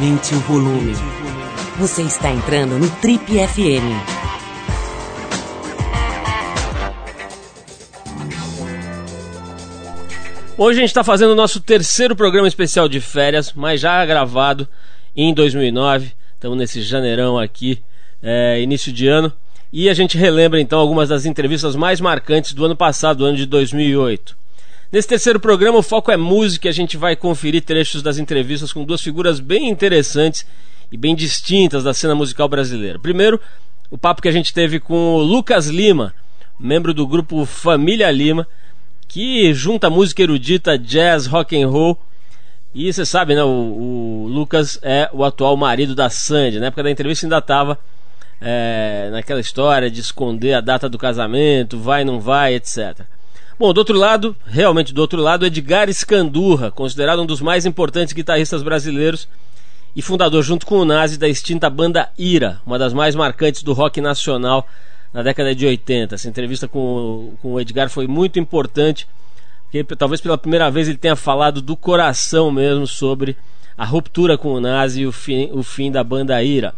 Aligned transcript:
Aumente 0.00 0.34
o 0.34 0.38
volume. 0.40 0.94
Você 1.78 2.00
está 2.00 2.30
entrando 2.30 2.78
no 2.78 2.88
Trip 3.02 3.22
FM. 3.22 3.84
Hoje 10.56 10.78
a 10.78 10.80
gente 10.80 10.88
está 10.88 11.04
fazendo 11.04 11.32
o 11.32 11.34
nosso 11.34 11.60
terceiro 11.60 12.16
programa 12.16 12.48
especial 12.48 12.88
de 12.88 12.98
férias, 12.98 13.52
mas 13.52 13.82
já 13.82 14.02
gravado 14.06 14.66
em 15.14 15.34
2009. 15.34 16.12
Estamos 16.32 16.56
nesse 16.56 16.80
janeirão 16.80 17.38
aqui, 17.38 17.82
é, 18.22 18.58
início 18.58 18.90
de 18.90 19.06
ano. 19.06 19.30
E 19.70 19.90
a 19.90 19.92
gente 19.92 20.16
relembra 20.16 20.58
então 20.58 20.78
algumas 20.78 21.10
das 21.10 21.26
entrevistas 21.26 21.76
mais 21.76 22.00
marcantes 22.00 22.54
do 22.54 22.64
ano 22.64 22.74
passado, 22.74 23.18
do 23.18 23.26
ano 23.26 23.36
de 23.36 23.44
2008. 23.44 24.34
Nesse 24.92 25.06
terceiro 25.06 25.38
programa, 25.38 25.78
o 25.78 25.84
foco 25.84 26.10
é 26.10 26.16
música 26.16 26.66
e 26.66 26.68
a 26.68 26.72
gente 26.72 26.96
vai 26.96 27.14
conferir 27.14 27.62
trechos 27.62 28.02
das 28.02 28.18
entrevistas 28.18 28.72
com 28.72 28.84
duas 28.84 29.00
figuras 29.00 29.38
bem 29.38 29.68
interessantes 29.68 30.44
e 30.90 30.96
bem 30.96 31.14
distintas 31.14 31.84
da 31.84 31.94
cena 31.94 32.12
musical 32.12 32.48
brasileira. 32.48 32.98
Primeiro, 32.98 33.40
o 33.88 33.96
papo 33.96 34.20
que 34.20 34.28
a 34.28 34.32
gente 34.32 34.52
teve 34.52 34.80
com 34.80 35.14
o 35.14 35.22
Lucas 35.22 35.68
Lima, 35.68 36.12
membro 36.58 36.92
do 36.92 37.06
grupo 37.06 37.44
Família 37.44 38.10
Lima, 38.10 38.48
que 39.06 39.54
junta 39.54 39.88
música 39.88 40.24
erudita, 40.24 40.76
jazz, 40.76 41.26
rock 41.26 41.56
and 41.60 41.68
roll. 41.68 41.96
E 42.74 42.92
você 42.92 43.06
sabe, 43.06 43.36
né? 43.36 43.44
O, 43.44 44.24
o 44.24 44.26
Lucas 44.28 44.76
é 44.82 45.08
o 45.12 45.22
atual 45.22 45.56
marido 45.56 45.94
da 45.94 46.10
Sandy. 46.10 46.58
Na 46.58 46.66
época 46.66 46.82
da 46.82 46.90
entrevista 46.90 47.26
ainda 47.26 47.38
estava 47.38 47.78
é, 48.40 49.08
naquela 49.12 49.40
história 49.40 49.88
de 49.88 50.00
esconder 50.00 50.54
a 50.54 50.60
data 50.60 50.88
do 50.88 50.98
casamento, 50.98 51.78
vai, 51.78 52.04
não 52.04 52.18
vai, 52.18 52.54
etc. 52.54 53.06
Bom, 53.60 53.74
do 53.74 53.76
outro 53.76 53.94
lado, 53.94 54.34
realmente 54.46 54.94
do 54.94 55.02
outro 55.02 55.20
lado, 55.20 55.44
Edgar 55.44 55.90
Escandurra, 55.90 56.70
considerado 56.70 57.20
um 57.20 57.26
dos 57.26 57.42
mais 57.42 57.66
importantes 57.66 58.14
guitarristas 58.14 58.62
brasileiros 58.62 59.28
e 59.94 60.00
fundador, 60.00 60.42
junto 60.42 60.64
com 60.64 60.76
o 60.76 60.84
Nazi, 60.86 61.18
da 61.18 61.28
extinta 61.28 61.68
banda 61.68 62.08
Ira, 62.16 62.58
uma 62.64 62.78
das 62.78 62.94
mais 62.94 63.14
marcantes 63.14 63.62
do 63.62 63.74
rock 63.74 64.00
nacional 64.00 64.66
na 65.12 65.22
década 65.22 65.54
de 65.54 65.66
80. 65.66 66.14
Essa 66.14 66.26
entrevista 66.26 66.66
com, 66.66 67.34
com 67.42 67.52
o 67.52 67.60
Edgar 67.60 67.90
foi 67.90 68.06
muito 68.06 68.38
importante, 68.38 69.06
porque 69.64 69.84
talvez 69.94 70.22
pela 70.22 70.38
primeira 70.38 70.70
vez 70.70 70.88
ele 70.88 70.96
tenha 70.96 71.14
falado 71.14 71.60
do 71.60 71.76
coração 71.76 72.50
mesmo 72.50 72.86
sobre 72.86 73.36
a 73.76 73.84
ruptura 73.84 74.38
com 74.38 74.54
o 74.54 74.60
Nazi 74.60 75.02
e 75.02 75.06
o 75.06 75.12
fim, 75.12 75.50
o 75.52 75.62
fim 75.62 75.92
da 75.92 76.02
banda 76.02 76.42
Ira. 76.42 76.74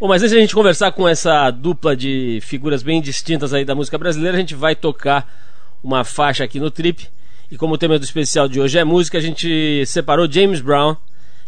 Bom, 0.00 0.08
mas 0.08 0.22
antes 0.22 0.32
de 0.32 0.38
a 0.38 0.40
gente 0.40 0.54
conversar 0.54 0.90
com 0.92 1.06
essa 1.06 1.50
dupla 1.50 1.94
de 1.94 2.38
figuras 2.40 2.82
bem 2.82 3.02
distintas 3.02 3.52
aí 3.52 3.62
da 3.62 3.74
música 3.74 3.98
brasileira, 3.98 4.38
a 4.38 4.40
gente 4.40 4.54
vai 4.54 4.74
tocar 4.74 5.44
uma 5.84 6.02
faixa 6.02 6.42
aqui 6.42 6.58
no 6.58 6.70
Trip. 6.70 7.06
E 7.50 7.58
como 7.58 7.74
o 7.74 7.78
tema 7.78 7.98
do 7.98 8.04
especial 8.04 8.48
de 8.48 8.58
hoje 8.58 8.78
é 8.78 8.82
música, 8.82 9.18
a 9.18 9.20
gente 9.20 9.84
separou 9.86 10.30
James 10.30 10.62
Brown 10.62 10.96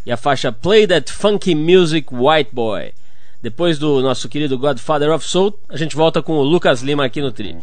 e 0.04 0.12
a 0.12 0.16
faixa 0.16 0.52
Play 0.52 0.86
That 0.86 1.10
Funky 1.10 1.54
Music 1.54 2.14
White 2.14 2.50
Boy. 2.52 2.92
Depois 3.42 3.78
do 3.78 4.00
nosso 4.02 4.28
querido 4.28 4.58
Godfather 4.58 5.10
of 5.10 5.26
Soul, 5.26 5.58
a 5.68 5.76
gente 5.76 5.96
volta 5.96 6.22
com 6.22 6.34
o 6.34 6.42
Lucas 6.42 6.82
Lima 6.82 7.04
aqui 7.04 7.20
no 7.20 7.32
Trip. 7.32 7.56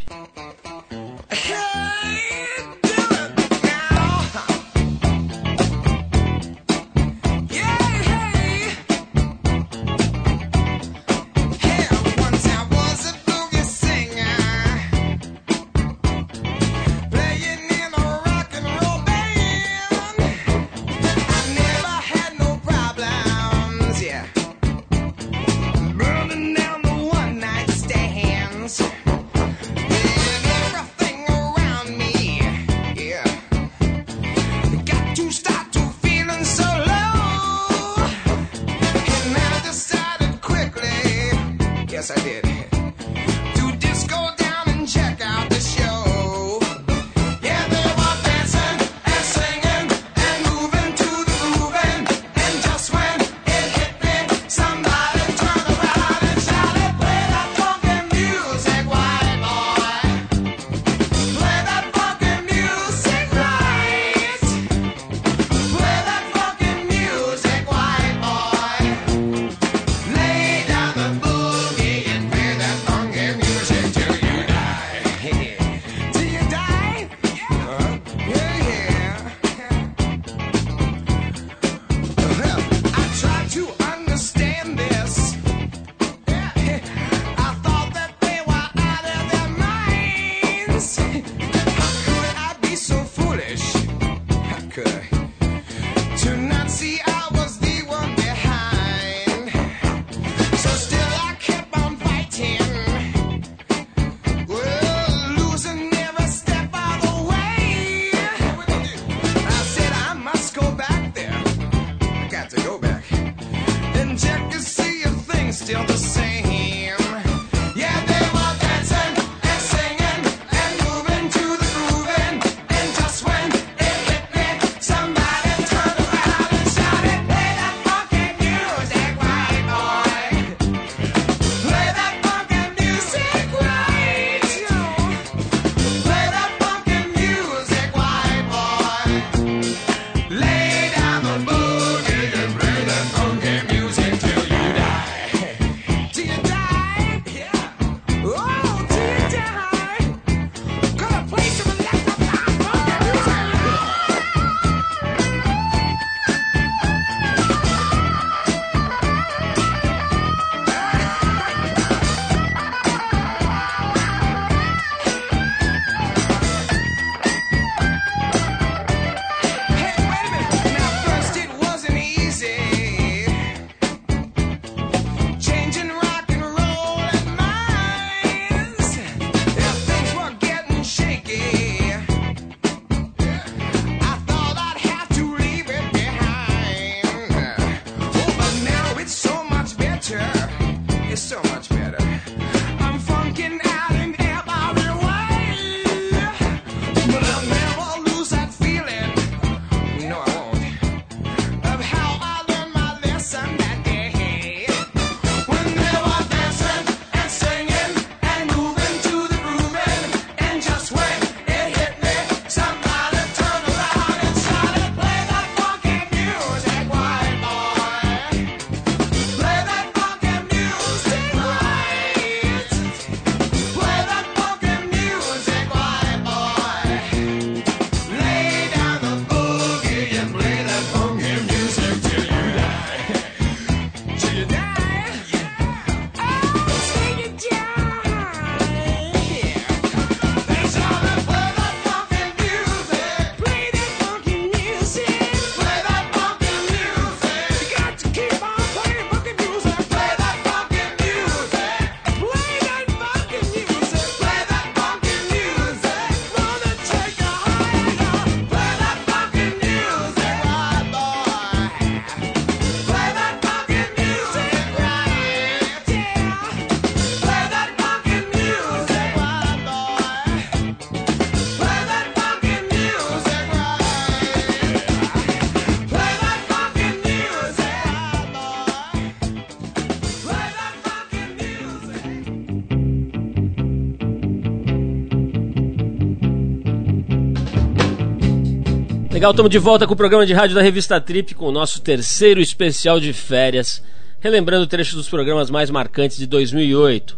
Legal, 289.24 289.32
estamos 289.32 289.52
de 289.52 289.58
volta 289.58 289.88
com 289.88 289.94
o 289.94 289.96
programa 289.96 290.26
de 290.26 290.34
rádio 290.34 290.54
da 290.54 290.62
revista 290.62 291.00
Trip 291.00 291.34
com 291.34 291.46
o 291.46 291.52
nosso 291.52 291.82
terceiro 291.82 292.42
especial 292.42 293.00
de 293.00 293.14
férias, 293.14 293.82
relembrando 294.20 294.68
trechos 294.68 294.96
dos 294.96 295.08
programas 295.08 295.50
mais 295.50 295.70
marcantes 295.70 296.18
de 296.18 296.28
2008. 296.28 297.18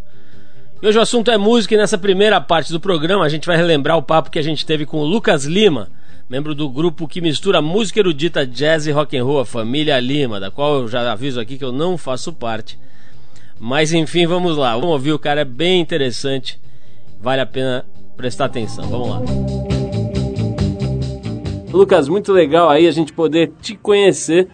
E 0.83 0.87
hoje 0.87 0.99
o 0.99 1.01
assunto 1.01 1.31
é 1.31 1.37
música 1.39 1.73
e 1.73 1.77
nessa 1.79 1.97
primeira 1.97 2.39
parte 2.39 2.71
do 2.71 2.79
programa 2.79 3.25
a 3.25 3.27
gente 3.27 3.47
vai 3.47 3.57
relembrar 3.57 3.97
o 3.97 4.03
papo 4.03 4.29
que 4.29 4.37
a 4.37 4.43
gente 4.43 4.67
teve 4.67 4.85
com 4.85 4.99
o 4.99 5.03
Lucas 5.03 5.45
Lima, 5.45 5.89
membro 6.29 6.53
do 6.53 6.69
grupo 6.69 7.07
que 7.07 7.21
mistura 7.21 7.59
música 7.59 8.01
erudita, 8.01 8.45
jazz 8.45 8.85
e 8.85 8.91
rock 8.91 9.17
and 9.17 9.23
roll, 9.23 9.39
a 9.39 9.45
família 9.45 9.99
Lima, 9.99 10.39
da 10.39 10.51
qual 10.51 10.81
eu 10.81 10.87
já 10.87 11.11
aviso 11.11 11.39
aqui 11.39 11.57
que 11.57 11.65
eu 11.65 11.71
não 11.71 11.97
faço 11.97 12.31
parte. 12.31 12.77
Mas 13.59 13.91
enfim, 13.91 14.27
vamos 14.27 14.57
lá. 14.57 14.75
Vamos 14.75 14.91
ouvir, 14.91 15.11
o 15.11 15.17
cara 15.17 15.41
é 15.41 15.45
bem 15.45 15.81
interessante. 15.81 16.59
Vale 17.19 17.41
a 17.41 17.47
pena 17.47 17.83
prestar 18.15 18.45
atenção. 18.45 18.87
Vamos 18.87 19.09
lá. 19.09 19.64
Lucas, 21.75 22.07
muito 22.07 22.31
legal 22.31 22.69
aí 22.69 22.87
a 22.87 22.91
gente 22.91 23.11
poder 23.11 23.51
te 23.61 23.75
conhecer, 23.75 24.47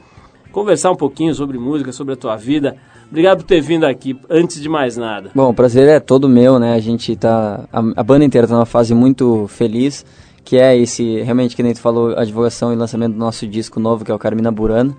conversar 0.52 0.90
um 0.90 0.96
pouquinho 0.96 1.36
sobre 1.36 1.58
música, 1.60 1.92
sobre 1.92 2.16
a 2.16 2.18
tua 2.18 2.36
vida. 2.36 2.76
Obrigado 3.10 3.40
por 3.40 3.44
ter 3.46 3.62
vindo 3.62 3.86
aqui, 3.86 4.20
antes 4.28 4.60
de 4.60 4.68
mais 4.68 4.98
nada. 4.98 5.30
Bom, 5.36 5.50
o 5.50 5.54
prazer 5.54 5.88
é 5.88 6.00
todo 6.00 6.28
meu, 6.28 6.58
né? 6.58 6.74
A 6.74 6.80
gente 6.80 7.16
tá. 7.16 7.68
A, 7.72 7.80
a 7.98 8.04
banda 8.04 8.26
inteira 8.26 8.48
tá 8.48 8.56
numa 8.56 8.66
fase 8.66 8.96
muito 8.96 9.48
feliz, 9.50 10.04
que 10.44 10.58
é 10.58 10.76
esse, 10.76 11.22
realmente, 11.22 11.56
que 11.56 11.62
nem 11.62 11.74
tu 11.74 11.80
falou, 11.80 12.18
a 12.18 12.26
divulgação 12.26 12.74
e 12.74 12.76
lançamento 12.76 13.14
do 13.14 13.20
nosso 13.20 13.46
disco 13.46 13.80
novo, 13.80 14.04
que 14.04 14.12
é 14.12 14.16
o 14.16 14.20
Carmina 14.20 14.52
Burana. 14.52 14.98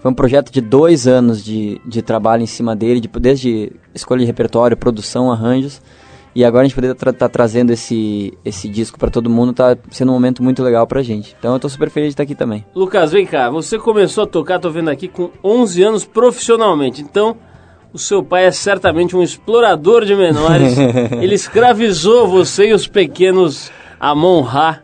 Foi 0.00 0.10
um 0.10 0.14
projeto 0.14 0.50
de 0.50 0.62
dois 0.62 1.06
anos 1.06 1.44
de, 1.44 1.78
de 1.84 2.00
trabalho 2.00 2.42
em 2.42 2.46
cima 2.46 2.74
dele, 2.74 3.00
de, 3.00 3.08
desde 3.08 3.70
escolha 3.94 4.20
de 4.20 4.26
repertório, 4.26 4.76
produção, 4.78 5.30
arranjos. 5.30 5.82
E 6.34 6.44
agora 6.44 6.62
a 6.62 6.64
gente 6.66 6.74
poder 6.74 6.92
estar 6.92 7.12
tá 7.12 7.28
trazendo 7.28 7.72
esse, 7.72 8.32
esse 8.44 8.68
disco 8.68 8.98
para 8.98 9.10
todo 9.10 9.28
mundo 9.28 9.52
tá 9.52 9.76
sendo 9.90 10.10
um 10.10 10.14
momento 10.14 10.42
muito 10.42 10.62
legal 10.62 10.86
pra 10.86 11.02
gente. 11.02 11.34
Então 11.38 11.54
eu 11.54 11.60
tô 11.60 11.68
super 11.68 11.90
feliz 11.90 12.08
de 12.08 12.12
estar 12.12 12.22
aqui 12.22 12.34
também. 12.34 12.64
Lucas, 12.74 13.12
vem 13.12 13.26
cá, 13.26 13.50
você 13.50 13.78
começou 13.78 14.24
a 14.24 14.26
tocar, 14.26 14.58
tô 14.58 14.70
vendo 14.70 14.90
aqui, 14.90 15.08
com 15.08 15.30
11 15.42 15.82
anos 15.82 16.04
profissionalmente. 16.04 17.02
Então, 17.02 17.36
o 17.92 17.98
seu 17.98 18.22
pai 18.22 18.46
é 18.46 18.52
certamente 18.52 19.16
um 19.16 19.22
explorador 19.22 20.04
de 20.04 20.14
menores. 20.14 20.76
Ele 21.20 21.34
escravizou 21.34 22.28
você 22.28 22.68
e 22.68 22.72
os 22.72 22.86
pequenos 22.86 23.72
Amon 23.98 24.40
Ra 24.42 24.80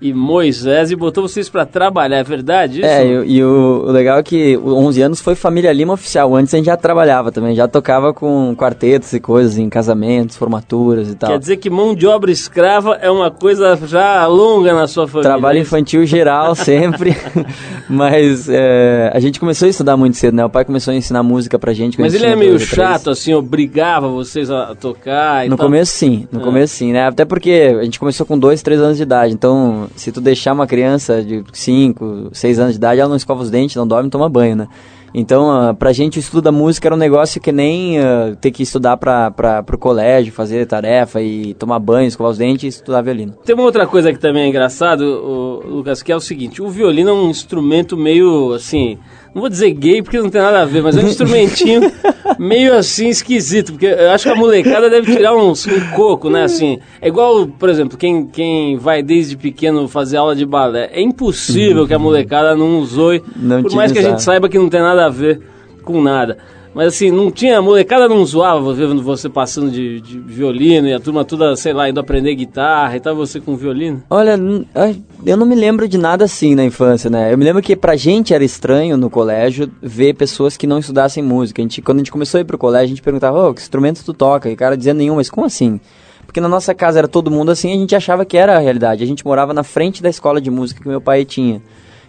e 0.00 0.12
Moisés 0.12 0.92
e 0.92 0.96
botou 0.96 1.26
vocês 1.26 1.48
para 1.48 1.66
trabalhar, 1.66 2.18
é 2.18 2.22
verdade 2.22 2.80
isso? 2.80 2.88
É, 2.88 3.04
e, 3.04 3.38
e 3.38 3.44
o, 3.44 3.84
o, 3.86 3.90
legal 3.90 4.18
é 4.18 4.22
que 4.22 4.56
11 4.56 5.02
anos 5.02 5.20
foi 5.20 5.34
Família 5.34 5.72
Lima 5.72 5.94
oficial. 5.94 6.36
Antes 6.36 6.54
a 6.54 6.56
gente 6.56 6.66
já 6.66 6.76
trabalhava 6.76 7.32
também, 7.32 7.54
já 7.56 7.66
tocava 7.66 8.14
com 8.14 8.54
quartetos 8.54 9.12
e 9.12 9.18
coisas 9.18 9.58
em 9.58 9.68
casamentos, 9.68 10.36
formaturas 10.36 11.10
e 11.10 11.16
tal. 11.16 11.30
Quer 11.30 11.38
dizer 11.40 11.56
que 11.56 11.68
mão 11.68 11.96
de 11.96 12.06
obra 12.06 12.30
escrava 12.30 12.94
é 12.94 13.10
uma 13.10 13.28
coisa 13.28 13.76
já 13.86 14.24
longa 14.28 14.72
na 14.72 14.86
sua 14.86 15.08
família. 15.08 15.30
Trabalho 15.30 15.58
é 15.58 15.62
infantil 15.62 16.06
geral 16.06 16.54
sempre, 16.56 17.16
mas 17.88 18.48
é, 18.48 19.10
a 19.12 19.18
gente 19.18 19.40
começou 19.40 19.66
a 19.66 19.68
estudar 19.68 19.96
muito 19.96 20.16
cedo, 20.16 20.34
né? 20.34 20.44
O 20.44 20.50
pai 20.50 20.64
começou 20.64 20.92
a 20.92 20.96
ensinar 20.96 21.24
música 21.24 21.58
pra 21.58 21.72
gente. 21.72 22.00
Mas 22.00 22.14
ele 22.14 22.26
é 22.26 22.36
meio 22.36 22.56
chato, 22.60 23.10
assim, 23.10 23.34
obrigava 23.34 24.08
vocês 24.08 24.48
a 24.48 24.76
tocar 24.76 25.48
No 25.48 25.56
tal. 25.56 25.66
começo 25.66 25.90
sim, 25.90 26.28
no 26.30 26.40
é. 26.40 26.44
começo 26.44 26.74
sim, 26.76 26.92
né? 26.92 27.08
Até 27.08 27.24
porque 27.24 27.76
a 27.80 27.82
gente 27.82 27.98
começou 27.98 28.24
com 28.24 28.38
2, 28.38 28.62
3 28.62 28.80
anos 28.80 28.96
de 28.96 29.02
idade, 29.02 29.34
então 29.34 29.87
se 29.96 30.12
tu 30.12 30.20
deixar 30.20 30.52
uma 30.52 30.66
criança 30.66 31.22
de 31.22 31.44
5, 31.52 32.30
6 32.32 32.58
anos 32.58 32.72
de 32.72 32.78
idade, 32.78 33.00
ela 33.00 33.08
não 33.08 33.16
escova 33.16 33.42
os 33.42 33.50
dentes, 33.50 33.76
não 33.76 33.86
dorme, 33.86 34.10
toma 34.10 34.28
banho, 34.28 34.56
né? 34.56 34.68
Então, 35.14 35.70
uh, 35.70 35.74
pra 35.74 35.92
gente 35.92 36.18
o 36.18 36.20
estudo 36.20 36.42
da 36.42 36.52
música 36.52 36.88
era 36.88 36.94
um 36.94 36.98
negócio 36.98 37.40
que 37.40 37.50
nem 37.50 37.98
uh, 37.98 38.36
ter 38.40 38.50
que 38.50 38.62
estudar 38.62 38.96
pra, 38.96 39.30
pra, 39.30 39.62
pro 39.62 39.78
colégio, 39.78 40.32
fazer 40.32 40.66
tarefa 40.66 41.20
e 41.22 41.54
tomar 41.54 41.78
banho, 41.78 42.08
escovar 42.08 42.32
os 42.32 42.38
dentes 42.38 42.64
e 42.64 42.68
estudar 42.68 43.00
violino. 43.02 43.32
Tem 43.44 43.54
uma 43.54 43.64
outra 43.64 43.86
coisa 43.86 44.12
que 44.12 44.18
também 44.18 44.44
é 44.44 44.48
engraçado, 44.48 45.02
o, 45.02 45.66
Lucas, 45.66 46.02
que 46.02 46.12
é 46.12 46.16
o 46.16 46.20
seguinte, 46.20 46.62
o 46.62 46.68
violino 46.68 47.10
é 47.10 47.12
um 47.12 47.30
instrumento 47.30 47.96
meio, 47.96 48.52
assim, 48.52 48.98
não 49.38 49.40
vou 49.40 49.48
dizer 49.48 49.70
gay 49.70 50.02
porque 50.02 50.18
não 50.18 50.28
tem 50.28 50.42
nada 50.42 50.62
a 50.62 50.64
ver, 50.64 50.82
mas 50.82 50.96
é 50.96 51.00
um 51.00 51.06
instrumentinho 51.06 51.80
meio 52.38 52.74
assim 52.74 53.08
esquisito, 53.08 53.72
porque 53.72 53.86
eu 53.86 54.10
acho 54.10 54.24
que 54.24 54.30
a 54.30 54.34
molecada 54.34 54.90
deve 54.90 55.14
tirar 55.14 55.34
uns, 55.36 55.64
um 55.66 55.92
coco, 55.94 56.28
né? 56.28 56.42
Assim, 56.42 56.80
é 57.00 57.06
igual, 57.06 57.46
por 57.46 57.68
exemplo, 57.68 57.96
quem, 57.96 58.26
quem 58.26 58.76
vai 58.76 59.00
desde 59.00 59.36
pequeno 59.36 59.86
fazer 59.86 60.16
aula 60.16 60.34
de 60.34 60.44
balé. 60.44 60.90
É 60.92 61.00
impossível 61.00 61.86
que 61.86 61.94
a 61.94 61.98
molecada 61.98 62.56
não 62.56 62.84
zoe, 62.84 63.22
não 63.36 63.62
por 63.62 63.72
mais 63.74 63.92
que 63.92 64.00
a 64.00 64.02
gente 64.02 64.22
saiba 64.22 64.48
que 64.48 64.58
não 64.58 64.68
tem 64.68 64.80
nada 64.80 65.06
a 65.06 65.08
ver 65.08 65.40
com 65.84 66.02
nada. 66.02 66.38
Mas 66.78 66.94
assim, 66.94 67.10
não 67.10 67.28
tinha, 67.28 67.60
molecada 67.60 68.08
não 68.08 68.24
zoava 68.24 68.72
vendo 68.72 69.02
você 69.02 69.28
passando 69.28 69.68
de, 69.68 70.00
de, 70.00 70.16
violino 70.16 70.86
e 70.86 70.92
a 70.94 71.00
turma 71.00 71.24
toda, 71.24 71.56
sei 71.56 71.72
lá, 71.72 71.88
indo 71.88 71.98
aprender 71.98 72.36
guitarra 72.36 72.96
e 72.96 73.00
tal, 73.00 73.16
você 73.16 73.40
com 73.40 73.56
violino? 73.56 74.00
Olha, 74.08 74.38
eu 75.26 75.36
não 75.36 75.44
me 75.44 75.56
lembro 75.56 75.88
de 75.88 75.98
nada 75.98 76.24
assim 76.24 76.54
na 76.54 76.64
infância, 76.64 77.10
né? 77.10 77.32
Eu 77.32 77.36
me 77.36 77.44
lembro 77.44 77.60
que 77.60 77.74
pra 77.74 77.96
gente 77.96 78.32
era 78.32 78.44
estranho 78.44 78.96
no 78.96 79.10
colégio 79.10 79.68
ver 79.82 80.14
pessoas 80.14 80.56
que 80.56 80.68
não 80.68 80.78
estudassem 80.78 81.20
música. 81.20 81.60
A 81.60 81.64
gente, 81.64 81.82
quando 81.82 81.98
a 81.98 82.00
gente 82.02 82.12
começou 82.12 82.38
a 82.38 82.42
ir 82.42 82.44
pro 82.44 82.56
colégio, 82.56 82.84
a 82.84 82.90
gente 82.90 83.02
perguntava, 83.02 83.48
oh, 83.48 83.52
que 83.52 83.60
instrumento 83.60 84.04
tu 84.04 84.14
toca? 84.14 84.48
E 84.48 84.52
o 84.52 84.56
cara 84.56 84.76
dizia 84.76 84.94
nenhum, 84.94 85.16
mas 85.16 85.28
como 85.28 85.48
assim? 85.48 85.80
Porque 86.26 86.40
na 86.40 86.48
nossa 86.48 86.72
casa 86.76 87.00
era 87.00 87.08
todo 87.08 87.28
mundo 87.28 87.50
assim, 87.50 87.72
a 87.72 87.76
gente 87.76 87.96
achava 87.96 88.24
que 88.24 88.36
era 88.36 88.54
a 88.54 88.60
realidade. 88.60 89.02
A 89.02 89.06
gente 89.06 89.26
morava 89.26 89.52
na 89.52 89.64
frente 89.64 90.00
da 90.00 90.08
escola 90.08 90.40
de 90.40 90.48
música 90.48 90.80
que 90.80 90.86
meu 90.86 91.00
pai 91.00 91.24
tinha. 91.24 91.60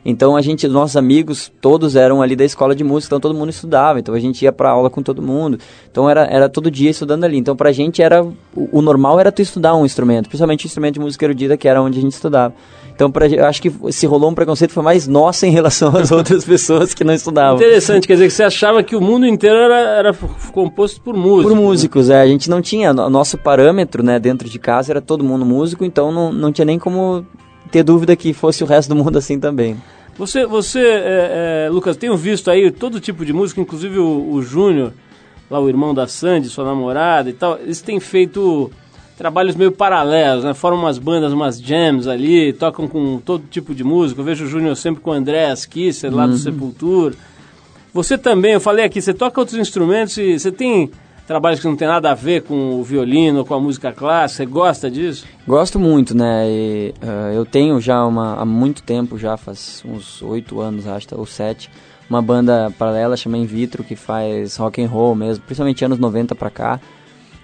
Então 0.03 0.35
a 0.35 0.41
gente, 0.41 0.67
nossos 0.67 0.95
amigos, 0.95 1.51
todos 1.61 1.95
eram 1.95 2.21
ali 2.21 2.35
da 2.35 2.45
escola 2.45 2.75
de 2.75 2.83
música, 2.83 3.09
então 3.09 3.19
todo 3.19 3.37
mundo 3.37 3.49
estudava, 3.49 3.99
então 3.99 4.15
a 4.15 4.19
gente 4.19 4.43
ia 4.43 4.51
para 4.51 4.69
aula 4.69 4.89
com 4.89 5.01
todo 5.01 5.21
mundo. 5.21 5.59
Então 5.91 6.09
era, 6.09 6.25
era 6.25 6.49
todo 6.49 6.71
dia 6.71 6.89
estudando 6.89 7.23
ali. 7.23 7.37
Então 7.37 7.55
pra 7.55 7.71
gente 7.71 8.01
era 8.01 8.23
o, 8.23 8.33
o 8.71 8.81
normal 8.81 9.19
era 9.19 9.31
tu 9.31 9.41
estudar 9.41 9.75
um 9.75 9.85
instrumento, 9.85 10.27
principalmente 10.27 10.65
o 10.65 10.67
instrumento 10.67 10.93
de 10.95 10.99
música 10.99 11.25
erudita, 11.25 11.57
que 11.57 11.67
era 11.67 11.81
onde 11.81 11.99
a 11.99 12.01
gente 12.01 12.13
estudava. 12.13 12.53
Então, 12.99 13.09
pra, 13.09 13.27
eu 13.27 13.45
acho 13.45 13.61
que 13.61 13.71
se 13.93 14.05
rolou 14.05 14.29
um 14.29 14.35
preconceito 14.35 14.73
foi 14.73 14.83
mais 14.83 15.07
nossa 15.07 15.47
em 15.47 15.51
relação 15.51 15.95
às 15.95 16.11
outras 16.11 16.43
pessoas 16.43 16.93
que 16.93 17.01
não 17.01 17.13
estudavam. 17.13 17.55
Interessante, 17.55 18.05
quer 18.05 18.15
dizer 18.15 18.27
que 18.27 18.33
você 18.33 18.43
achava 18.43 18.83
que 18.83 18.93
o 18.93 18.99
mundo 18.99 19.25
inteiro 19.25 19.55
era, 19.55 19.79
era 19.99 20.13
composto 20.51 20.99
por 20.99 21.15
músicos. 21.15 21.53
Por 21.53 21.61
músicos, 21.61 22.09
é. 22.09 22.19
A 22.19 22.27
gente 22.27 22.49
não 22.49 22.61
tinha, 22.61 22.91
nosso 22.91 23.37
parâmetro, 23.37 24.03
né, 24.03 24.19
dentro 24.19 24.49
de 24.49 24.59
casa 24.59 24.91
era 24.91 24.99
todo 24.99 25.23
mundo 25.23 25.45
músico, 25.45 25.85
então 25.85 26.11
não, 26.11 26.33
não 26.33 26.51
tinha 26.51 26.65
nem 26.65 26.77
como 26.77 27.25
ter 27.71 27.83
dúvida 27.83 28.15
que 28.15 28.33
fosse 28.33 28.63
o 28.63 28.67
resto 28.67 28.89
do 28.89 28.95
mundo 28.95 29.17
assim 29.17 29.39
também. 29.39 29.77
Você, 30.17 30.45
você 30.45 30.79
é, 30.79 31.65
é, 31.65 31.69
Lucas, 31.69 31.95
tenho 31.95 32.17
visto 32.17 32.51
aí 32.51 32.71
todo 32.71 32.99
tipo 32.99 33.23
de 33.23 33.31
música, 33.31 33.61
inclusive 33.61 33.99
o, 33.99 34.31
o 34.33 34.41
Júnior, 34.41 34.91
lá 35.49 35.59
o 35.59 35.69
irmão 35.69 35.93
da 35.93 36.07
Sandy, 36.07 36.49
sua 36.49 36.65
namorada 36.65 37.29
e 37.29 37.33
tal, 37.33 37.57
eles 37.57 37.81
têm 37.81 37.99
feito 37.99 38.69
trabalhos 39.17 39.55
meio 39.55 39.71
paralelos, 39.71 40.43
né? 40.45 40.53
Formam 40.53 40.85
umas 40.85 40.97
bandas, 40.97 41.33
umas 41.33 41.61
jams 41.61 42.07
ali, 42.07 42.53
tocam 42.53 42.88
com 42.88 43.17
todo 43.19 43.43
tipo 43.49 43.75
de 43.75 43.83
música. 43.83 44.21
Eu 44.21 44.25
vejo 44.25 44.45
o 44.45 44.47
Júnior 44.47 44.75
sempre 44.77 45.01
com 45.01 45.09
o 45.11 45.13
André 45.13 45.53
Kisser, 45.69 46.13
lá 46.13 46.23
uhum. 46.23 46.31
do 46.31 46.38
Sepultura. 46.38 47.15
Você 47.93 48.17
também, 48.17 48.53
eu 48.53 48.61
falei 48.61 48.85
aqui, 48.85 49.01
você 49.01 49.13
toca 49.13 49.41
outros 49.41 49.57
instrumentos 49.57 50.17
e 50.17 50.39
você 50.39 50.51
tem 50.51 50.89
trabalhos 51.29 51.59
que 51.59 51.67
não 51.67 51.75
tem 51.75 51.88
nada 51.88 52.09
a 52.09 52.15
ver 52.15 52.41
com 52.41 52.79
o 52.79 52.83
violino, 52.83 53.45
com 53.45 53.53
a 53.53 53.59
música 53.59 53.91
clássica. 53.91 54.43
Você 54.43 54.45
gosta 54.48 54.89
disso? 54.89 55.27
Gosto 55.48 55.77
muito, 55.77 56.17
né? 56.17 56.50
E, 56.50 56.91
uh, 57.03 57.31
eu 57.31 57.45
tenho 57.45 57.79
já 57.79 58.03
uma, 58.03 58.41
há 58.41 58.43
muito 58.43 58.81
tempo, 58.81 59.15
já 59.15 59.38
faz 59.38 59.83
uns 59.86 60.24
oito 60.24 60.59
anos, 60.59 60.88
acho, 60.88 61.07
ou 61.12 61.27
sete, 61.27 61.69
uma 62.09 62.19
banda 62.19 62.74
paralela 62.79 63.15
chamada 63.15 63.43
In 63.43 63.45
Vitro 63.45 63.83
que 63.83 63.95
faz 63.95 64.55
rock 64.55 64.81
and 64.81 64.88
roll 64.88 65.13
mesmo, 65.13 65.43
principalmente 65.43 65.86
anos 65.86 66.00
90 66.00 66.33
para 66.33 66.50
cá. 66.50 66.79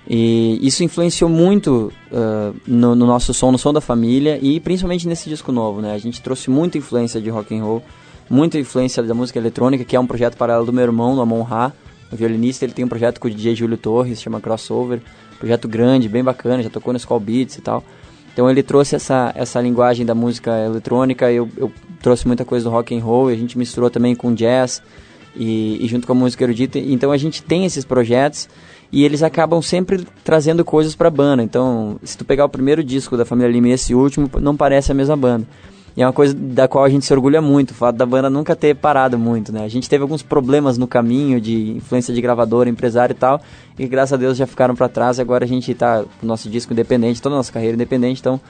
E 0.10 0.58
isso 0.66 0.84
influenciou 0.84 1.30
muito 1.30 1.94
uh, 2.12 2.60
no, 2.66 2.96
no, 2.96 3.06
nosso 3.06 3.36
som, 3.36 3.52
no 3.52 3.58
som 3.60 3.72
da 3.72 3.82
família 3.82 4.40
e 4.42 4.60
principalmente 4.60 5.08
nesse 5.08 5.30
disco 5.30 5.52
novo, 5.52 5.80
né? 5.80 5.94
A 5.94 6.00
gente 6.00 6.24
trouxe 6.24 6.50
muita 6.50 6.80
influência 6.80 7.22
de 7.22 7.30
rock 7.30 7.56
and 7.56 7.64
roll, 7.64 7.84
muita 8.28 8.58
influência 8.58 9.04
da 9.04 9.14
música 9.14 9.38
eletrônica, 9.38 9.86
que 9.86 9.96
é 9.96 10.00
um 10.00 10.08
projeto 10.08 10.38
paralelo 10.38 10.66
do 10.66 10.74
meu 10.74 10.86
irmão, 10.86 11.14
do 11.14 11.22
Amon 11.22 11.44
Ra, 11.44 11.72
o 12.12 12.16
violinista, 12.16 12.66
ele 12.66 12.74
tem 12.74 12.86
um 12.86 12.88
projeto 12.88 13.20
com 13.20 13.28
o 13.28 13.32
DJ 13.32 13.56
Júlio 13.56 13.78
Torres, 13.78 14.22
chama 14.22 14.40
Crossover, 14.40 15.02
projeto 15.40 15.68
grande, 15.68 16.08
bem 16.08 16.24
bacana, 16.24 16.64
já 16.64 16.70
tocou 16.70 16.94
no 16.94 16.98
Skull 16.98 17.20
Beats 17.20 17.58
e 17.58 17.62
tal. 17.62 17.84
Então 18.34 18.50
ele 18.50 18.62
trouxe 18.62 18.96
essa, 18.96 19.32
essa 19.36 19.62
linguagem 19.62 20.06
da 20.06 20.14
música 20.14 20.52
eletrônica, 20.66 21.32
eu, 21.32 21.50
eu 21.56 21.72
trouxe 22.02 22.28
muita 22.28 22.44
coisa 22.44 22.66
do 22.66 22.70
rock 22.70 22.96
and 22.96 23.02
roll, 23.02 23.30
a 23.30 23.36
gente 23.36 23.58
misturou 23.58 23.90
também 23.90 24.14
com 24.14 24.34
jazz 24.34 24.82
e, 25.36 25.84
e 25.84 25.88
junto 25.88 26.06
com 26.06 26.14
a 26.14 26.16
música 26.16 26.44
erudita. 26.44 26.78
Então 26.78 27.12
a 27.12 27.18
gente 27.18 27.42
tem 27.42 27.66
esses 27.66 27.86
projetos 27.86 28.50
e 28.92 29.04
eles 29.04 29.24
acabam 29.24 29.62
sempre 29.62 30.06
trazendo 30.24 30.64
coisas 30.64 30.96
para 30.96 31.08
a 31.08 31.12
banda. 31.12 31.44
Então, 31.44 32.00
se 32.04 32.18
tu 32.18 32.26
pegar 32.26 32.46
o 32.46 32.50
primeiro 32.50 32.84
disco 32.84 33.18
da 33.18 33.26
Família 33.26 33.52
Lima 33.52 33.70
e 33.70 33.72
esse 33.72 33.96
último, 33.96 34.30
não 34.40 34.56
parece 34.56 34.92
a 34.92 34.96
mesma 34.96 35.16
banda. 35.16 35.48
E 35.96 36.02
é 36.02 36.06
uma 36.06 36.12
coisa 36.12 36.34
da 36.34 36.68
qual 36.68 36.84
a 36.84 36.90
gente 36.90 37.06
se 37.06 37.14
orgulha 37.14 37.42
muito, 37.42 37.72
o 37.72 37.74
fato 37.74 37.96
da 37.96 38.06
banda 38.06 38.30
nunca 38.30 38.54
ter 38.54 38.76
parado 38.76 39.18
muito, 39.18 39.52
né? 39.54 39.64
A 39.64 39.68
gente 39.70 39.90
teve 39.90 40.02
alguns 40.02 40.22
problemas 40.22 40.78
no 40.78 40.88
caminho 40.88 41.40
de 41.40 41.78
influência 41.78 42.14
de 42.14 42.20
gravador, 42.20 42.68
empresário 42.68 43.14
e 43.14 43.18
tal, 43.18 43.40
e 43.80 43.88
graças 43.88 44.12
a 44.12 44.18
Deus 44.18 44.38
já 44.38 44.46
ficaram 44.46 44.76
para 44.76 44.90
trás, 44.90 45.18
e 45.18 45.22
agora 45.22 45.46
a 45.46 45.48
gente 45.48 45.74
tá 45.74 46.04
com 46.04 46.26
o 46.26 46.28
nosso 46.28 46.50
disco 46.50 46.74
independente, 46.74 47.22
toda 47.22 47.36
a 47.36 47.38
nossa 47.38 47.52
carreira 47.52 47.76
independente, 47.76 48.20
então 48.20 48.42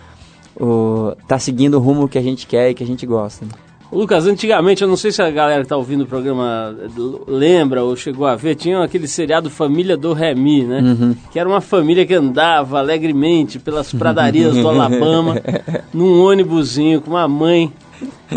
o, 0.59 1.15
tá 1.27 1.37
seguindo 1.37 1.75
o 1.75 1.79
rumo 1.79 2.07
que 2.07 2.17
a 2.17 2.21
gente 2.21 2.47
quer 2.47 2.71
e 2.71 2.73
que 2.73 2.83
a 2.83 2.87
gente 2.87 3.05
gosta. 3.05 3.45
Né? 3.45 3.51
Lucas, 3.91 4.25
antigamente, 4.25 4.81
eu 4.81 4.87
não 4.87 4.97
sei 4.97 5.11
se 5.11 5.21
a 5.21 5.29
galera 5.29 5.61
que 5.61 5.65
está 5.65 5.77
ouvindo 5.77 6.03
o 6.03 6.07
programa 6.07 6.75
lembra 7.27 7.83
ou 7.83 7.95
chegou 7.95 8.25
a 8.25 8.35
ver, 8.35 8.55
tinha 8.55 8.83
aquele 8.83 9.07
seriado 9.07 9.49
Família 9.49 9.95
do 9.95 10.11
Remy, 10.11 10.63
né? 10.63 10.81
Uhum. 10.81 11.15
Que 11.31 11.39
era 11.39 11.47
uma 11.47 11.61
família 11.61 12.05
que 12.05 12.13
andava 12.13 12.79
alegremente 12.79 13.59
pelas 13.59 13.93
pradarias 13.93 14.55
do 14.55 14.67
Alabama, 14.67 15.35
num 15.93 16.21
ônibusinho 16.21 16.99
com 16.99 17.11
uma 17.11 17.27
mãe 17.27 17.71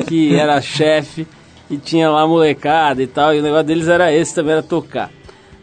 que 0.07 0.35
era 0.35 0.61
chefe 0.61 1.26
e 1.71 1.76
tinha 1.76 2.11
lá 2.11 2.26
molecada 2.26 3.02
e 3.02 3.07
tal, 3.07 3.35
e 3.35 3.40
o 3.40 3.43
negócio 3.43 3.64
deles 3.64 3.88
era 3.88 4.12
esse 4.12 4.35
também, 4.35 4.52
era 4.52 4.62
tocar. 4.62 5.11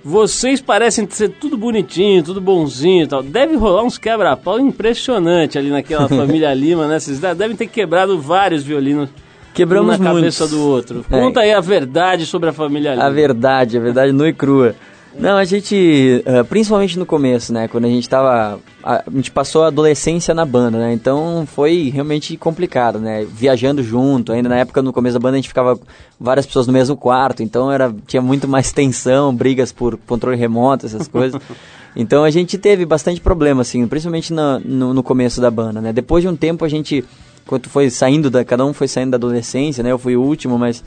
Vocês 0.04 0.62
parecem 0.62 1.08
ser 1.10 1.30
tudo 1.30 1.58
bonitinho, 1.58 2.22
tudo 2.22 2.40
bonzinho 2.40 3.06
e 3.06 3.08
tal. 3.08 3.24
Deve 3.24 3.56
rolar 3.56 3.84
uns 3.84 3.98
quebra-pau 3.98 4.60
impressionante 4.60 5.58
ali 5.58 5.72
naquela 5.72 6.08
família 6.10 6.54
Lima, 6.54 6.88
né? 6.88 7.00
Vocês 7.00 7.20
devem 7.20 7.56
ter 7.56 7.66
quebrado 7.66 8.20
vários 8.20 8.64
violinos 8.64 9.10
Quebramos 9.56 9.96
um 9.96 9.98
na 9.98 10.12
cabeça 10.14 10.44
muitos. 10.44 10.50
do 10.52 10.68
outro. 10.68 11.06
É. 11.10 11.20
Conta 11.20 11.40
aí 11.40 11.52
a 11.52 11.62
verdade 11.62 12.26
sobre 12.26 12.50
a 12.50 12.54
família 12.54 12.92
Lima. 12.92 13.06
A 13.06 13.10
verdade, 13.10 13.78
a 13.78 13.82
verdade 13.82 14.12
nua 14.12 14.30
e 14.30 14.34
crua. 14.34 14.76
Não, 15.18 15.38
a 15.38 15.46
gente, 15.46 16.22
eh, 16.26 16.44
principalmente 16.44 17.00
no 17.00 17.06
começo, 17.06 17.54
né, 17.54 17.70
quando 17.70 17.86
a 17.86 17.88
gente 17.88 18.08
tava, 18.10 18.60
a, 18.84 19.02
gente 19.14 19.32
passou 19.32 19.64
a 19.64 19.68
adolescência 19.68 20.34
na 20.34 20.44
banda, 20.44 20.78
né, 20.78 20.92
então 20.92 21.46
foi 21.48 21.90
realmente 21.90 22.36
complicado, 22.36 23.00
né, 23.00 23.26
viajando 23.26 23.82
junto, 23.82 24.34
ainda 24.34 24.50
na 24.50 24.58
época, 24.58 24.82
no 24.82 24.92
começo 24.92 25.14
da 25.14 25.20
banda, 25.22 25.36
a 25.36 25.38
gente 25.38 25.48
ficava 25.48 25.80
várias 26.20 26.46
pessoas 26.46 26.68
no 26.68 26.74
mesmo 26.74 26.98
quarto, 26.98 27.42
então 27.42 27.72
era, 27.72 27.96
tinha 28.06 28.22
muito 28.22 28.46
mais 28.46 28.74
tensão, 28.74 29.34
brigas 29.34 29.72
por 29.72 29.98
controle 30.06 30.36
remoto, 30.36 30.86
essas 30.86 31.08
coisas. 31.08 31.42
Então 31.98 32.26
a 32.26 32.30
gente 32.30 32.58
teve 32.58 32.86
bastante 32.86 33.22
problema, 33.22 33.62
assim, 33.62 33.88
principalmente 33.88 34.34
na- 34.34 34.60
no, 34.60 34.94
no 34.94 35.02
começo 35.02 35.40
da 35.40 35.50
banda, 35.50 35.80
né, 35.80 35.94
depois 35.94 36.22
de 36.22 36.28
um 36.28 36.36
tempo 36.36 36.66
a 36.66 36.68
gente, 36.68 37.06
quando 37.48 37.70
foi 37.70 37.90
saindo 37.90 38.30
da, 38.30 38.44
cada 38.46 38.66
um 38.66 38.74
foi 38.74 38.88
saindo 38.88 39.12
da 39.12 39.18
adolescência, 39.18 39.84
né, 39.84 39.92
eu 39.92 40.00
fui 40.00 40.16
o 40.16 40.22
último, 40.22 40.58
mas... 40.58 40.84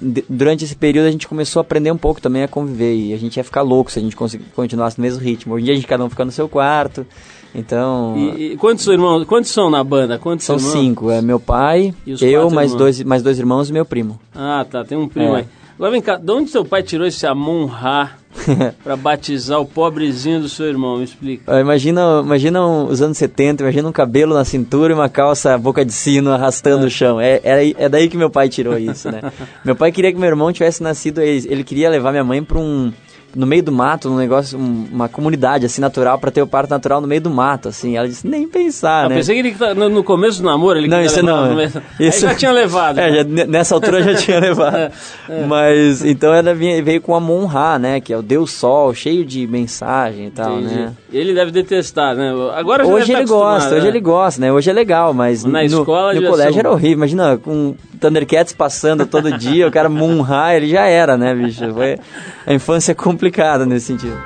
De- 0.00 0.24
durante 0.28 0.64
esse 0.64 0.74
período 0.74 1.06
a 1.06 1.10
gente 1.10 1.28
começou 1.28 1.60
a 1.60 1.62
aprender 1.62 1.90
um 1.92 1.96
pouco 1.96 2.20
também 2.20 2.42
a 2.42 2.48
conviver 2.48 2.94
e 2.94 3.14
a 3.14 3.16
gente 3.16 3.36
ia 3.36 3.44
ficar 3.44 3.62
louco 3.62 3.90
se 3.92 3.98
a 3.98 4.02
gente 4.02 4.16
continuasse 4.16 4.98
no 4.98 5.02
mesmo 5.02 5.22
ritmo. 5.22 5.54
Hoje 5.54 5.62
em 5.62 5.64
dia 5.66 5.74
a 5.74 5.76
gente 5.76 5.86
cada 5.86 6.04
um 6.04 6.10
fica 6.10 6.24
no 6.24 6.32
seu 6.32 6.48
quarto, 6.48 7.06
então 7.54 8.16
E, 8.36 8.52
e 8.52 8.56
quantos 8.56 8.84
irmãos? 8.88 9.24
Quantos 9.24 9.50
são 9.52 9.70
na 9.70 9.84
banda? 9.84 10.18
Quantos 10.18 10.44
são 10.44 10.56
irmãos? 10.56 10.72
cinco. 10.72 11.10
É 11.12 11.22
meu 11.22 11.38
pai, 11.38 11.94
eu, 12.04 12.50
mais 12.50 12.72
irmãos? 12.72 12.74
dois, 12.78 13.02
mais 13.04 13.22
dois 13.22 13.38
irmãos 13.38 13.70
e 13.70 13.72
meu 13.72 13.84
primo. 13.84 14.18
Ah, 14.34 14.66
tá, 14.68 14.84
tem 14.84 14.98
um 14.98 15.08
primo 15.08 15.36
É. 15.36 15.40
aí. 15.40 15.44
Agora 15.76 15.90
vem 15.92 16.02
cá, 16.02 16.16
de 16.16 16.30
onde 16.32 16.50
seu 16.50 16.64
pai 16.64 16.82
tirou 16.82 17.06
esse 17.06 17.24
Amon 17.26 17.66
Ra 17.66 18.12
pra 18.82 18.96
batizar 18.96 19.60
o 19.60 19.66
pobrezinho 19.66 20.40
do 20.40 20.48
seu 20.48 20.66
irmão? 20.66 20.98
Me 20.98 21.04
explica. 21.04 21.54
Ah, 21.54 21.60
Imagina, 21.60 22.20
imagina 22.24 22.66
os 22.66 23.00
anos 23.00 23.16
70, 23.18 23.62
imagina 23.62 23.88
um 23.88 23.92
cabelo 23.92 24.34
na 24.34 24.44
cintura 24.44 24.92
e 24.92 24.94
uma 24.94 25.08
calça 25.08 25.56
boca 25.56 25.84
de 25.84 25.92
sino 25.92 26.30
arrastando 26.32 26.86
o 26.86 26.90
chão. 26.90 27.20
É, 27.20 27.40
é, 27.42 27.84
é 27.84 27.88
daí 27.88 28.08
que 28.08 28.16
meu 28.16 28.30
pai 28.30 28.48
tirou 28.48 28.78
isso, 28.78 29.10
né? 29.10 29.20
meu 29.64 29.76
pai 29.76 29.92
queria 29.92 30.12
que 30.12 30.18
meu 30.18 30.28
irmão 30.28 30.52
tivesse 30.52 30.82
nascido, 30.82 31.20
ele, 31.20 31.46
ele 31.48 31.64
queria 31.64 31.88
levar 31.88 32.10
minha 32.10 32.24
mãe 32.24 32.42
pra 32.42 32.58
um 32.58 32.92
no 33.34 33.46
meio 33.46 33.62
do 33.62 33.72
mato, 33.72 34.08
num 34.08 34.16
negócio, 34.16 34.58
um- 34.58 34.86
uma 34.92 35.08
comunidade 35.08 35.66
assim 35.66 35.80
natural 35.80 36.18
pra 36.18 36.30
ter 36.30 36.42
o 36.42 36.46
parto 36.46 36.70
natural 36.70 37.00
no 37.00 37.06
meio 37.06 37.20
do 37.20 37.30
mato, 37.30 37.68
assim. 37.68 37.96
Ela 37.96 38.06
disse 38.08 38.26
nem 38.26 38.46
pensar, 38.48 39.04
Eu 39.04 39.08
né? 39.10 39.16
pensei 39.16 39.34
que 39.40 39.48
ele 39.48 39.54
tá 39.56 39.74
no, 39.74 39.88
no 39.88 40.04
começo 40.04 40.40
do 40.40 40.44
namoro 40.46 40.78
ele 40.78 40.88
Não, 40.88 41.00
isso 41.00 41.22
não. 41.24 41.54
no 41.54 41.60
é. 41.60 41.70
Isso 41.98 42.20
já 42.20 42.34
tinha 42.34 42.52
levado. 42.52 42.98
É, 42.98 43.10
né? 43.10 43.16
já- 43.18 43.24
ne- 43.24 43.46
nessa 43.46 43.74
altura 43.74 44.02
já 44.02 44.14
tinha 44.14 44.38
levado. 44.40 44.92
Mas 45.48 46.04
então 46.04 46.32
ela 46.32 46.54
veio 46.54 47.00
com 47.00 47.14
Amon 47.14 47.44
Ra, 47.46 47.78
né? 47.78 48.00
Que 48.00 48.12
é 48.12 48.16
o 48.16 48.22
Deus 48.22 48.50
Sol, 48.52 48.94
cheio 48.94 49.24
de 49.24 49.46
mensagem 49.46 50.26
e 50.26 50.30
tal, 50.30 50.58
Entendi. 50.60 50.74
né? 50.74 50.92
Ele 51.12 51.34
deve 51.34 51.50
detestar, 51.50 52.14
né? 52.14 52.32
Agora 52.54 52.84
já 52.84 52.90
Hoje 52.92 53.06
deve 53.08 53.20
ele 53.20 53.28
tá 53.28 53.34
gosta, 53.34 53.46
acostumado, 53.48 53.74
hoje 53.76 53.82
né? 53.84 53.88
ele 53.90 54.00
gosta, 54.00 54.40
né? 54.40 54.52
Hoje 54.52 54.70
é 54.70 54.72
legal, 54.72 55.14
mas 55.14 55.44
Na 55.44 55.60
no, 55.60 55.64
escola 55.64 56.12
no 56.14 56.22
colégio 56.28 56.58
era 56.58 56.70
horrível. 56.70 56.92
Imagina, 56.98 57.36
com 57.38 57.74
Thundercats 58.00 58.52
passando 58.52 59.06
todo 59.06 59.30
dia, 59.38 59.66
o 59.66 59.70
cara 59.70 59.88
Munra, 59.88 60.54
ele 60.56 60.68
já 60.68 60.82
era, 60.86 61.16
né, 61.16 61.34
bicho? 61.34 61.72
Foi 61.72 61.98
a 62.46 62.52
infância 62.52 62.92
é 62.92 62.94
complicada 63.24 63.64
nesse 63.64 63.86
sentido. 63.86 64.16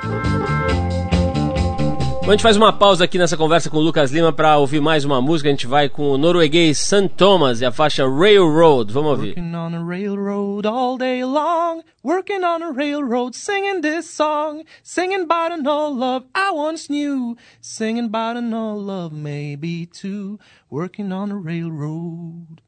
Bom, 2.21 2.27
a 2.27 2.31
gente 2.31 2.43
faz 2.43 2.57
uma 2.57 2.71
pausa 2.71 3.05
aqui 3.05 3.17
nessa 3.17 3.37
conversa 3.37 3.69
com 3.69 3.77
o 3.77 3.81
Lucas 3.81 4.11
Lima 4.11 4.31
pra 4.31 4.57
ouvir 4.57 4.81
mais 4.81 5.05
uma 5.05 5.21
música. 5.21 5.49
A 5.49 5.51
gente 5.51 5.65
vai 5.65 5.87
com 5.89 6.11
o 6.11 6.17
norueguês 6.17 6.77
St. 6.77 7.07
Thomas 7.09 7.61
e 7.61 7.65
a 7.65 7.71
faixa 7.71 8.03
Railroad. 8.07 8.91
Vamos 8.91 9.11
ouvir. 9.11 9.29
Working 9.29 9.55
on 9.55 9.73
a 9.73 9.83
railroad 9.83 10.67
all 10.67 10.97
day 10.97 11.23
long, 11.23 11.81
working 12.03 12.43
on 12.43 12.61
a 12.61 12.71
railroad, 12.71 13.35
singing 13.35 13.81
this 13.81 14.07
song, 14.07 14.63
singing 14.83 15.23
about 15.23 15.53
an 15.53 15.65
old 15.65 15.97
love 15.97 16.25
I 16.35 16.51
once 16.51 16.89
knew, 16.89 17.35
singing 17.61 18.05
about 18.05 18.37
an 18.37 18.53
old 18.53 18.85
love 18.85 19.13
maybe 19.13 19.87
too, 19.87 20.37
working 20.69 21.11
on 21.11 21.31
a 21.31 21.37
railroad, 21.37 22.61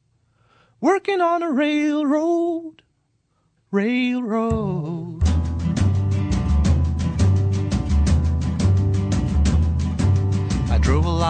working 0.80 1.20
on 1.20 1.42
a 1.42 1.52
railroad, 1.52 2.82
railroad. 3.70 5.31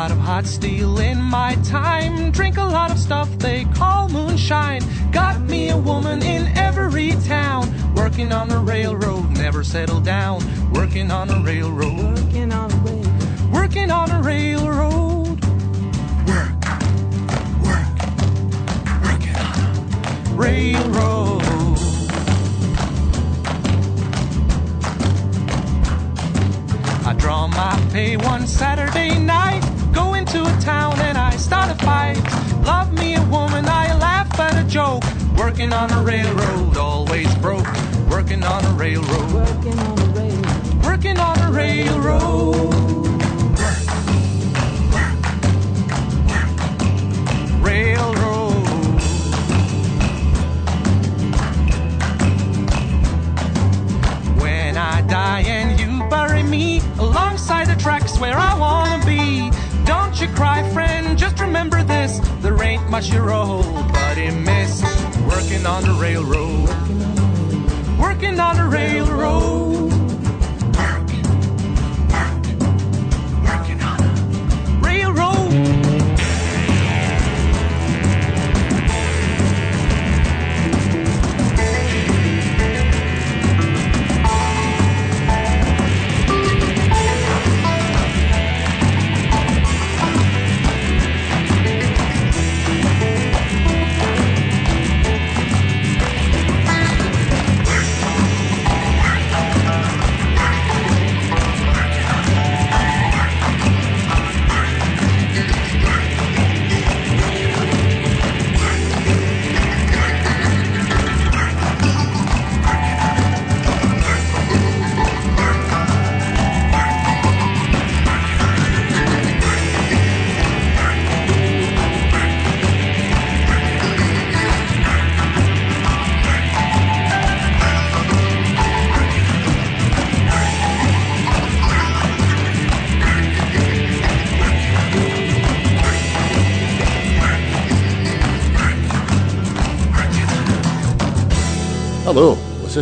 Lot 0.02 0.10
of 0.10 0.18
hot 0.18 0.44
steel 0.44 0.98
in 0.98 1.16
my 1.22 1.54
time. 1.62 2.32
Drink 2.32 2.56
a 2.56 2.64
lot 2.64 2.90
of 2.90 2.98
stuff 2.98 3.28
they 3.38 3.64
call 3.66 4.08
moonshine. 4.08 4.82
Got 5.12 5.40
me 5.42 5.68
a 5.68 5.76
woman 5.76 6.20
in 6.24 6.48
every 6.58 7.12
town. 7.22 7.72
Working 7.94 8.32
on 8.32 8.50
a 8.50 8.58
railroad, 8.58 9.30
never 9.30 9.62
settled 9.62 10.04
down. 10.04 10.42
Working 10.72 11.12
on 11.12 11.30
a 11.30 11.38
railroad. 11.44 12.18
Working 12.18 12.50
on 12.52 12.72
a 12.72 12.80
railroad. 12.82 13.52
Working 13.52 13.90
on 13.92 14.10
a 14.10 14.20
railroad. 14.22 15.44
Work, 16.26 16.64
work, 17.62 17.86
working 19.04 19.36
on 19.36 19.68
a 20.26 20.34
railroad. 20.34 21.42
I 27.06 27.14
draw 27.16 27.46
my 27.46 27.88
pay 27.92 28.16
one 28.16 28.48
Saturday 28.48 29.18
night, 29.18 29.62
go 29.92 30.14
into 30.14 30.42
a 30.42 30.60
town 30.60 30.98
and 31.00 31.18
I 31.18 31.36
start 31.36 31.70
a 31.70 31.74
fight. 31.84 32.18
Love 32.64 32.92
me 32.92 33.14
a 33.16 33.22
woman, 33.24 33.66
I 33.66 33.94
laugh 33.98 34.38
at 34.40 34.64
a 34.64 34.68
joke. 34.68 35.04
Working 35.36 35.72
on 35.72 35.90
a 35.92 36.02
railroad, 36.02 36.76
always 36.76 37.32
broke. 37.36 37.66
Working 38.08 38.42
on 38.42 38.64
a 38.64 38.72
railroad. 38.72 39.32
Working 39.32 39.78
on 39.78 39.98
a 39.98 40.06
railroad. 40.18 40.84
Working 40.84 41.18
on 41.18 41.38
a 41.40 41.50
railroad. 41.50 42.72
Railroad. 47.62 48.54
When 54.40 54.76
I 54.76 55.02
die 55.08 55.42
and 55.46 55.80
you 55.80 56.08
bury 56.08 56.42
me 56.42 56.80
alongside 56.98 57.66
the 57.68 57.76
tracks 57.76 58.18
where 58.18 58.36
I 58.36 58.54
wanna 58.58 59.04
be. 59.06 59.21
You 60.22 60.28
cry, 60.28 60.62
friend, 60.70 61.18
just 61.18 61.40
remember 61.40 61.82
this. 61.82 62.20
There 62.42 62.62
ain't 62.62 62.88
much 62.88 63.10
you 63.12 63.18
roll, 63.18 63.64
but 63.64 64.16
it 64.16 64.32
miss. 64.32 64.80
Working 65.26 65.66
on 65.66 65.82
the 65.82 65.94
railroad. 66.00 66.68
Working 67.98 68.38
on 68.38 68.56
the 68.56 68.68
railroad. 68.68 69.91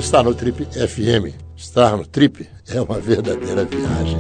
Está 0.01 0.23
no 0.23 0.35
Trip 0.35 0.65
FM. 0.65 1.37
Estar 1.55 1.95
no 1.95 2.07
Trip 2.07 2.49
é 2.69 2.81
uma 2.81 2.99
verdadeira 2.99 3.65
viagem. 3.67 4.19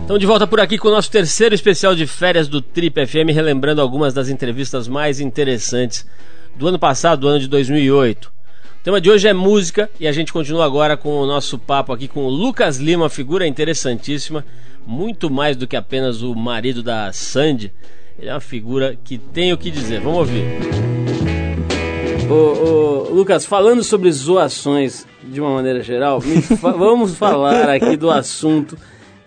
Estamos 0.00 0.20
de 0.20 0.26
volta 0.26 0.46
por 0.46 0.60
aqui 0.60 0.78
com 0.78 0.88
o 0.88 0.90
nosso 0.92 1.10
terceiro 1.10 1.56
especial 1.56 1.94
de 1.94 2.06
férias 2.06 2.46
do 2.46 2.62
Trip 2.62 3.04
FM, 3.04 3.34
relembrando 3.34 3.80
algumas 3.80 4.14
das 4.14 4.28
entrevistas 4.28 4.86
mais 4.86 5.18
interessantes 5.18 6.06
do 6.56 6.68
ano 6.68 6.78
passado, 6.78 7.22
do 7.22 7.28
ano 7.28 7.40
de 7.40 7.48
2008. 7.48 8.26
O 8.26 8.84
tema 8.84 9.00
de 9.00 9.10
hoje 9.10 9.26
é 9.26 9.32
música 9.32 9.90
e 9.98 10.06
a 10.06 10.12
gente 10.12 10.32
continua 10.32 10.64
agora 10.64 10.96
com 10.96 11.18
o 11.18 11.26
nosso 11.26 11.58
papo 11.58 11.92
aqui 11.92 12.06
com 12.06 12.24
o 12.24 12.30
Lucas 12.30 12.76
Lima, 12.76 13.08
figura 13.10 13.44
interessantíssima, 13.44 14.44
muito 14.86 15.28
mais 15.28 15.56
do 15.56 15.66
que 15.66 15.74
apenas 15.74 16.22
o 16.22 16.32
marido 16.34 16.80
da 16.80 17.12
Sandy. 17.12 17.72
Ele 18.16 18.30
é 18.30 18.32
uma 18.34 18.40
figura 18.40 18.96
que 19.02 19.18
tem 19.18 19.52
o 19.52 19.58
que 19.58 19.70
dizer. 19.70 20.00
Vamos 20.00 20.18
ouvir. 20.18 20.44
Ô, 22.28 22.34
ô, 22.34 23.08
Lucas, 23.10 23.44
falando 23.44 23.84
sobre 23.84 24.10
zoações 24.10 25.06
de 25.22 25.40
uma 25.40 25.50
maneira 25.50 25.82
geral, 25.82 26.20
fa 26.20 26.70
vamos 26.76 27.14
falar 27.14 27.68
aqui 27.68 27.96
do 27.96 28.10
assunto 28.10 28.78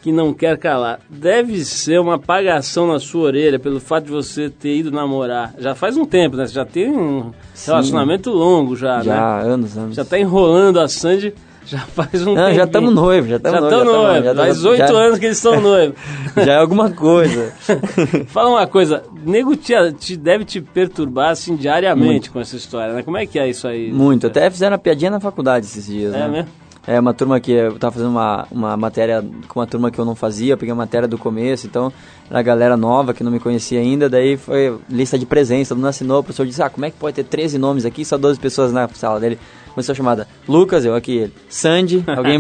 que 0.02 0.12
não 0.12 0.34
quer 0.34 0.58
calar. 0.58 1.00
Deve 1.10 1.64
ser 1.64 2.00
uma 2.00 2.16
apagação 2.16 2.88
na 2.88 3.00
sua 3.00 3.24
orelha 3.24 3.60
pelo 3.60 3.80
fato 3.80 4.06
de 4.06 4.12
você 4.12 4.50
ter 4.50 4.78
ido 4.78 4.92
namorar. 4.92 5.54
Já 5.60 5.76
faz 5.76 5.96
um 5.96 6.06
tempo, 6.06 6.38
né? 6.38 6.48
Você 6.48 6.54
já 6.54 6.66
tem 6.66 6.90
um 6.90 7.32
Sim. 7.54 7.72
relacionamento 7.72 8.32
longo 8.32 8.76
já, 8.76 9.02
já 9.02 9.14
né? 9.14 9.18
Já, 9.18 9.40
anos, 9.42 9.78
anos. 9.78 9.96
Já 9.96 10.06
tá 10.06 10.18
enrolando 10.18 10.80
a 10.80 10.88
Sandy 10.88 11.34
já 11.68 11.80
faz 11.80 12.26
um 12.26 12.34
Não, 12.34 12.54
já 12.54 12.64
estamos 12.64 12.94
noivos, 12.94 13.30
já 13.30 13.36
estamos 13.36 13.60
noivos. 13.60 13.72
Já 13.72 13.84
estamos 13.84 14.04
noivos, 14.24 14.38
faz 14.38 14.66
oito 14.66 14.96
anos 14.96 15.20
que 15.20 15.26
eles 15.26 15.38
estão 15.38 15.60
noivos. 15.60 15.96
já 16.38 16.54
é 16.54 16.58
alguma 16.58 16.90
coisa. 16.92 17.54
Fala 18.28 18.50
uma 18.50 18.68
coisa, 18.68 19.04
nego 19.26 19.56
te, 19.56 19.74
te, 20.00 20.16
deve 20.16 20.46
te 20.46 20.62
perturbar 20.62 21.32
assim 21.32 21.58
diariamente 21.58 22.08
Muito. 22.08 22.32
com 22.32 22.40
essa 22.40 22.56
história, 22.56 22.94
né? 22.94 23.04
Como 23.04 23.18
é 23.18 23.26
que 23.26 23.38
é 23.38 23.50
isso 23.50 23.68
aí? 23.68 23.92
Muito, 23.92 24.28
até 24.28 24.50
fizeram 24.50 24.74
uma 24.74 24.80
piadinha 24.80 25.12
na 25.12 25.20
faculdade 25.20 25.66
esses 25.66 25.86
dias, 25.86 26.14
É 26.14 26.20
né? 26.20 26.28
mesmo? 26.30 26.50
É 26.90 26.98
uma 26.98 27.14
turma 27.14 27.38
que 27.42 27.52
eu 27.52 27.78
tava 27.78 27.92
fazendo 27.96 28.12
uma, 28.12 28.48
uma 28.50 28.78
matéria 28.78 29.22
com 29.50 29.60
uma 29.60 29.68
turma 29.68 29.92
que 29.92 30.00
eu 30.00 30.06
não 30.06 30.16
fazia, 30.16 30.54
eu 30.54 30.58
peguei 30.58 30.72
a 30.72 30.76
matéria 30.76 31.06
do 31.06 31.18
começo, 31.18 31.68
então 31.68 31.92
era 32.30 32.40
a 32.40 32.42
galera 32.42 32.78
nova 32.78 33.14
que 33.14 33.26
não 33.26 33.32
me 33.32 33.42
conhecia 33.42 33.82
ainda, 33.82 34.10
daí 34.10 34.38
foi 34.38 34.80
lista 34.90 35.20
de 35.20 35.26
presença, 35.26 35.70
todo 35.70 35.80
mundo 35.80 35.90
assinou, 35.90 36.20
o 36.20 36.24
professor 36.24 36.46
disse, 36.46 36.64
ah, 36.64 36.70
como 36.70 36.86
é 36.86 36.90
que 36.90 36.96
pode 36.96 37.18
ter 37.18 37.26
13 37.26 37.58
nomes 37.58 37.84
aqui, 37.84 38.06
só 38.06 38.18
12 38.18 38.40
pessoas 38.40 38.72
na 38.72 38.88
sala 38.88 39.20
dele? 39.20 39.38
Começou 39.78 39.94
a 39.94 39.96
chamada 39.96 40.28
Lucas, 40.50 40.84
eu 40.86 40.96
aqui, 40.96 41.18
ele. 41.18 41.34
Sandy, 41.48 42.04
alguém 42.08 42.40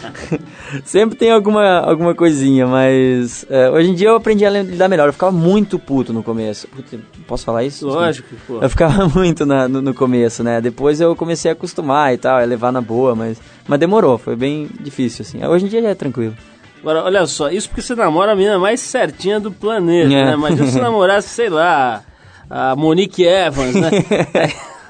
Sempre 0.82 1.14
tem 1.14 1.30
alguma, 1.30 1.80
alguma 1.80 2.14
coisinha, 2.14 2.66
mas 2.66 3.44
é, 3.50 3.68
hoje 3.68 3.90
em 3.90 3.94
dia 3.94 4.08
eu 4.08 4.16
aprendi 4.16 4.46
a 4.46 4.48
lidar 4.48 4.88
melhor. 4.88 5.06
Eu 5.06 5.12
ficava 5.12 5.30
muito 5.30 5.78
puto 5.78 6.10
no 6.10 6.22
começo. 6.22 6.66
posso 7.26 7.44
falar 7.44 7.64
isso? 7.64 7.86
Lógico, 7.86 8.34
pô. 8.46 8.60
Eu 8.62 8.70
ficava 8.70 9.06
muito 9.14 9.44
na, 9.44 9.68
no, 9.68 9.82
no, 9.82 9.92
começo, 9.92 10.42
né? 10.42 10.58
Depois 10.62 11.02
eu 11.02 11.14
comecei 11.14 11.50
a 11.50 11.52
acostumar 11.52 12.14
e 12.14 12.16
tal, 12.16 12.38
a 12.38 12.44
levar 12.44 12.72
na 12.72 12.80
boa, 12.80 13.14
mas, 13.14 13.38
mas 13.68 13.78
demorou, 13.78 14.16
foi 14.16 14.34
bem 14.34 14.66
difícil, 14.80 15.20
assim. 15.20 15.44
Hoje 15.44 15.66
em 15.66 15.68
dia 15.68 15.82
já 15.82 15.90
é 15.90 15.94
tranquilo. 15.94 16.34
Agora, 16.80 17.04
olha 17.04 17.26
só, 17.26 17.50
isso 17.50 17.68
porque 17.68 17.82
você 17.82 17.94
namora 17.94 18.32
a 18.32 18.34
menina 18.34 18.58
mais 18.58 18.80
certinha 18.80 19.38
do 19.38 19.52
planeta, 19.52 20.14
é. 20.14 20.24
né? 20.24 20.32
Imagina 20.32 20.66
se 20.66 20.80
namorasse, 20.80 21.28
sei 21.28 21.50
lá, 21.50 22.02
a 22.48 22.74
Monique 22.74 23.22
Evans, 23.22 23.74
né? 23.74 23.90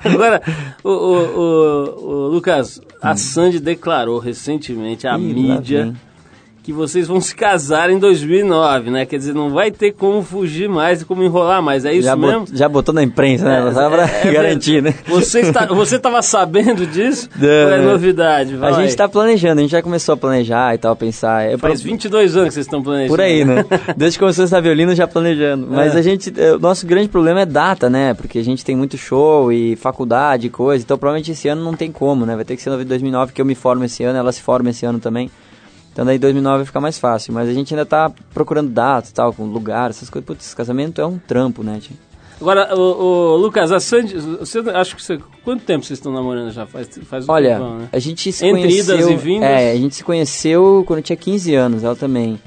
Agora, 0.04 0.42
o, 0.82 0.90
o, 0.90 1.38
o, 1.40 2.06
o 2.06 2.28
Lucas, 2.28 2.80
a. 3.00 3.16
Sandy 3.16 3.60
declarou 3.60 4.18
recentemente 4.18 5.06
à 5.06 5.18
Ih, 5.18 5.22
mídia 5.22 5.94
que 6.64 6.72
vocês 6.72 7.06
vão 7.06 7.20
se 7.22 7.34
casar 7.34 7.90
em 7.90 7.98
2009, 7.98 8.90
né? 8.90 9.06
Quer 9.06 9.18
dizer, 9.18 9.34
não 9.34 9.50
vai 9.50 9.70
ter 9.70 9.92
como 9.92 10.22
fugir 10.22 10.68
mais 10.68 11.02
e 11.02 11.04
como 11.04 11.22
enrolar 11.22 11.62
mais, 11.62 11.84
é 11.84 11.92
isso 11.92 12.04
já 12.04 12.16
mesmo? 12.16 12.40
Bot, 12.40 12.56
já 12.56 12.68
botou 12.68 12.94
na 12.94 13.02
imprensa, 13.02 13.44
né? 13.44 13.68
É, 13.68 13.72
Só 13.72 13.90
pra 13.90 14.08
é, 14.08 14.28
é 14.28 14.32
garantir, 14.32 14.82
né? 14.82 14.94
Você, 15.06 15.40
está, 15.40 15.66
você 15.66 15.96
estava 15.96 16.22
sabendo 16.22 16.86
disso? 16.86 17.28
Não, 17.36 17.48
é 17.70 17.82
novidade? 17.82 18.56
Vai. 18.56 18.72
A 18.72 18.72
gente 18.76 18.88
está 18.88 19.06
planejando, 19.06 19.60
a 19.60 19.62
gente 19.62 19.72
já 19.72 19.82
começou 19.82 20.14
a 20.14 20.16
planejar 20.16 20.74
e 20.74 20.78
tal, 20.78 20.96
pensar. 20.96 21.44
É 21.44 21.58
Faz 21.58 21.82
22 21.82 22.36
anos 22.36 22.48
que 22.48 22.54
vocês 22.54 22.66
estão 22.66 22.82
planejando. 22.82 23.10
Por 23.10 23.20
aí, 23.20 23.44
né? 23.44 23.64
Desde 23.96 24.18
que 24.18 24.22
começou 24.22 24.44
essa 24.44 24.60
violino 24.60 24.94
já 24.94 25.06
planejando. 25.06 25.66
Mas 25.70 25.94
é. 25.94 25.98
a 25.98 26.02
gente, 26.02 26.32
o 26.54 26.58
nosso 26.58 26.86
grande 26.86 27.08
problema 27.08 27.42
é 27.42 27.46
data, 27.46 27.90
né? 27.90 28.14
Porque 28.14 28.38
a 28.38 28.44
gente 28.44 28.64
tem 28.64 28.74
muito 28.74 28.96
show 28.96 29.52
e 29.52 29.76
faculdade 29.76 30.46
e 30.46 30.50
coisa, 30.50 30.82
então 30.82 30.96
provavelmente 30.96 31.30
esse 31.32 31.46
ano 31.46 31.62
não 31.62 31.74
tem 31.74 31.92
como, 31.92 32.24
né? 32.24 32.34
Vai 32.34 32.44
ter 32.44 32.56
que 32.56 32.62
ser 32.62 32.70
no 32.70 32.82
2009, 32.82 33.32
que 33.32 33.40
eu 33.40 33.44
me 33.44 33.54
formo 33.54 33.84
esse 33.84 34.02
ano, 34.02 34.18
ela 34.18 34.32
se 34.32 34.40
forma 34.40 34.70
esse 34.70 34.86
ano 34.86 34.98
também. 34.98 35.30
Então 35.94 36.04
daí 36.04 36.18
2009 36.18 36.56
vai 36.56 36.66
ficar 36.66 36.80
mais 36.80 36.98
fácil. 36.98 37.32
Mas 37.32 37.48
a 37.48 37.52
gente 37.54 37.72
ainda 37.72 37.86
tá 37.86 38.10
procurando 38.34 38.68
datas 38.68 39.12
tal, 39.12 39.32
com 39.32 39.44
lugar, 39.44 39.90
essas 39.90 40.10
coisas. 40.10 40.26
Putz, 40.26 40.44
esse 40.44 40.56
casamento 40.56 41.00
é 41.00 41.06
um 41.06 41.18
trampo, 41.18 41.62
né, 41.62 41.78
tio? 41.80 41.96
Agora, 42.40 42.74
o, 42.74 42.80
o, 42.80 43.36
Lucas, 43.36 43.70
a 43.70 43.78
Sandy, 43.78 44.18
você, 44.18 44.58
acho 44.58 44.96
que 44.96 45.02
você, 45.02 45.20
quanto 45.44 45.62
tempo 45.64 45.84
vocês 45.84 46.00
estão 46.00 46.12
namorando 46.12 46.50
já? 46.50 46.66
Faz, 46.66 46.88
faz 47.04 47.28
um 47.28 47.32
Olha, 47.32 47.54
tempão, 47.54 47.78
né? 47.78 47.88
a 47.92 47.98
gente 48.00 48.32
se 48.32 48.44
Entre 48.44 48.62
conheceu... 48.62 48.96
idas 48.96 49.08
e 49.08 49.16
vindas? 49.16 49.48
É, 49.48 49.70
a 49.70 49.76
gente 49.76 49.94
se 49.94 50.02
conheceu 50.02 50.82
quando 50.84 50.98
eu 50.98 51.02
tinha 51.04 51.16
15 51.16 51.54
anos, 51.54 51.84
ela 51.84 51.94
também. 51.94 52.40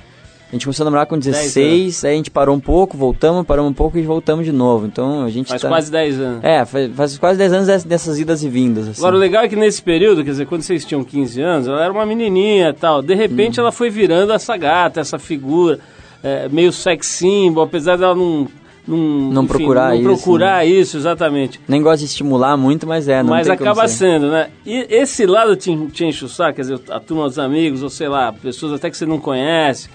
A 0.50 0.56
gente 0.56 0.66
começou 0.66 0.84
a 0.84 0.86
namorar 0.86 1.06
com 1.08 1.20
16, 1.20 2.06
aí 2.06 2.14
a 2.14 2.16
gente 2.16 2.32
parou 2.32 2.56
um 2.56 2.60
pouco, 2.60 2.96
voltamos, 2.96 3.46
paramos 3.46 3.70
um 3.70 3.74
pouco 3.74 3.98
e 3.98 4.02
voltamos 4.02 4.46
de 4.46 4.54
novo. 4.54 4.86
Então 4.86 5.26
a 5.26 5.30
gente 5.30 5.50
Faz 5.50 5.62
tá... 5.62 5.68
quase 5.68 5.92
10 5.92 6.20
anos. 6.22 6.44
É, 6.44 6.64
faz, 6.66 6.92
faz, 6.96 7.18
quase 7.18 7.38
10 7.38 7.54
anos 7.54 7.84
dessas 7.84 8.18
idas 8.18 8.44
e 8.44 8.50
vindas. 8.50 8.88
Assim. 8.88 9.02
Agora 9.02 9.18
o 9.18 9.20
legal 9.20 9.44
é 9.44 9.50
que 9.50 9.58
nesse 9.58 9.82
período, 9.82 10.24
quer 10.24 10.32
dizer, 10.32 10.48
quando 10.48 10.62
vocês 10.62 10.86
tinham 10.86 11.04
15 11.04 11.42
anos, 11.42 11.68
ela 11.68 11.84
era 11.84 11.92
uma 11.92 12.06
menininha 12.06 12.70
e 12.70 12.74
tal. 12.74 13.02
De 13.02 13.14
repente 13.14 13.60
hum. 13.60 13.64
ela 13.64 13.74
foi 13.74 13.90
virando 13.90 14.32
essa 14.32 14.56
gata, 14.56 15.02
essa 15.02 15.20
figura, 15.20 15.80
é, 16.24 16.48
meio 16.48 16.72
sex 16.72 17.08
symbol, 17.08 17.64
apesar 17.64 17.98
dela 17.98 18.16
não 18.16 18.48
não, 18.88 18.98
não 18.98 19.44
enfim, 19.44 19.58
procurar 19.58 19.90
não 19.90 19.96
isso. 19.96 20.24
procurar 20.24 20.58
né? 20.60 20.66
isso, 20.66 20.96
exatamente. 20.96 21.60
Nem 21.68 21.82
gosta 21.82 22.00
de 22.00 22.06
estimular 22.06 22.56
muito, 22.56 22.88
mas 22.88 23.10
é. 23.10 23.22
Não 23.22 23.32
mas 23.32 23.50
acaba 23.50 23.86
sendo, 23.90 24.32
né? 24.32 24.48
E 24.66 24.88
esse 24.90 25.26
lado 25.26 25.58
te, 25.58 25.76
te 25.88 26.06
enche 26.06 26.24
o 26.24 26.30
saco, 26.30 26.56
quer 26.56 26.62
dizer, 26.62 26.80
a 26.90 27.00
turma 27.00 27.26
dos 27.26 27.38
amigos, 27.38 27.84
ou 27.84 27.90
sei 27.90 28.08
lá, 28.08 28.32
pessoas 28.32 28.72
até 28.72 28.90
que 28.90 28.96
você 28.96 29.06
não 29.06 29.20
conhece, 29.20 29.90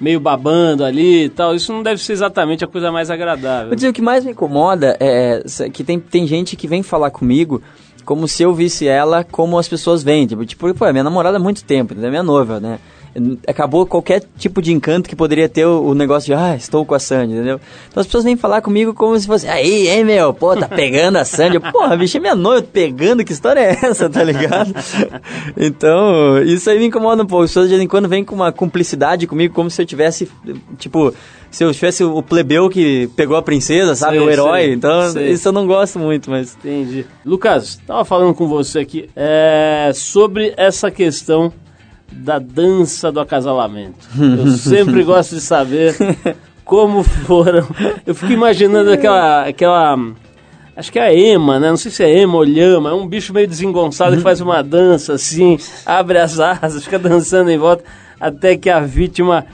meio 0.00 0.18
babando 0.18 0.84
ali 0.84 1.24
e 1.24 1.28
tal, 1.28 1.54
isso 1.54 1.72
não 1.72 1.82
deve 1.82 2.02
ser 2.02 2.12
exatamente 2.12 2.64
a 2.64 2.66
coisa 2.66 2.90
mais 2.90 3.10
agradável. 3.10 3.72
O 3.72 3.92
que 3.92 4.02
mais 4.02 4.24
me 4.24 4.32
incomoda 4.32 4.96
é, 4.98 5.42
é 5.60 5.70
que 5.70 5.84
tem, 5.84 6.00
tem 6.00 6.26
gente 6.26 6.56
que 6.56 6.66
vem 6.66 6.82
falar 6.82 7.10
comigo 7.10 7.62
como 8.04 8.26
se 8.26 8.42
eu 8.42 8.54
visse 8.54 8.88
ela 8.88 9.22
como 9.22 9.58
as 9.58 9.68
pessoas 9.68 10.02
veem. 10.02 10.26
Tipo, 10.26 10.44
tipo 10.44 10.74
pô, 10.74 10.86
é 10.86 10.92
minha 10.92 11.04
namorada 11.04 11.36
há 11.36 11.40
muito 11.40 11.62
tempo, 11.62 11.94
é 11.94 12.10
minha 12.10 12.22
noiva, 12.22 12.58
né? 12.58 12.78
Acabou 13.46 13.86
qualquer 13.86 14.22
tipo 14.38 14.62
de 14.62 14.72
encanto 14.72 15.08
que 15.08 15.16
poderia 15.16 15.48
ter 15.48 15.66
o, 15.66 15.82
o, 15.82 15.94
negócio 15.94 16.26
de, 16.26 16.34
ah, 16.34 16.54
estou 16.54 16.84
com 16.84 16.94
a 16.94 16.98
Sandy, 16.98 17.34
entendeu? 17.34 17.60
Então 17.88 18.00
as 18.00 18.06
pessoas 18.06 18.24
vêm 18.24 18.36
falar 18.36 18.62
comigo 18.62 18.94
como 18.94 19.18
se 19.18 19.26
fosse, 19.26 19.48
aí, 19.48 19.88
hein, 19.88 20.04
meu, 20.04 20.32
pô, 20.32 20.56
tá 20.56 20.68
pegando 20.68 21.16
a 21.16 21.24
Sandy. 21.24 21.58
Porra, 21.72 21.96
bicho, 21.96 22.16
é 22.16 22.20
minha 22.20 22.34
noiva, 22.34 22.62
pegando, 22.62 23.24
que 23.24 23.32
história 23.32 23.60
é 23.60 23.78
essa, 23.82 24.08
tá 24.08 24.22
ligado? 24.22 24.72
então, 25.56 26.42
isso 26.42 26.70
aí 26.70 26.78
me 26.78 26.86
incomoda 26.86 27.22
um 27.22 27.26
pouco. 27.26 27.44
As 27.44 27.50
pessoas 27.50 27.68
de 27.68 27.74
vez 27.74 27.82
em 27.82 27.88
quando 27.88 28.08
vêm 28.08 28.24
com 28.24 28.34
uma 28.34 28.52
cumplicidade 28.52 29.26
comigo, 29.26 29.54
como 29.54 29.70
se 29.70 29.82
eu 29.82 29.86
tivesse, 29.86 30.30
tipo, 30.78 31.12
se 31.50 31.64
eu 31.64 31.72
tivesse 31.74 32.04
o 32.04 32.22
plebeu 32.22 32.70
que 32.70 33.08
pegou 33.16 33.36
a 33.36 33.42
princesa, 33.42 33.94
sabe? 33.96 34.18
Sei, 34.18 34.26
o 34.26 34.30
herói. 34.30 34.62
Sei, 34.62 34.72
então, 34.72 35.10
sei. 35.10 35.30
isso 35.30 35.48
eu 35.48 35.52
não 35.52 35.66
gosto 35.66 35.98
muito, 35.98 36.30
mas. 36.30 36.56
Entendi. 36.56 37.04
Lucas, 37.24 37.80
tava 37.86 38.04
falando 38.04 38.34
com 38.34 38.46
você 38.46 38.80
aqui 38.80 39.10
é, 39.16 39.90
sobre 39.94 40.54
essa 40.56 40.90
questão 40.90 41.52
da 42.10 42.38
dança 42.38 43.10
do 43.10 43.20
acasalamento. 43.20 44.08
Eu 44.18 44.48
sempre 44.56 45.02
gosto 45.02 45.34
de 45.34 45.40
saber 45.40 45.94
como 46.64 47.02
foram. 47.02 47.66
Eu 48.06 48.14
fico 48.14 48.32
imaginando 48.32 48.92
aquela. 48.92 49.46
aquela 49.46 49.98
Acho 50.76 50.90
que 50.90 50.98
é 50.98 51.02
a 51.02 51.14
Ema, 51.14 51.60
né? 51.60 51.68
Não 51.68 51.76
sei 51.76 51.90
se 51.90 52.02
é 52.02 52.20
Ema 52.20 52.36
ou 52.36 52.44
Lhama. 52.44 52.90
É 52.90 52.94
um 52.94 53.06
bicho 53.06 53.34
meio 53.34 53.46
desengonçado 53.46 54.16
que 54.16 54.22
faz 54.22 54.40
uma 54.40 54.62
dança 54.62 55.12
assim, 55.12 55.58
abre 55.84 56.16
as 56.18 56.40
asas, 56.40 56.84
fica 56.84 56.98
dançando 56.98 57.50
em 57.50 57.58
volta 57.58 57.84
até 58.20 58.56
que 58.56 58.70
a 58.70 58.80
vítima 58.80 59.46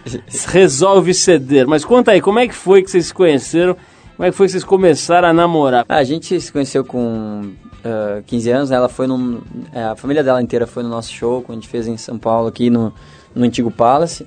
resolve 0.49 1.15
ceder. 1.15 1.67
Mas 1.67 1.85
conta 1.85 2.13
aí, 2.13 2.21
como 2.21 2.39
é 2.39 2.47
que 2.47 2.55
foi 2.55 2.83
que 2.83 2.91
vocês 2.91 3.07
se 3.07 3.15
conheceram? 3.15 3.77
Como 4.17 4.27
é 4.27 4.31
que 4.31 4.37
foi 4.37 4.47
que 4.47 4.53
vocês 4.53 4.65
começaram 4.65 5.29
a 5.29 5.33
namorar? 5.33 5.85
A 5.89 6.03
gente 6.03 6.41
se 6.41 6.53
conheceu 6.53 6.85
com 6.85 7.53
uh, 7.87 8.23
15 8.25 8.51
anos, 8.51 8.71
ela 8.71 8.89
foi 8.89 9.07
num... 9.07 9.41
É, 9.73 9.85
a 9.85 9.97
família 9.97 10.23
dela 10.23 10.43
inteira 10.43 10.67
foi 10.67 10.83
no 10.83 10.89
nosso 10.89 11.13
show, 11.13 11.43
que 11.43 11.53
a 11.53 11.55
gente 11.55 11.69
fez 11.69 11.87
em 11.87 11.97
São 11.97 12.19
Paulo, 12.19 12.49
aqui 12.49 12.71
no, 12.71 12.93
no 13.35 13.45
Antigo 13.45 13.71
Palace. 13.71 14.27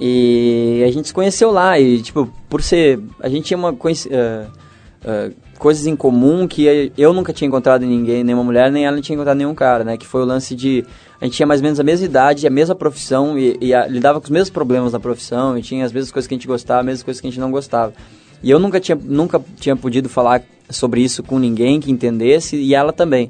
E 0.00 0.82
a 0.86 0.90
gente 0.90 1.08
se 1.08 1.14
conheceu 1.14 1.50
lá 1.50 1.78
e, 1.78 2.00
tipo, 2.00 2.28
por 2.48 2.62
ser... 2.62 3.00
A 3.20 3.28
gente 3.28 3.44
tinha 3.44 3.58
uma... 3.58 3.70
Uh, 3.70 4.68
coisas 5.58 5.86
em 5.86 5.96
comum 5.96 6.46
que 6.46 6.92
eu 6.96 7.12
nunca 7.12 7.32
tinha 7.32 7.48
encontrado 7.48 7.84
em 7.84 7.88
ninguém, 7.88 8.22
nenhuma 8.22 8.44
mulher, 8.44 8.70
nem 8.70 8.86
ela 8.86 9.00
tinha 9.00 9.14
encontrado 9.14 9.36
nenhum 9.36 9.54
cara, 9.54 9.84
né? 9.84 9.96
Que 9.96 10.06
foi 10.06 10.22
o 10.22 10.24
lance 10.24 10.54
de 10.54 10.84
a 11.20 11.24
gente 11.24 11.34
tinha 11.34 11.46
mais 11.46 11.60
ou 11.60 11.64
menos 11.64 11.80
a 11.80 11.82
mesma 11.82 12.06
idade, 12.06 12.46
a 12.46 12.50
mesma 12.50 12.74
profissão 12.74 13.36
e, 13.36 13.58
e 13.60 13.74
a, 13.74 13.86
lidava 13.86 14.20
com 14.20 14.24
os 14.24 14.30
mesmos 14.30 14.50
problemas 14.50 14.92
da 14.92 15.00
profissão 15.00 15.58
e 15.58 15.62
tinha 15.62 15.84
as 15.84 15.92
mesmas 15.92 16.12
coisas 16.12 16.28
que 16.28 16.34
a 16.34 16.36
gente 16.36 16.46
gostava, 16.46 16.80
as 16.80 16.86
mesmas 16.86 17.02
coisas 17.02 17.20
que 17.20 17.26
a 17.26 17.30
gente 17.30 17.40
não 17.40 17.50
gostava. 17.50 17.92
E 18.42 18.50
eu 18.50 18.58
nunca 18.60 18.78
tinha, 18.78 18.96
nunca 19.00 19.42
tinha 19.58 19.74
podido 19.74 20.08
falar 20.08 20.42
sobre 20.70 21.02
isso 21.02 21.22
com 21.22 21.38
ninguém 21.38 21.80
que 21.80 21.90
entendesse 21.90 22.56
e 22.56 22.74
ela 22.74 22.92
também. 22.92 23.28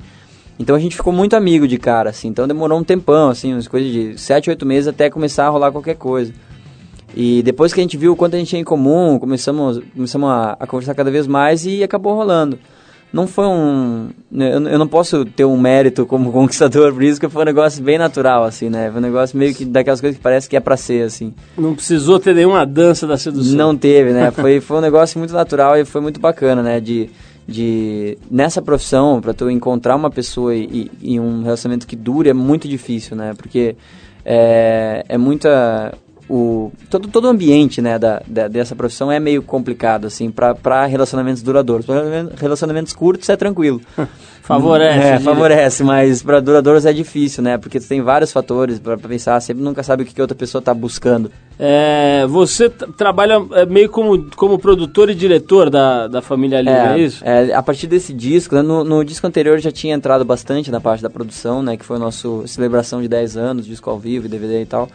Então 0.58 0.74
a 0.74 0.78
gente 0.78 0.96
ficou 0.96 1.12
muito 1.12 1.36
amigo 1.36 1.68
de 1.68 1.78
cara, 1.78 2.10
assim. 2.10 2.28
Então 2.28 2.48
demorou 2.48 2.78
um 2.78 2.84
tempão, 2.84 3.30
assim, 3.30 3.52
umas 3.52 3.68
coisas 3.68 3.92
de 3.92 4.18
sete, 4.18 4.50
oito 4.50 4.66
meses 4.66 4.88
até 4.88 5.08
começar 5.08 5.46
a 5.46 5.50
rolar 5.50 5.70
qualquer 5.70 5.94
coisa. 5.96 6.32
E 7.14 7.42
depois 7.42 7.72
que 7.72 7.80
a 7.80 7.82
gente 7.82 7.96
viu 7.96 8.12
o 8.12 8.16
quanto 8.16 8.34
a 8.34 8.38
gente 8.38 8.48
tinha 8.48 8.60
em 8.60 8.64
comum, 8.64 9.18
começamos, 9.18 9.80
começamos 9.94 10.28
a, 10.28 10.56
a 10.58 10.66
conversar 10.66 10.94
cada 10.94 11.10
vez 11.10 11.26
mais 11.26 11.64
e 11.64 11.82
acabou 11.82 12.14
rolando. 12.14 12.58
não 13.12 13.26
foi 13.26 13.46
um. 13.46 14.08
né, 14.30 14.54
Eu, 14.54 14.62
eu 14.68 14.78
não 14.78 14.86
posso 14.86 15.24
ter 15.24 15.44
um 15.44 15.56
mérito 15.56 16.04
como 16.04 16.30
conquistador, 16.32 16.92
por 16.92 17.02
isso 17.02 17.20
que 17.20 17.28
foi 17.28 17.42
um 17.42 17.46
negócio 17.46 17.82
bem 17.82 17.96
natural, 17.96 18.44
assim, 18.44 18.68
né? 18.68 18.90
Foi 18.90 18.98
um 18.98 19.02
negócio 19.02 19.38
meio 19.38 19.54
que 19.54 19.64
daquelas 19.64 20.00
coisas 20.00 20.16
que 20.18 20.22
parece 20.22 20.48
que 20.48 20.56
é 20.56 20.60
pra 20.60 20.76
ser, 20.76 21.06
assim. 21.06 21.32
Não 21.56 21.74
precisou 21.74 22.18
ter 22.18 22.34
nenhuma 22.34 22.66
dança 22.66 23.06
da 23.06 23.16
sedução. 23.16 23.56
Não 23.56 23.76
teve, 23.76 24.12
né? 24.12 24.30
Foi, 24.30 24.60
foi 24.60 24.78
um 24.78 24.82
negócio 24.82 25.18
muito 25.18 25.32
natural 25.32 25.78
e 25.78 25.84
foi 25.84 26.00
muito 26.00 26.20
bacana, 26.20 26.62
né? 26.62 26.78
De, 26.80 27.08
de 27.48 28.18
nessa 28.30 28.60
profissão, 28.60 29.22
para 29.22 29.32
tu 29.32 29.50
encontrar 29.50 29.96
uma 29.96 30.10
pessoa 30.10 30.54
e, 30.54 30.90
e, 31.00 31.18
um 31.18 31.42
relacionamento 31.42 31.86
que 31.86 31.96
dure 31.96 32.28
é 32.28 32.34
muito 32.34 32.68
difícil, 32.68 33.16
né? 33.16 33.32
Porque 33.34 33.74
é, 34.22 35.02
é 35.08 35.16
muita 35.16 35.94
o 36.28 36.70
todo 36.90 37.08
todo 37.08 37.24
o 37.24 37.28
ambiente, 37.28 37.80
né, 37.80 37.98
da, 37.98 38.22
da- 38.26 38.48
dessa 38.48 38.74
profissão 38.76 39.10
é 39.10 39.18
meio 39.18 39.42
complicado 39.42 40.06
assim 40.06 40.30
para 40.30 40.86
relacionamentos 40.86 41.42
duradouros. 41.42 41.86
Pra 41.86 42.02
relacionamentos 42.40 42.92
curtos 42.92 43.28
é 43.28 43.36
tranquilo. 43.36 43.80
Favorece, 44.42 44.98
É, 45.08 45.20
favorece, 45.20 45.84
mas 45.84 46.22
para 46.22 46.40
duradouros 46.40 46.86
é 46.86 46.92
difícil, 46.92 47.42
né? 47.42 47.58
Porque 47.58 47.78
tem 47.78 48.00
vários 48.00 48.32
fatores 48.32 48.78
para 48.78 48.96
pensar, 48.96 49.38
sempre 49.42 49.62
nunca 49.62 49.82
sabe 49.82 50.02
o 50.02 50.06
que, 50.06 50.14
que 50.14 50.22
outra 50.22 50.34
pessoa 50.34 50.62
tá 50.62 50.72
buscando. 50.72 51.30
É, 51.58 52.24
você 52.26 52.70
trabalha 52.70 53.44
é, 53.52 53.66
meio 53.66 53.90
como, 53.90 54.30
como 54.36 54.58
produtor 54.58 55.10
e 55.10 55.14
diretor 55.14 55.68
da, 55.68 56.08
da 56.08 56.22
família 56.22 56.62
Lima, 56.62 56.94
é, 56.94 56.98
isso? 56.98 57.22
é, 57.26 57.52
a 57.52 57.62
partir 57.62 57.88
desse 57.88 58.10
disco, 58.14 58.54
né, 58.54 58.62
no, 58.62 58.84
no 58.84 59.04
disco 59.04 59.26
anterior 59.26 59.58
já 59.58 59.70
tinha 59.70 59.94
entrado 59.94 60.24
bastante 60.24 60.70
na 60.70 60.80
parte 60.80 61.02
da 61.02 61.10
produção, 61.10 61.62
né? 61.62 61.76
Que 61.76 61.84
foi 61.84 61.96
o 61.96 62.00
nosso 62.00 62.44
celebração 62.46 63.02
de 63.02 63.08
10 63.08 63.36
anos, 63.36 63.66
disco 63.66 63.90
ao 63.90 63.98
vivo, 63.98 64.30
DVD 64.30 64.62
e 64.62 64.66
tal. 64.66 64.88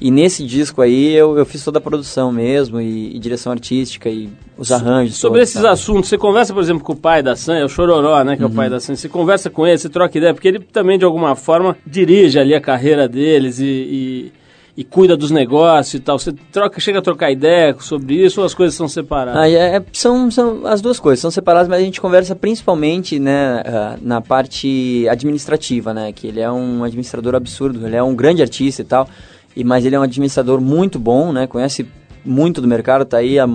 E 0.00 0.10
nesse 0.10 0.44
disco 0.44 0.82
aí 0.82 1.14
eu, 1.14 1.38
eu 1.38 1.46
fiz 1.46 1.64
toda 1.64 1.78
a 1.78 1.80
produção 1.80 2.30
mesmo, 2.30 2.78
e, 2.80 3.16
e 3.16 3.18
direção 3.18 3.50
artística, 3.50 4.10
e 4.10 4.28
os 4.58 4.70
arranjos. 4.70 5.16
Sobre 5.16 5.38
todos, 5.40 5.50
esses 5.50 5.64
assuntos, 5.64 6.08
você 6.10 6.18
conversa, 6.18 6.52
por 6.52 6.62
exemplo, 6.62 6.84
com 6.84 6.92
o 6.92 6.96
pai 6.96 7.22
da 7.22 7.34
Sam, 7.34 7.56
é 7.56 7.64
o 7.64 7.68
Chororó, 7.68 8.22
né, 8.22 8.36
que 8.36 8.42
é 8.42 8.46
o 8.46 8.48
Uhum. 8.48 8.54
pai 8.54 8.68
da 8.68 8.78
Sam, 8.78 8.94
você 8.94 9.08
conversa 9.08 9.48
com 9.48 9.66
ele, 9.66 9.78
você 9.78 9.88
troca 9.88 10.18
ideia, 10.18 10.34
porque 10.34 10.48
ele 10.48 10.58
também, 10.60 10.98
de 10.98 11.04
alguma 11.06 11.34
forma, 11.34 11.76
dirige 11.86 12.38
ali 12.38 12.54
a 12.54 12.60
carreira 12.60 13.08
deles 13.08 13.58
e, 13.58 13.64
e, 13.64 14.32
e 14.76 14.84
cuida 14.84 15.16
dos 15.16 15.30
negócios 15.30 15.94
e 15.94 16.00
tal. 16.00 16.18
Você 16.18 16.34
troca, 16.52 16.78
chega 16.78 16.98
a 16.98 17.02
trocar 17.02 17.30
ideia 17.30 17.74
sobre 17.80 18.16
isso 18.22 18.40
ou 18.40 18.46
as 18.46 18.52
coisas 18.52 18.74
são 18.74 18.86
separadas? 18.88 19.40
Ah, 19.40 19.48
é- 19.48 19.76
é- 19.76 19.84
são, 19.94 20.30
são 20.30 20.66
as 20.66 20.82
duas 20.82 21.00
coisas, 21.00 21.20
são 21.20 21.30
separadas, 21.30 21.68
mas 21.68 21.80
a 21.80 21.82
gente 21.82 22.02
conversa 22.02 22.36
principalmente 22.36 23.18
né, 23.18 23.62
ah, 23.64 23.96
na 24.02 24.20
parte 24.20 25.06
administrativa, 25.08 25.94
né? 25.94 26.12
Que 26.12 26.26
ele 26.26 26.40
é 26.40 26.52
um 26.52 26.84
administrador 26.84 27.34
absurdo, 27.34 27.86
ele 27.86 27.96
é 27.96 28.02
um 28.02 28.14
grande 28.14 28.42
artista 28.42 28.82
e 28.82 28.84
tal, 28.84 29.08
e, 29.56 29.64
mas 29.64 29.84
ele 29.84 29.96
é 29.96 29.98
um 29.98 30.02
administrador 30.02 30.60
muito 30.60 30.98
bom, 30.98 31.32
né? 31.32 31.46
Conhece 31.46 31.86
muito 32.24 32.60
do 32.60 32.68
mercado, 32.68 33.04
tá 33.04 33.18
aí 33.18 33.38
há 33.38 33.48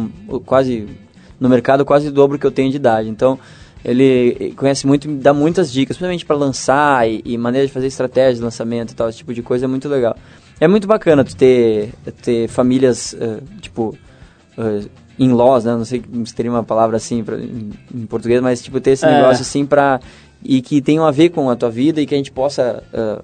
quase 0.46 0.88
no 1.40 1.48
mercado 1.50 1.84
quase 1.86 2.08
o 2.08 2.12
dobro 2.12 2.38
que 2.40 2.46
eu 2.46 2.52
tenho 2.52 2.70
de 2.70 2.78
idade. 2.78 3.10
Então, 3.10 3.38
ele 3.84 4.54
conhece 4.56 4.86
muito 4.86 5.10
e 5.10 5.16
dá 5.16 5.34
muitas 5.34 5.72
dicas, 5.72 5.98
principalmente 5.98 6.26
para 6.26 6.36
lançar 6.36 7.10
e, 7.10 7.22
e 7.26 7.38
maneira 7.38 7.66
de 7.68 7.74
fazer 7.74 7.88
estratégia 7.88 8.36
de 8.36 8.42
lançamento 8.42 8.92
e 8.92 8.96
tal, 8.96 9.10
esse 9.10 9.20
tipo 9.20 9.34
de 9.34 9.42
coisa 9.42 9.66
é 9.66 9.68
muito 9.68 9.90
legal. 9.90 10.16
É 10.60 10.68
muito 10.68 10.88
bacana 10.88 11.24
tu 11.24 11.36
ter, 11.36 11.92
ter 12.22 12.48
famílias, 12.48 13.16
eh, 13.20 13.40
tipo, 13.60 13.98
uh, 14.56 14.90
in-laws, 15.18 15.66
né? 15.66 15.72
Não 15.76 15.84
sei 15.84 16.04
se 16.24 16.36
teria 16.36 16.52
uma 16.52 16.64
palavra 16.64 16.98
assim 16.98 17.24
pra, 17.24 17.36
em, 17.38 17.72
em 17.96 18.06
português, 18.06 18.40
mas 18.42 18.62
tipo 18.62 18.80
ter 18.80 18.92
esse 18.92 19.06
É. 19.06 19.12
negócio 19.12 19.42
assim 19.42 19.66
pra... 19.66 20.00
E 20.44 20.62
que 20.62 20.80
tenham 20.80 21.06
a 21.06 21.12
ver 21.12 21.30
com 21.30 21.50
a 21.50 21.56
tua 21.56 21.70
vida 21.72 22.00
e 22.00 22.06
que 22.06 22.14
a 22.14 22.18
gente 22.18 22.32
possa 22.32 22.84
uh, 22.94 23.20
uh, 23.20 23.24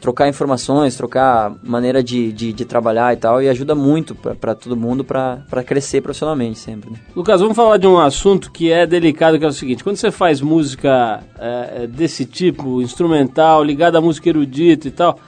trocar 0.00 0.28
informações, 0.28 0.96
trocar 0.96 1.54
maneira 1.62 2.02
de, 2.02 2.32
de, 2.32 2.52
de 2.52 2.64
trabalhar 2.64 3.12
e 3.12 3.16
tal. 3.16 3.40
E 3.40 3.48
ajuda 3.48 3.74
muito 3.74 4.14
pra 4.14 4.54
todo 4.54 4.76
mundo 4.76 5.04
pra 5.04 5.44
crescer 5.64 6.00
profissionalmente 6.00 6.58
sempre, 6.58 6.90
né? 6.90 6.98
Lucas, 7.14 7.40
vamos 7.40 7.54
falar 7.54 7.76
de 7.76 7.86
um 7.86 7.98
assunto 7.98 8.50
que 8.50 8.72
é 8.72 8.86
delicado, 8.86 9.38
que 9.38 9.44
é 9.44 9.48
o 9.48 9.52
seguinte: 9.52 9.84
quando 9.84 9.96
você 9.96 10.10
faz 10.10 10.40
música 10.40 11.22
é, 11.38 11.86
desse 11.86 12.24
tipo, 12.24 12.82
instrumental, 12.82 13.62
ligada 13.62 13.98
à 13.98 14.00
música 14.00 14.28
erudita 14.28 14.88
e 14.88 14.90
tal, 14.90 15.18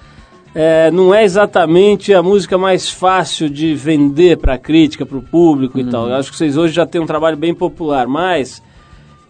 é, 0.54 0.90
não 0.90 1.14
é 1.14 1.22
exatamente 1.22 2.12
a 2.12 2.22
música 2.22 2.58
mais 2.58 2.90
fácil 2.90 3.48
de 3.48 3.74
vender 3.74 4.38
para 4.38 4.54
a 4.54 4.58
crítica, 4.58 5.06
para 5.06 5.18
o 5.18 5.22
público 5.22 5.78
e 5.78 5.84
tal. 5.84 6.08
Eu 6.08 6.16
acho 6.16 6.30
que 6.30 6.36
vocês 6.36 6.56
hoje 6.56 6.74
já 6.74 6.86
têm 6.86 7.00
um 7.00 7.06
trabalho 7.06 7.36
bem 7.36 7.54
popular, 7.54 8.08
mas 8.08 8.62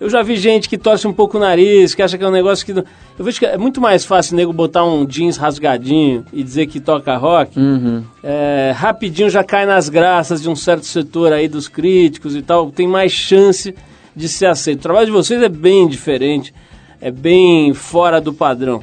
eu 0.01 0.09
já 0.09 0.23
vi 0.23 0.37
gente 0.37 0.69
que 0.69 0.79
torce 0.79 1.09
um 1.09 1.13
pouco 1.13 1.37
o 1.37 1.41
nariz, 1.41 1.95
que 1.95 2.03
acha 2.03 2.17
que 2.17 2.23
é 2.23 2.29
um 2.29 2.33
negócio 2.33 2.65
que. 2.65 2.73
Eu 2.73 3.25
vejo 3.25 3.39
que 3.39 3.47
é 3.47 3.59
muito 3.59 3.81
mais 3.81 4.05
fácil 4.05 4.35
o 4.35 4.37
nego 4.37 4.53
botar 4.53 4.85
um 4.85 5.05
jeans 5.05 5.37
rasgadinho 5.37 6.25
e 6.33 6.43
dizer 6.43 6.67
que 6.67 6.79
toca 6.79 7.17
rock. 7.17 7.59
Uhum. 7.59 8.05
É, 8.23 8.73
rapidinho 8.77 9.29
já 9.29 9.43
cai 9.43 9.67
nas 9.67 9.89
graças 9.89 10.41
de 10.41 10.49
um 10.49 10.55
certo 10.55 10.87
setor 10.87 11.33
aí 11.33 11.49
dos 11.49 11.67
críticos 11.67 12.37
e 12.37 12.43
tal, 12.43 12.71
tem 12.71 12.87
mais 12.87 13.11
chance 13.11 13.75
de 14.15 14.29
ser 14.29 14.47
aceito. 14.47 14.79
O 14.79 14.83
trabalho 14.83 15.07
de 15.07 15.13
vocês 15.13 15.43
é 15.43 15.49
bem 15.49 15.89
diferente, 15.89 16.55
é 17.01 17.11
bem 17.11 17.75
fora 17.75 18.21
do 18.21 18.33
padrão. 18.33 18.83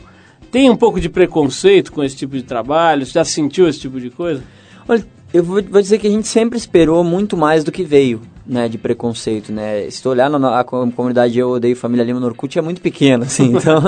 Tem 0.52 0.70
um 0.70 0.76
pouco 0.76 1.00
de 1.00 1.10
preconceito 1.10 1.92
com 1.92 2.04
esse 2.04 2.16
tipo 2.16 2.36
de 2.36 2.44
trabalho? 2.44 3.06
Você 3.06 3.14
já 3.14 3.26
sentiu 3.26 3.68
esse 3.68 3.80
tipo 3.80 4.00
de 4.00 4.10
coisa? 4.10 4.44
Olha, 4.88 5.06
eu 5.34 5.44
vou, 5.44 5.62
vou 5.64 5.82
dizer 5.82 5.98
que 5.98 6.08
a 6.08 6.12
gente 6.12 6.28
sempre 6.28 6.58
esperou 6.58 7.04
muito 7.04 7.36
mais 7.36 7.64
do 7.64 7.72
que 7.72 7.84
veio, 7.84 8.22
né, 8.48 8.68
de 8.70 8.78
preconceito, 8.78 9.52
né. 9.52 9.90
Se 9.90 10.02
tu 10.02 10.10
olhar 10.10 10.30
na, 10.30 10.60
a 10.60 10.64
com- 10.64 10.92
comunidade 10.92 11.38
Eu 11.38 11.50
Odeio 11.52 11.76
Família 11.76 12.04
Lima 12.04 12.20
no 12.20 12.28
Orkut, 12.28 12.58
é 12.58 12.62
muito 12.62 12.82
pequena, 12.82 13.26
assim, 13.26 13.54
então, 13.58 13.82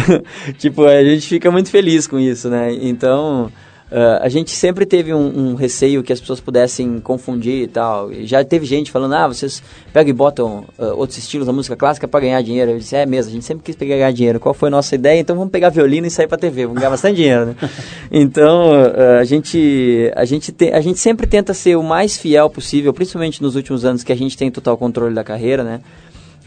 tipo, 0.58 0.84
a 0.84 1.02
gente 1.02 1.26
fica 1.26 1.50
muito 1.50 1.70
feliz 1.70 2.06
com 2.06 2.18
isso, 2.18 2.48
né. 2.48 2.72
Então, 2.72 3.50
ah, 3.90 4.20
a 4.22 4.28
gente 4.28 4.50
sempre 4.50 4.86
teve 4.86 5.12
um, 5.12 5.50
um 5.50 5.54
receio 5.54 6.02
que 6.02 6.12
as 6.12 6.20
pessoas 6.20 6.40
pudessem 6.40 7.00
confundir 7.00 7.62
e 7.62 7.66
tal. 7.66 8.12
E 8.12 8.26
já 8.26 8.42
teve 8.44 8.66
gente 8.66 8.90
falando, 8.90 9.14
ah, 9.14 9.28
vocês 9.28 9.62
pegam 9.92 10.10
e 10.10 10.12
botam 10.12 10.64
ah, 10.78 10.94
outros 10.94 11.18
estilos 11.18 11.46
da 11.46 11.52
música 11.52 11.76
clássica 11.76 12.08
para 12.08 12.20
ganhar 12.20 12.42
dinheiro. 12.42 12.72
Eu 12.72 12.78
disse, 12.78 12.96
é 12.96 13.06
mesmo, 13.06 13.30
a 13.30 13.34
gente 13.34 13.44
sempre 13.44 13.62
quis 13.62 13.76
pegar 13.76 13.96
ganhar 13.96 14.12
dinheiro. 14.12 14.40
Qual 14.40 14.54
foi 14.54 14.68
a 14.68 14.70
nossa 14.70 14.94
ideia? 14.94 15.20
Então 15.20 15.36
vamos 15.36 15.52
pegar 15.52 15.68
violino 15.68 16.06
e 16.06 16.10
sair 16.10 16.26
pra 16.26 16.38
TV, 16.38 16.66
vamos 16.66 16.78
ganhar 16.78 16.90
bastante 16.90 17.16
dinheiro, 17.16 17.46
né? 17.46 17.56
Então, 18.10 18.72
ah, 18.72 19.20
a 19.20 19.24
gente, 19.24 20.10
a, 20.16 20.24
gente 20.24 20.52
te, 20.52 20.72
a 20.72 20.80
gente 20.80 20.98
sempre 20.98 21.26
tenta 21.26 21.52
ser 21.52 21.76
o 21.76 21.82
mais 21.82 22.16
fiel 22.16 22.48
possível, 22.48 22.92
principalmente 22.92 23.42
nos 23.42 23.54
últimos 23.54 23.84
anos 23.84 24.02
que 24.02 24.12
a 24.12 24.16
gente 24.16 24.36
tem 24.36 24.50
total 24.50 24.76
controle 24.76 25.14
da 25.14 25.24
carreira, 25.24 25.62
né? 25.62 25.80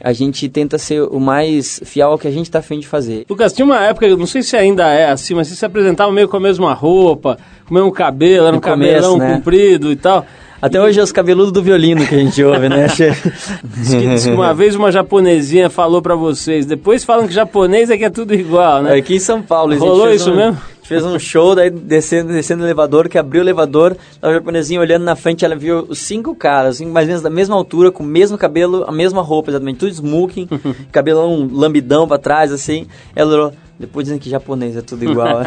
A 0.02 0.14
gente 0.14 0.48
tenta 0.48 0.78
ser 0.78 1.02
o 1.02 1.20
mais 1.20 1.82
fiel 1.84 2.12
ao 2.12 2.18
que 2.18 2.28
a 2.28 2.32
gente 2.32 2.50
tá 2.52 2.60
afim 2.60 2.80
de 2.80 2.88
fazer. 2.88 3.26
Lucas, 3.30 3.54
tinha 3.54 3.66
uma 3.66 3.84
época, 3.84 4.06
eu 4.06 4.18
não 4.18 4.28
sei 4.28 4.44
se 4.44 4.56
ainda 4.56 4.88
é 4.88 5.10
assim, 5.10 5.34
mas 5.34 5.48
vocês 5.48 5.60
se 5.60 5.66
apresentavam 5.66 6.14
meio 6.14 6.28
com 6.28 6.38
a 6.38 6.40
mesma 6.40 6.74
roupa, 6.74 7.38
com 7.66 7.72
o 7.72 7.74
mesmo 7.74 7.92
cabelo, 7.92 8.48
era 8.48 8.56
um 8.56 8.60
começo, 8.62 8.94
cabelão 8.94 9.18
né? 9.18 9.34
comprido 9.36 9.92
e 9.92 9.96
tal. 9.96 10.26
Até 10.60 10.82
hoje 10.82 11.00
é 11.00 11.04
os 11.04 11.12
cabeludos 11.12 11.52
do 11.52 11.62
violino 11.62 12.06
que 12.06 12.16
a 12.16 12.18
gente 12.18 12.44
ouve, 12.44 12.68
né? 12.68 12.88
Diz 13.64 13.94
que, 13.94 14.08
diz 14.08 14.26
que 14.26 14.32
uma 14.32 14.54
vez 14.54 14.76
uma 14.76 14.92
japonesinha 14.92 15.70
falou 15.70 16.02
pra 16.02 16.16
vocês, 16.16 16.66
depois 16.66 17.04
falam 17.04 17.28
que 17.28 17.34
japonês 17.34 17.90
é 17.90 17.98
que 17.98 18.04
é 18.06 18.10
tudo 18.10 18.34
igual, 18.34 18.82
né? 18.82 18.96
Aqui 18.96 19.16
em 19.16 19.20
São 19.20 19.42
Paulo. 19.42 19.78
Rolou 19.78 20.12
isso 20.12 20.32
um- 20.32 20.36
mesmo? 20.36 20.58
Fez 20.88 21.04
um 21.04 21.20
show, 21.20 21.54
daí 21.54 21.70
descendo, 21.70 22.32
descendo 22.32 22.64
o 22.64 22.66
elevador, 22.66 23.10
que 23.10 23.18
abriu 23.18 23.42
o 23.42 23.44
elevador, 23.44 23.98
a 24.22 24.32
japonesinha 24.32 24.80
olhando 24.80 25.04
na 25.04 25.18
frente, 25.18 25.44
ela 25.44 25.54
viu 25.54 25.86
os 25.90 26.00
cinco 26.00 26.34
caras, 26.34 26.80
mais 26.80 27.06
ou 27.06 27.08
menos 27.08 27.22
da 27.22 27.30
mesma 27.30 27.58
altura, 27.58 27.92
com 27.92 28.04
o 28.04 28.06
mesmo 28.06 28.38
cabelo, 28.38 28.86
a 28.88 28.92
mesma 28.92 29.22
roupa, 29.22 29.52
exatamente, 29.52 29.80
tudo 29.80 29.92
smoking, 29.92 30.48
cabelão 30.90 31.46
lambidão 31.52 32.08
pra 32.08 32.18
trás, 32.18 32.54
assim. 32.54 32.88
Ela 33.14 33.34
olhou, 33.34 33.54
depois 33.78 34.06
dizem 34.06 34.18
que 34.18 34.30
japonês 34.30 34.78
é 34.78 34.82
tudo 34.82 35.04
igual. 35.04 35.42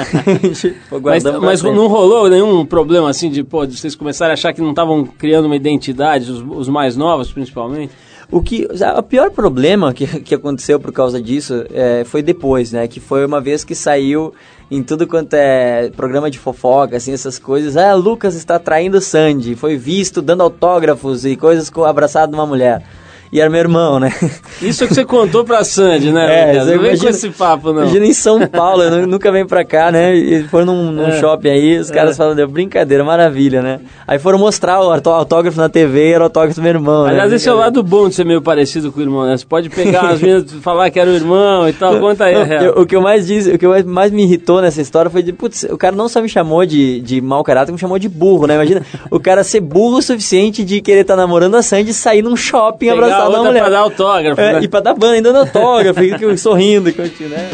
Mas, 1.02 1.24
mas 1.24 1.62
não 1.62 1.86
rolou 1.86 2.28
nenhum 2.28 2.66
problema 2.66 3.08
assim 3.08 3.30
de, 3.30 3.42
pô, 3.42 3.64
de 3.64 3.78
vocês 3.78 3.94
começarem 3.94 4.32
a 4.32 4.34
achar 4.34 4.52
que 4.52 4.60
não 4.60 4.70
estavam 4.70 5.06
criando 5.06 5.46
uma 5.46 5.56
identidade, 5.56 6.30
os, 6.30 6.44
os 6.46 6.68
mais 6.68 6.96
novos 6.96 7.32
principalmente? 7.32 7.92
O 8.30 8.40
que, 8.40 8.68
o 8.96 9.02
pior 9.02 9.30
problema 9.30 9.92
que, 9.92 10.06
que 10.20 10.34
aconteceu 10.34 10.78
por 10.78 10.92
causa 10.92 11.20
disso 11.20 11.64
é, 11.72 12.04
foi 12.04 12.22
depois, 12.22 12.72
né? 12.72 12.86
Que 12.86 13.00
foi 13.00 13.26
uma 13.26 13.40
vez 13.40 13.64
que 13.64 13.74
saiu 13.74 14.32
em 14.70 14.82
tudo 14.82 15.06
quanto 15.06 15.34
é 15.34 15.90
programa 15.96 16.30
de 16.30 16.38
fofoca, 16.38 16.96
assim, 16.96 17.12
essas 17.12 17.38
coisas. 17.38 17.76
Ah, 17.76 17.92
Lucas 17.94 18.36
está 18.36 18.58
traindo 18.58 19.00
Sandy. 19.00 19.56
Foi 19.56 19.76
visto 19.76 20.22
dando 20.22 20.44
autógrafos 20.44 21.24
e 21.24 21.36
coisas 21.36 21.68
com 21.68 21.84
abraçado 21.84 22.30
numa 22.30 22.46
mulher. 22.46 22.84
E 23.32 23.40
era 23.40 23.48
meu 23.48 23.60
irmão, 23.60 24.00
né? 24.00 24.12
Isso 24.60 24.82
é 24.82 24.86
que 24.88 24.94
você 24.94 25.04
contou 25.04 25.44
pra 25.44 25.62
Sandy, 25.62 26.10
né? 26.10 26.20
É, 26.50 26.58
não 26.58 26.64
vem 26.66 26.78
com 26.78 26.84
imagina- 26.86 27.10
esse 27.10 27.30
papo, 27.30 27.72
não. 27.72 27.82
Imagina 27.82 28.06
em 28.06 28.12
São 28.12 28.46
Paulo, 28.48 28.82
eu 28.82 28.90
nu- 28.90 29.06
nunca 29.06 29.30
vem 29.30 29.46
pra 29.46 29.64
cá, 29.64 29.90
né? 29.92 30.14
E 30.14 30.42
foram 30.48 30.66
num, 30.66 30.90
num 30.92 31.06
É. 31.08 31.20
shopping 31.20 31.48
aí, 31.48 31.78
os 31.78 31.90
caras 31.90 32.16
falando, 32.16 32.36
deu 32.36 32.48
brincadeira, 32.48 33.04
maravilha, 33.04 33.62
né? 33.62 33.80
Aí 34.06 34.18
foram 34.18 34.38
mostrar 34.38 34.80
o 34.80 34.90
autó- 34.92 35.14
autógrafo 35.14 35.58
na 35.58 35.68
TV 35.68 36.08
e 36.08 36.12
era 36.12 36.20
o 36.22 36.24
autógrafo 36.24 36.56
do 36.56 36.62
meu 36.62 36.70
irmão, 36.72 37.04
né? 37.04 37.10
Aliás, 37.12 37.32
esse 37.32 37.48
é 37.48 37.52
o 37.52 37.56
lado 37.56 37.82
bom 37.82 38.08
de 38.08 38.14
ser 38.16 38.24
meio 38.24 38.42
parecido 38.42 38.90
com 38.90 38.98
o 38.98 39.02
irmão, 39.02 39.24
né? 39.26 39.36
Você 39.36 39.46
pode 39.46 39.70
pegar 39.70 40.10
as 40.10 40.20
meninas 40.20 40.50
e 40.52 40.56
falar 40.60 40.90
que 40.90 40.98
era 40.98 41.08
o 41.10 41.14
irmão 41.14 41.68
e 41.68 41.72
tal, 41.72 41.98
conta 42.00 42.24
aí, 42.24 42.34
Não, 42.34 42.56
eu- 42.66 42.82
o 42.82 42.86
que 42.86 42.96
eu 42.96 43.00
mais 43.00 43.26
disse, 43.26 43.50
o 43.52 43.58
que 43.58 43.64
eu 43.66 43.84
mais 43.86 44.10
me 44.10 44.24
irritou 44.24 44.60
nessa 44.60 44.80
história 44.82 45.08
foi 45.10 45.22
de, 45.22 45.32
putz, 45.32 45.64
o 45.70 45.78
cara 45.78 45.94
não 45.94 46.08
só 46.08 46.20
me 46.20 46.28
chamou 46.28 46.66
de, 46.66 47.00
de 47.00 47.20
mau 47.20 47.44
caráter, 47.44 47.70
me 47.70 47.78
chamou 47.78 47.98
de 47.98 48.08
burro, 48.08 48.46
né? 48.48 48.54
Imagina 48.54 48.82
o 49.10 49.20
cara 49.20 49.44
ser 49.44 49.60
burro 49.60 49.98
o 49.98 50.02
suficiente 50.02 50.64
de 50.64 50.80
querer 50.80 51.02
estar 51.02 51.14
namorando 51.16 51.54
a 51.56 51.62
Sandy 51.62 51.90
e 51.90 51.94
sair 51.94 52.22
num 52.22 52.34
shopping 52.36 52.86
Pegar 52.90 53.19
abraçado 53.26 53.36
outra 53.38 53.50
mulher. 53.50 53.60
pra 53.60 53.70
dar 53.70 53.78
autógrafo, 53.80 54.40
É, 54.40 54.52
né? 54.54 54.60
E 54.62 54.68
pra 54.68 54.80
dar 54.80 54.94
banda, 54.94 55.14
ainda 55.14 55.32
dando 55.32 55.46
autógrafo, 55.46 56.00
que- 56.00 56.36
sorrindo, 56.36 56.88
e 56.88 56.92
curtindo, 56.92 57.30
né? 57.30 57.48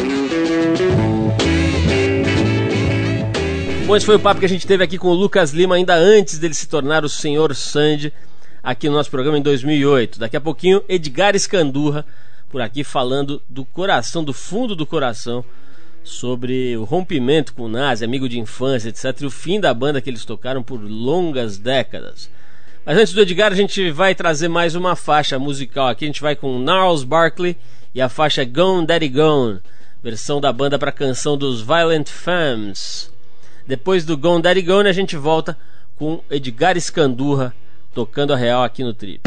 Bom, 3.87 3.95
esse 3.97 4.05
foi 4.05 4.17
o 4.17 4.21
papo 4.21 4.41
que 4.41 4.47
a 4.47 4.49
gente 4.49 4.67
teve 4.67 4.83
aqui 4.83 4.99
com 4.99 5.09
o 5.09 5.15
Lucas 5.15 5.53
Lima, 5.53 5.77
ainda 5.77 5.95
antes 5.95 6.39
dele 6.39 6.55
se 6.55 6.67
tornar 6.69 7.05
o 7.05 7.09
senhor 7.09 7.55
Sandy, 7.55 8.13
aqui 8.63 8.89
no 8.89 8.97
nosso 8.97 9.11
programa 9.11 9.39
em 9.39 9.43
2008. 9.43 10.19
Daqui 10.19 10.37
a 10.37 10.41
pouquinho, 10.41 10.83
Edgar 10.89 11.37
Escandurra, 11.37 12.05
por 12.51 12.61
aqui 12.61 12.83
falando 12.83 13.41
do 13.49 13.65
coração, 13.65 14.25
do 14.25 14.33
fundo 14.33 14.75
do 14.75 14.85
coração, 14.85 15.45
sobre 16.03 16.77
o 16.77 16.83
rompimento 16.85 17.55
com 17.55 17.63
o 17.63 17.69
Nazi, 17.69 18.05
amigo 18.05 18.29
de 18.29 18.41
infância, 18.41 18.89
etc. 18.89 19.21
E 19.23 19.27
o 19.27 19.31
fim 19.31 19.61
da 19.61 19.73
banda 19.73 20.01
que 20.01 20.11
eles 20.11 20.25
tocaram 20.25 20.63
por 20.65 20.81
longas 20.83 21.57
décadas. 21.59 22.29
Mas 22.87 22.99
antes 22.99 23.13
do 23.13 23.21
Edgar, 23.21 23.51
a 23.51 23.57
gente 23.57 23.91
vai 23.91 24.15
trazer 24.15 24.47
mais 24.47 24.77
uma 24.77 24.95
faixa 24.95 25.41
musical 25.41 25.89
aqui. 25.89 26.05
A 26.05 26.07
gente 26.07 26.23
vai 26.23 26.37
com 26.37 26.61
Gnarls 26.61 27.05
Barkley 27.05 27.57
e 27.93 28.01
a 28.01 28.09
faixa 28.09 28.45
Gone 28.45 28.87
Daddy 28.87 29.09
Gone, 29.09 29.59
versão 30.01 30.41
da 30.41 30.53
banda 30.53 30.79
para 30.79 30.91
a 30.91 30.93
canção 30.93 31.37
dos 31.37 31.61
Violent 31.61 32.09
Femmes. 32.09 33.11
Depois 33.67 34.05
do 34.05 34.17
Gone 34.17 34.41
Daddy 34.41 34.63
Gone, 34.63 34.89
a 34.89 34.93
gente 34.93 35.17
volta 35.17 35.59
com 35.97 36.23
Edgar 36.31 36.77
Escandurra 36.77 37.53
tocando 37.93 38.33
a 38.33 38.37
real 38.37 38.63
aqui 38.63 38.85
no 38.85 38.95
Trip. 38.95 39.21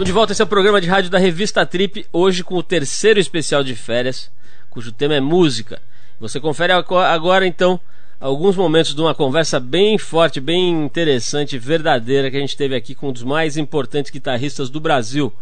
De 0.00 0.10
volta, 0.10 0.32
esse 0.32 0.40
é 0.40 0.44
o 0.44 0.48
programa 0.48 0.80
de 0.80 0.88
rádio 0.88 1.10
da 1.10 1.18
revista 1.18 1.64
Trip, 1.66 2.06
hoje 2.12 2.42
com 2.42 2.56
o 2.56 2.62
terceiro 2.62 3.20
especial 3.20 3.62
de 3.62 3.74
férias, 3.74 4.30
cujo 4.70 4.90
tema 4.90 5.14
é 5.14 5.20
música. 5.20 5.80
Você 6.18 6.40
confere 6.40 6.72
agora 6.72 7.46
então 7.46 7.78
alguns 8.18 8.56
momentos 8.56 8.94
de 8.94 9.00
uma 9.00 9.14
conversa 9.14 9.60
bem 9.60 9.98
forte, 9.98 10.40
bem 10.40 10.84
interessante, 10.84 11.58
verdadeira 11.58 12.30
que 12.30 12.36
a 12.36 12.40
gente 12.40 12.56
teve 12.56 12.74
aqui 12.74 12.94
com 12.94 13.10
um 13.10 13.12
dos 13.12 13.22
mais 13.22 13.56
importantes 13.56 14.10
guitarristas 14.10 14.70
do 14.70 14.80
Brasil, 14.80 15.32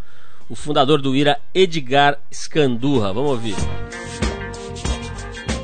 o 0.49 0.55
fundador 0.55 1.01
do 1.01 1.15
Ira, 1.15 1.39
Edgar 1.55 2.19
Scandurra. 2.31 3.13
Vamos 3.13 3.31
ouvir. 3.31 3.55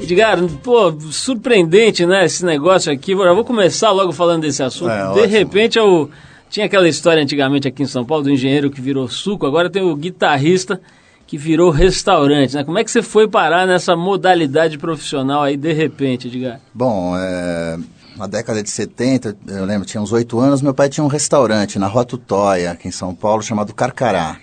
Edgar, 0.01 0.41
pô, 0.63 0.91
surpreendente, 1.11 2.05
né, 2.05 2.25
esse 2.25 2.45
negócio 2.45 2.91
aqui. 2.91 3.11
Eu 3.11 3.35
vou 3.35 3.43
começar 3.43 3.91
logo 3.91 4.11
falando 4.13 4.43
desse 4.43 4.63
assunto. 4.63 4.91
É, 4.91 4.97
de 4.97 5.19
ótimo. 5.19 5.27
repente 5.27 5.77
eu 5.77 6.09
tinha 6.49 6.65
aquela 6.65 6.87
história 6.87 7.21
antigamente 7.21 7.67
aqui 7.67 7.83
em 7.83 7.87
São 7.87 8.05
Paulo 8.05 8.23
do 8.23 8.31
engenheiro 8.31 8.69
que 8.69 8.81
virou 8.81 9.07
suco, 9.07 9.45
agora 9.45 9.69
tem 9.69 9.81
o 9.81 9.95
guitarrista 9.95 10.79
que 11.25 11.37
virou 11.37 11.69
restaurante, 11.69 12.55
né? 12.55 12.63
Como 12.63 12.79
é 12.79 12.83
que 12.83 12.89
você 12.89 13.01
foi 13.01 13.27
parar 13.27 13.67
nessa 13.67 13.95
modalidade 13.95 14.77
profissional 14.77 15.43
aí 15.43 15.57
de 15.57 15.73
repente, 15.73 16.27
Edgar? 16.27 16.61
Bom, 16.73 17.13
é, 17.17 17.77
na 18.17 18.27
década 18.27 18.63
de 18.63 18.69
70, 18.69 19.35
eu 19.47 19.65
lembro, 19.65 19.85
tinha 19.85 20.01
uns 20.01 20.13
oito 20.13 20.39
anos, 20.39 20.61
meu 20.61 20.73
pai 20.73 20.87
tinha 20.87 21.03
um 21.03 21.07
restaurante 21.07 21.77
na 21.77 21.87
Rua 21.87 22.05
Tutóia, 22.05 22.71
aqui 22.71 22.87
em 22.87 22.91
São 22.91 23.13
Paulo, 23.13 23.43
chamado 23.43 23.73
Carcará. 23.73 24.37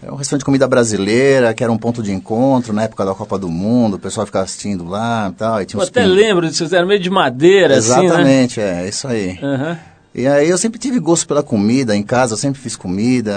Era 0.00 0.12
um 0.12 0.16
restaurante 0.16 0.42
de 0.42 0.44
comida 0.44 0.68
brasileira, 0.68 1.52
que 1.52 1.64
era 1.64 1.72
um 1.72 1.78
ponto 1.78 2.02
de 2.02 2.12
encontro 2.12 2.72
na 2.72 2.84
época 2.84 3.04
da 3.04 3.14
Copa 3.14 3.38
do 3.38 3.48
Mundo, 3.48 3.94
o 3.94 3.98
pessoal 3.98 4.24
ficava 4.24 4.44
assistindo 4.44 4.84
lá 4.84 5.30
e 5.30 5.34
tal. 5.34 5.62
E 5.62 5.66
tinha 5.66 5.82
eu 5.82 5.86
até 5.86 6.02
pin... 6.02 6.08
lembro 6.08 6.48
disso, 6.48 6.72
era 6.72 6.86
meio 6.86 7.00
de 7.00 7.10
madeira, 7.10 7.74
Exatamente, 7.74 8.60
assim, 8.60 8.70
né? 8.70 8.84
é, 8.84 8.88
isso 8.88 9.08
aí. 9.08 9.38
Uhum. 9.42 9.76
E 10.14 10.28
aí 10.28 10.48
eu 10.48 10.56
sempre 10.56 10.78
tive 10.78 11.00
gosto 11.00 11.26
pela 11.26 11.42
comida, 11.42 11.96
em 11.96 12.02
casa 12.02 12.34
eu 12.34 12.38
sempre 12.38 12.60
fiz 12.60 12.76
comida, 12.76 13.34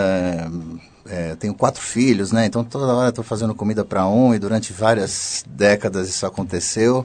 é, 1.10 1.36
tenho 1.36 1.54
quatro 1.54 1.82
filhos, 1.82 2.32
né? 2.32 2.46
Então 2.46 2.63
toda 2.63 2.94
hora 2.94 3.10
estou 3.10 3.24
fazendo 3.24 3.56
comida 3.56 3.84
para 3.84 4.08
um 4.08 4.36
e 4.36 4.38
durante 4.38 4.72
várias 4.72 5.44
décadas 5.48 6.08
isso 6.08 6.26
aconteceu. 6.26 7.04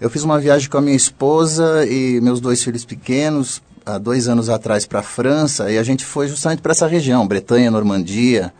Eu 0.00 0.08
fiz 0.08 0.22
uma 0.22 0.38
viagem 0.38 0.70
com 0.70 0.78
a 0.78 0.80
minha 0.80 0.96
esposa 0.96 1.84
e 1.86 2.20
meus 2.22 2.40
dois 2.40 2.64
filhos 2.64 2.86
pequenos 2.86 3.60
há 3.84 3.98
dois 3.98 4.28
anos 4.28 4.48
atrás 4.48 4.86
para 4.86 5.00
a 5.00 5.02
França 5.02 5.70
e 5.70 5.78
a 5.78 5.82
gente 5.82 6.04
foi 6.04 6.26
justamente 6.26 6.62
para 6.62 6.72
essa 6.72 6.86
região, 6.86 7.26
Bretanha, 7.26 7.70
Normandia. 7.70 8.52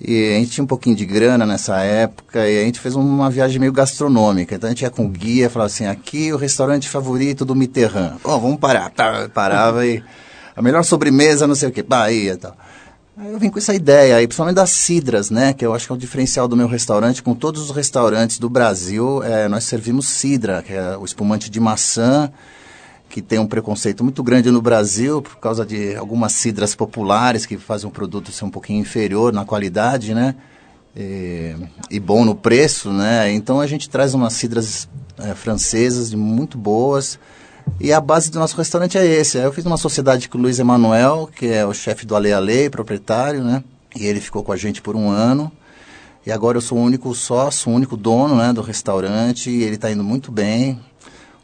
E 0.00 0.34
a 0.34 0.38
gente 0.38 0.52
tinha 0.52 0.64
um 0.64 0.66
pouquinho 0.66 0.94
de 0.94 1.04
grana 1.04 1.44
nessa 1.44 1.80
época 1.80 2.48
e 2.48 2.60
a 2.60 2.64
gente 2.64 2.78
fez 2.78 2.94
uma 2.94 3.28
viagem 3.28 3.58
meio 3.58 3.72
gastronômica. 3.72 4.54
Então 4.54 4.68
a 4.68 4.70
gente 4.70 4.82
ia 4.82 4.90
com 4.90 5.06
o 5.06 5.08
guia, 5.08 5.50
falava 5.50 5.66
assim, 5.66 5.86
aqui 5.86 6.32
o 6.32 6.36
restaurante 6.36 6.88
favorito 6.88 7.44
do 7.44 7.54
Mitterrand. 7.54 8.16
Oh, 8.22 8.38
vamos 8.38 8.58
parar. 8.58 8.90
Tá, 8.90 9.28
parava 9.32 9.84
e 9.84 10.02
a 10.54 10.62
melhor 10.62 10.84
sobremesa, 10.84 11.46
não 11.46 11.54
sei 11.54 11.68
o 11.68 11.72
que, 11.72 11.82
Bahia 11.82 12.32
e 12.32 12.36
tal. 12.36 12.56
Aí 13.16 13.32
eu 13.32 13.38
vim 13.40 13.50
com 13.50 13.58
essa 13.58 13.74
ideia 13.74 14.14
aí, 14.14 14.28
principalmente 14.28 14.54
das 14.54 14.70
cidras, 14.70 15.28
né? 15.28 15.52
Que 15.52 15.66
eu 15.66 15.74
acho 15.74 15.86
que 15.86 15.92
é 15.92 15.94
o 15.96 15.98
diferencial 15.98 16.46
do 16.46 16.56
meu 16.56 16.68
restaurante. 16.68 17.20
Com 17.20 17.34
todos 17.34 17.62
os 17.62 17.74
restaurantes 17.74 18.38
do 18.38 18.48
Brasil, 18.48 19.24
é, 19.24 19.48
nós 19.48 19.64
servimos 19.64 20.06
cidra, 20.06 20.62
que 20.62 20.72
é 20.72 20.96
o 20.96 21.04
espumante 21.04 21.50
de 21.50 21.58
maçã 21.58 22.30
que 23.08 23.22
tem 23.22 23.38
um 23.38 23.46
preconceito 23.46 24.04
muito 24.04 24.22
grande 24.22 24.50
no 24.50 24.60
Brasil 24.60 25.22
por 25.22 25.36
causa 25.36 25.64
de 25.64 25.96
algumas 25.96 26.32
cidras 26.32 26.74
populares 26.74 27.46
que 27.46 27.56
fazem 27.56 27.88
um 27.88 27.92
produto 27.92 28.30
ser 28.30 28.44
um 28.44 28.50
pouquinho 28.50 28.80
inferior 28.80 29.32
na 29.32 29.44
qualidade, 29.44 30.14
né? 30.14 30.34
E, 30.96 31.54
e 31.90 32.00
bom 32.00 32.24
no 32.24 32.34
preço, 32.34 32.92
né? 32.92 33.32
Então 33.32 33.60
a 33.60 33.66
gente 33.66 33.88
traz 33.88 34.14
umas 34.14 34.34
cidras 34.34 34.88
é, 35.18 35.34
francesas 35.34 36.12
muito 36.14 36.58
boas, 36.58 37.18
E 37.80 37.92
a 37.92 38.00
base 38.00 38.30
do 38.30 38.38
nosso 38.38 38.56
restaurante 38.56 38.96
é 38.96 39.04
esse. 39.04 39.38
Eu 39.38 39.52
fiz 39.52 39.64
uma 39.66 39.76
sociedade 39.76 40.28
com 40.28 40.38
o 40.38 40.40
Luiz 40.40 40.58
Emanuel, 40.58 41.28
que 41.34 41.46
é 41.46 41.66
o 41.66 41.74
chefe 41.74 42.06
do 42.06 42.16
Ale 42.16 42.32
Ale, 42.32 42.70
proprietário, 42.70 43.44
né? 43.44 43.62
E 43.94 44.06
ele 44.06 44.20
ficou 44.20 44.42
com 44.42 44.52
a 44.52 44.56
gente 44.56 44.80
por 44.80 44.96
um 44.96 45.10
ano. 45.10 45.52
E 46.24 46.32
agora 46.32 46.56
eu 46.58 46.62
sou 46.62 46.78
o 46.78 46.82
único 46.82 47.14
sócio, 47.14 47.70
o 47.70 47.74
único 47.74 47.96
dono 47.96 48.36
né, 48.36 48.52
do 48.52 48.62
restaurante. 48.62 49.50
E 49.50 49.62
ele 49.62 49.76
está 49.76 49.90
indo 49.90 50.02
muito 50.02 50.32
bem. 50.32 50.80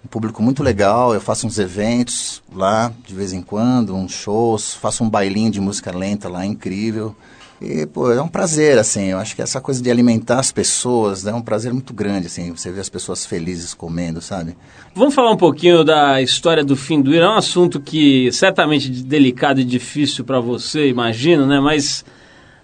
Um 0.04 0.08
público 0.08 0.42
muito 0.42 0.62
legal. 0.62 1.14
Eu 1.14 1.20
faço 1.20 1.46
uns 1.46 1.58
eventos 1.58 2.42
lá 2.52 2.92
de 3.06 3.14
vez 3.14 3.32
em 3.32 3.40
quando, 3.40 3.94
uns 3.94 4.12
shows. 4.12 4.74
Faço 4.74 5.02
um 5.02 5.08
bailinho 5.08 5.50
de 5.50 5.60
música 5.60 5.96
lenta 5.96 6.28
lá, 6.28 6.44
incrível. 6.44 7.16
E, 7.60 7.86
pô, 7.86 8.12
é 8.12 8.20
um 8.20 8.28
prazer, 8.28 8.78
assim, 8.78 9.06
eu 9.06 9.18
acho 9.18 9.34
que 9.34 9.40
essa 9.40 9.60
coisa 9.60 9.82
de 9.82 9.90
alimentar 9.90 10.38
as 10.38 10.52
pessoas 10.52 11.26
é 11.26 11.32
um 11.32 11.40
prazer 11.40 11.72
muito 11.72 11.94
grande, 11.94 12.26
assim, 12.26 12.50
você 12.50 12.70
vê 12.70 12.80
as 12.80 12.88
pessoas 12.88 13.24
felizes 13.24 13.72
comendo, 13.72 14.20
sabe? 14.20 14.56
Vamos 14.94 15.14
falar 15.14 15.30
um 15.30 15.36
pouquinho 15.36 15.82
da 15.82 16.20
história 16.20 16.64
do 16.64 16.76
fim 16.76 17.00
do 17.00 17.14
Ira, 17.14 17.26
é 17.26 17.28
um 17.28 17.36
assunto 17.36 17.80
que 17.80 18.30
certamente 18.32 18.90
delicado 18.90 19.60
e 19.60 19.64
difícil 19.64 20.24
para 20.24 20.40
você, 20.40 20.88
imagino, 20.88 21.46
né, 21.46 21.58
mas 21.60 22.04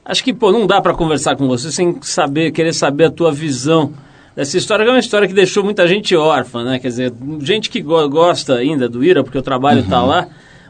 acho 0.05 0.22
que, 0.22 0.35
pô, 0.35 0.53
não 0.53 0.66
dá 0.66 0.83
para 0.83 0.92
conversar 0.92 1.37
com 1.37 1.46
você 1.46 1.70
sem 1.72 1.96
saber, 2.03 2.50
querer 2.50 2.74
saber 2.74 3.05
a 3.07 3.11
tua 3.11 3.33
visão 3.33 3.94
dessa 4.40 4.57
história, 4.57 4.85
é 4.85 4.88
uma 4.88 4.98
história 4.98 5.29
que 5.29 5.35
deixou 5.35 5.62
muita 5.62 5.87
gente 5.87 6.16
órfã, 6.16 6.64
né, 6.64 6.79
quer 6.79 6.88
dizer, 6.88 7.12
gente 7.40 7.68
que 7.68 7.83
go 7.83 8.09
gosta 8.09 8.55
ainda 8.55 8.88
do 8.88 9.05
Ira, 9.05 9.22
porque 9.22 9.37
o 9.37 9.42
trabalho 9.42 9.81
está 9.81 10.00
uhum. 10.00 10.09
lá, 10.09 10.29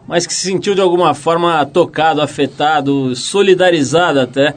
mas 0.09 0.27
que 0.27 0.35
se 0.35 0.41
sentiu 0.41 0.75
de 0.75 0.81
alguma 0.81 1.15
forma 1.15 1.65
tocado, 1.67 2.21
afetado, 2.21 3.15
solidarizado 3.15 4.19
até 4.19 4.57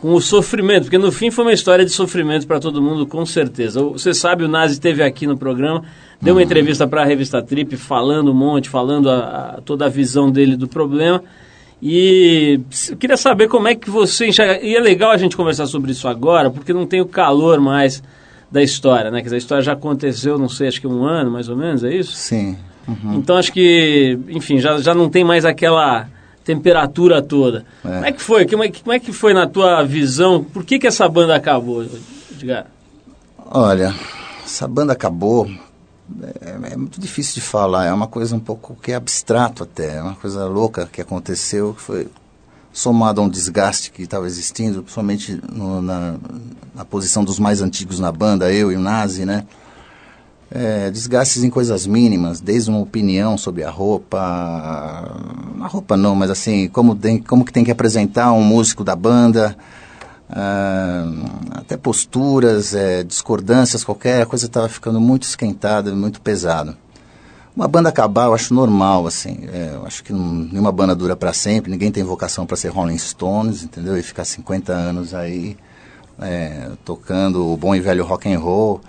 com 0.00 0.14
o 0.14 0.20
sofrimento, 0.20 0.84
porque 0.84 0.96
no 0.96 1.12
fim 1.12 1.30
foi 1.30 1.44
uma 1.44 1.52
história 1.52 1.84
de 1.84 1.90
sofrimento 1.90 2.46
para 2.46 2.58
todo 2.58 2.80
mundo, 2.80 3.06
com 3.06 3.26
certeza. 3.26 3.82
Você 3.82 4.14
sabe, 4.14 4.44
o 4.44 4.48
Nazi 4.48 4.74
esteve 4.74 5.02
aqui 5.02 5.26
no 5.26 5.36
programa, 5.36 5.84
deu 6.22 6.32
uma 6.32 6.38
uhum. 6.40 6.46
entrevista 6.46 6.86
para 6.86 7.02
a 7.02 7.04
revista 7.04 7.42
Trip, 7.42 7.76
falando 7.76 8.30
um 8.30 8.34
monte, 8.34 8.70
falando 8.70 9.10
a, 9.10 9.56
a, 9.58 9.60
toda 9.60 9.84
a 9.84 9.88
visão 9.90 10.30
dele 10.30 10.56
do 10.56 10.66
problema. 10.66 11.22
E 11.82 12.60
eu 12.88 12.96
queria 12.96 13.18
saber 13.18 13.46
como 13.46 13.68
é 13.68 13.74
que 13.74 13.90
você 13.90 14.28
enxerga. 14.28 14.64
E 14.64 14.74
é 14.74 14.80
legal 14.80 15.10
a 15.10 15.18
gente 15.18 15.36
conversar 15.36 15.66
sobre 15.66 15.92
isso 15.92 16.08
agora, 16.08 16.48
porque 16.48 16.72
não 16.72 16.86
tem 16.86 17.02
o 17.02 17.06
calor 17.06 17.60
mais 17.60 18.02
da 18.54 18.62
história, 18.62 19.10
né? 19.10 19.18
Quer 19.18 19.24
dizer, 19.24 19.34
a 19.34 19.38
história 19.38 19.64
já 19.64 19.72
aconteceu, 19.72 20.38
não 20.38 20.48
sei, 20.48 20.68
acho 20.68 20.80
que 20.80 20.86
um 20.86 21.04
ano 21.04 21.28
mais 21.28 21.48
ou 21.48 21.56
menos, 21.56 21.82
é 21.82 21.92
isso? 21.92 22.12
Sim. 22.12 22.56
Uhum. 22.86 23.14
Então 23.14 23.36
acho 23.36 23.52
que, 23.52 24.16
enfim, 24.28 24.60
já, 24.60 24.78
já 24.78 24.94
não 24.94 25.10
tem 25.10 25.24
mais 25.24 25.44
aquela 25.44 26.06
temperatura 26.44 27.20
toda. 27.20 27.66
É. 27.84 27.88
Como 27.88 28.04
é 28.04 28.12
que 28.12 28.22
foi? 28.22 28.46
Como 28.46 28.62
é, 28.62 28.68
como 28.70 28.92
é 28.92 29.00
que 29.00 29.12
foi 29.12 29.34
na 29.34 29.48
tua 29.48 29.82
visão? 29.82 30.44
Por 30.44 30.64
que, 30.64 30.78
que 30.78 30.86
essa 30.86 31.08
banda 31.08 31.34
acabou, 31.34 31.84
Edgar? 32.30 32.66
Olha, 33.44 33.92
essa 34.44 34.68
banda 34.68 34.92
acabou. 34.92 35.50
É, 36.40 36.74
é, 36.74 36.76
muito 36.76 37.00
difícil 37.00 37.34
de 37.34 37.40
falar, 37.40 37.86
é 37.86 37.92
uma 37.92 38.06
coisa 38.06 38.36
um 38.36 38.40
pouco 38.40 38.76
que 38.80 38.92
é 38.92 38.94
abstrato 38.94 39.64
até, 39.64 39.96
é 39.96 40.02
uma 40.02 40.14
coisa 40.14 40.44
louca 40.44 40.86
que 40.92 41.00
aconteceu, 41.00 41.74
que 41.74 41.80
foi 41.80 42.06
somado 42.74 43.22
a 43.22 43.24
um 43.24 43.28
desgaste 43.28 43.90
que 43.90 44.02
estava 44.02 44.26
existindo, 44.26 44.82
principalmente 44.82 45.40
no, 45.50 45.80
na, 45.80 46.16
na 46.74 46.84
posição 46.84 47.24
dos 47.24 47.38
mais 47.38 47.62
antigos 47.62 47.98
na 47.98 48.12
banda, 48.12 48.52
eu 48.52 48.70
e 48.70 48.76
o 48.76 48.80
Nazi, 48.80 49.24
né? 49.24 49.46
é, 50.54 50.88
desgastes 50.88 51.42
em 51.42 51.50
coisas 51.50 51.84
mínimas, 51.84 52.40
desde 52.40 52.70
uma 52.70 52.78
opinião 52.78 53.36
sobre 53.36 53.64
a 53.64 53.70
roupa, 53.70 54.18
a 54.18 55.66
roupa 55.66 55.96
não, 55.96 56.14
mas 56.14 56.30
assim, 56.30 56.68
como, 56.68 56.96
como 57.26 57.44
que 57.44 57.52
tem 57.52 57.64
que 57.64 57.72
apresentar 57.72 58.32
um 58.32 58.42
músico 58.42 58.84
da 58.84 58.94
banda, 58.94 59.56
uh, 60.30 61.24
até 61.50 61.76
posturas, 61.76 62.72
é, 62.72 63.02
discordâncias, 63.02 63.82
qualquer 63.82 64.26
coisa 64.26 64.46
estava 64.46 64.68
ficando 64.68 65.00
muito 65.00 65.24
esquentada, 65.24 65.92
muito 65.92 66.20
pesado. 66.20 66.76
Uma 67.56 67.68
banda 67.68 67.88
acabar, 67.88 68.24
eu 68.24 68.34
acho 68.34 68.52
normal, 68.52 69.06
assim, 69.06 69.46
é, 69.52 69.74
eu 69.74 69.86
acho 69.86 70.02
que 70.02 70.12
não, 70.12 70.26
nenhuma 70.26 70.72
banda 70.72 70.92
dura 70.92 71.14
para 71.14 71.32
sempre, 71.32 71.70
ninguém 71.70 71.92
tem 71.92 72.02
vocação 72.02 72.44
para 72.44 72.56
ser 72.56 72.68
Rolling 72.70 72.98
Stones, 72.98 73.62
entendeu? 73.62 73.96
E 73.96 74.02
ficar 74.02 74.24
50 74.24 74.72
anos 74.72 75.14
aí 75.14 75.56
é, 76.20 76.72
tocando 76.84 77.46
o 77.46 77.56
bom 77.56 77.72
e 77.72 77.80
velho 77.80 78.04
rock 78.04 78.32
and 78.32 78.40
roll. 78.40 78.80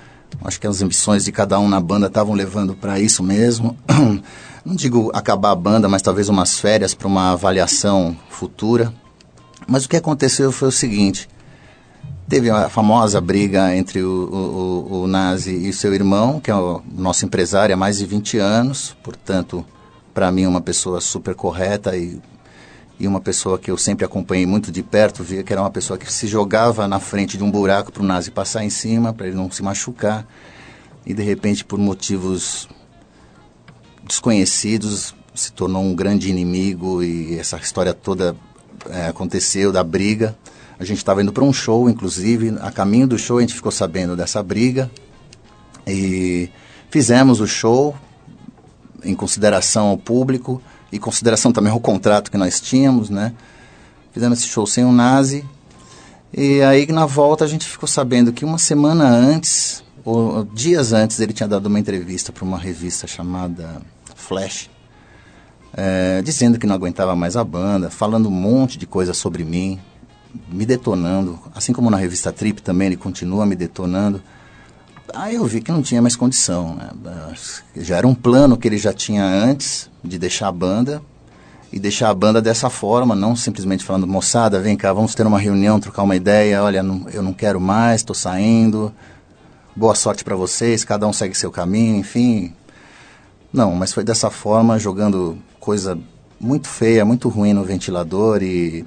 Acho 0.43 0.59
que 0.59 0.65
as 0.65 0.81
ambições 0.81 1.23
de 1.23 1.31
cada 1.31 1.59
um 1.59 1.69
na 1.69 1.79
banda 1.79 2.07
estavam 2.07 2.33
levando 2.33 2.73
para 2.73 2.99
isso 2.99 3.21
mesmo. 3.21 3.77
Não 4.65 4.75
digo 4.75 5.11
acabar 5.13 5.51
a 5.51 5.55
banda, 5.55 5.87
mas 5.87 6.01
talvez 6.01 6.27
umas 6.27 6.59
férias 6.59 6.95
para 6.95 7.07
uma 7.07 7.33
avaliação 7.33 8.17
futura. 8.29 8.91
Mas 9.67 9.85
o 9.85 9.89
que 9.89 9.95
aconteceu 9.95 10.51
foi 10.51 10.69
o 10.69 10.71
seguinte: 10.71 11.29
teve 12.27 12.49
a 12.49 12.69
famosa 12.69 13.21
briga 13.21 13.75
entre 13.75 14.01
o, 14.01 14.87
o, 14.89 15.01
o 15.03 15.07
Nazi 15.07 15.67
e 15.67 15.73
seu 15.73 15.93
irmão, 15.93 16.39
que 16.39 16.51
é 16.51 16.55
o 16.55 16.81
nosso 16.91 17.25
empresário 17.25 17.73
há 17.73 17.77
mais 17.77 17.97
de 17.97 18.05
20 18.05 18.37
anos, 18.37 18.95
portanto, 19.03 19.65
para 20.13 20.31
mim, 20.31 20.45
uma 20.45 20.61
pessoa 20.61 21.01
super 21.01 21.35
correta 21.35 21.95
e 21.95 22.21
e 22.99 23.07
uma 23.07 23.19
pessoa 23.19 23.59
que 23.59 23.69
eu 23.69 23.77
sempre 23.77 24.05
acompanhei 24.05 24.45
muito 24.45 24.71
de 24.71 24.81
perto, 24.81 25.23
via 25.23 25.43
que 25.43 25.51
era 25.51 25.61
uma 25.61 25.69
pessoa 25.69 25.97
que 25.97 26.11
se 26.11 26.27
jogava 26.27 26.87
na 26.87 26.99
frente 26.99 27.37
de 27.37 27.43
um 27.43 27.51
buraco 27.51 27.91
para 27.91 28.01
o 28.01 28.05
nazi 28.05 28.31
passar 28.31 28.63
em 28.63 28.69
cima, 28.69 29.13
para 29.13 29.27
ele 29.27 29.35
não 29.35 29.51
se 29.51 29.61
machucar. 29.61 30.25
E 31.05 31.13
de 31.13 31.21
repente, 31.21 31.65
por 31.65 31.77
motivos 31.77 32.69
desconhecidos, 34.07 35.13
se 35.33 35.51
tornou 35.51 35.83
um 35.83 35.93
grande 35.93 36.29
inimigo 36.29 37.03
e 37.03 37.37
essa 37.37 37.57
história 37.57 37.93
toda 37.93 38.35
é, 38.89 39.07
aconteceu 39.07 39.71
da 39.71 39.83
briga. 39.83 40.35
A 40.77 40.83
gente 40.83 40.97
estava 40.97 41.21
indo 41.21 41.31
para 41.31 41.43
um 41.43 41.53
show, 41.53 41.89
inclusive, 41.89 42.57
a 42.59 42.71
caminho 42.71 43.07
do 43.07 43.17
show 43.17 43.37
a 43.37 43.41
gente 43.41 43.53
ficou 43.53 43.71
sabendo 43.71 44.15
dessa 44.15 44.43
briga 44.43 44.91
e 45.87 46.49
fizemos 46.89 47.39
o 47.39 47.47
show 47.47 47.95
em 49.03 49.15
consideração 49.15 49.87
ao 49.87 49.97
público 49.97 50.61
e 50.91 50.99
consideração 50.99 51.51
também 51.51 51.71
ao 51.71 51.79
contrato 51.79 52.29
que 52.29 52.37
nós 52.37 52.59
tínhamos, 52.59 53.09
né? 53.09 53.33
Fizemos 54.11 54.39
esse 54.39 54.47
show 54.47 54.65
sem 54.65 54.83
o 54.83 54.91
Nazi. 54.91 55.45
E 56.33 56.61
aí 56.61 56.85
na 56.91 57.05
volta 57.05 57.45
a 57.45 57.47
gente 57.47 57.65
ficou 57.65 57.87
sabendo 57.87 58.33
que 58.33 58.43
uma 58.43 58.57
semana 58.57 59.05
antes, 59.05 59.83
ou 60.03 60.43
dias 60.43 60.91
antes, 60.91 61.19
ele 61.19 61.31
tinha 61.31 61.47
dado 61.47 61.67
uma 61.67 61.79
entrevista 61.79 62.33
para 62.33 62.43
uma 62.43 62.57
revista 62.57 63.07
chamada 63.07 63.81
Flash, 64.15 64.69
é, 65.73 66.21
dizendo 66.21 66.59
que 66.59 66.67
não 66.67 66.75
aguentava 66.75 67.15
mais 67.15 67.37
a 67.37 67.43
banda, 67.43 67.89
falando 67.89 68.27
um 68.27 68.31
monte 68.31 68.77
de 68.77 68.85
coisa 68.85 69.13
sobre 69.13 69.43
mim, 69.43 69.79
me 70.49 70.65
detonando, 70.65 71.39
assim 71.53 71.73
como 71.73 71.89
na 71.89 71.97
revista 71.97 72.31
Trip 72.31 72.61
também 72.61 72.87
ele 72.87 72.97
continua 72.97 73.45
me 73.45 73.55
detonando. 73.55 74.21
Aí 75.13 75.35
eu 75.35 75.45
vi 75.45 75.61
que 75.61 75.71
não 75.71 75.81
tinha 75.81 76.01
mais 76.01 76.15
condição. 76.15 76.75
Né? 76.75 77.33
Já 77.77 77.97
era 77.97 78.07
um 78.07 78.15
plano 78.15 78.57
que 78.57 78.67
ele 78.67 78.77
já 78.77 78.91
tinha 78.91 79.23
antes 79.23 79.89
de 80.03 80.17
deixar 80.17 80.47
a 80.47 80.51
banda 80.51 81.01
e 81.71 81.79
deixar 81.79 82.09
a 82.09 82.13
banda 82.13 82.41
dessa 82.41 82.69
forma, 82.69 83.15
não 83.15 83.35
simplesmente 83.35 83.83
falando, 83.83 84.07
moçada, 84.07 84.59
vem 84.61 84.77
cá, 84.77 84.93
vamos 84.93 85.13
ter 85.13 85.27
uma 85.27 85.39
reunião, 85.39 85.79
trocar 85.79 86.03
uma 86.03 86.15
ideia, 86.15 86.63
olha, 86.63 86.81
não, 86.81 87.07
eu 87.09 87.21
não 87.21 87.33
quero 87.33 87.59
mais, 87.59 88.01
estou 88.01 88.15
saindo, 88.15 88.93
boa 89.75 89.93
sorte 89.93 90.23
para 90.23 90.35
vocês, 90.35 90.85
cada 90.85 91.05
um 91.05 91.11
segue 91.11 91.35
seu 91.35 91.51
caminho, 91.51 91.97
enfim. 91.97 92.53
Não, 93.51 93.75
mas 93.75 93.93
foi 93.93 94.03
dessa 94.03 94.29
forma, 94.29 94.79
jogando 94.79 95.37
coisa 95.59 95.97
muito 96.39 96.67
feia, 96.67 97.03
muito 97.03 97.27
ruim 97.27 97.53
no 97.53 97.63
ventilador 97.63 98.41
e, 98.41 98.85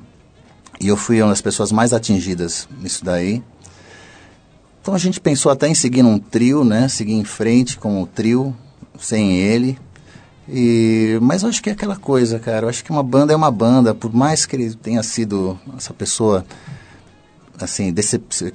e 0.80 0.88
eu 0.88 0.96
fui 0.96 1.20
uma 1.20 1.30
das 1.30 1.40
pessoas 1.40 1.72
mais 1.72 1.92
atingidas 1.92 2.68
nisso 2.80 3.04
daí. 3.04 3.42
Então 4.80 4.94
a 4.94 4.98
gente 4.98 5.20
pensou 5.20 5.52
até 5.52 5.68
em 5.68 5.74
seguir 5.74 6.02
um 6.02 6.18
trio, 6.18 6.64
né? 6.64 6.88
Seguir 6.88 7.14
em 7.14 7.24
frente 7.24 7.76
com 7.76 8.02
o 8.02 8.06
trio, 8.06 8.56
sem 8.98 9.36
ele. 9.36 9.78
E, 10.48 11.18
mas 11.20 11.42
eu 11.42 11.48
acho 11.48 11.62
que 11.62 11.68
é 11.68 11.72
aquela 11.72 11.96
coisa, 11.96 12.38
cara. 12.38 12.64
Eu 12.64 12.70
acho 12.70 12.82
que 12.82 12.90
uma 12.90 13.02
banda 13.02 13.32
é 13.32 13.36
uma 13.36 13.50
banda, 13.50 13.94
por 13.94 14.14
mais 14.14 14.46
que 14.46 14.56
ele 14.56 14.74
tenha 14.74 15.02
sido 15.02 15.58
essa 15.76 15.92
pessoa, 15.92 16.44
assim, 17.60 17.94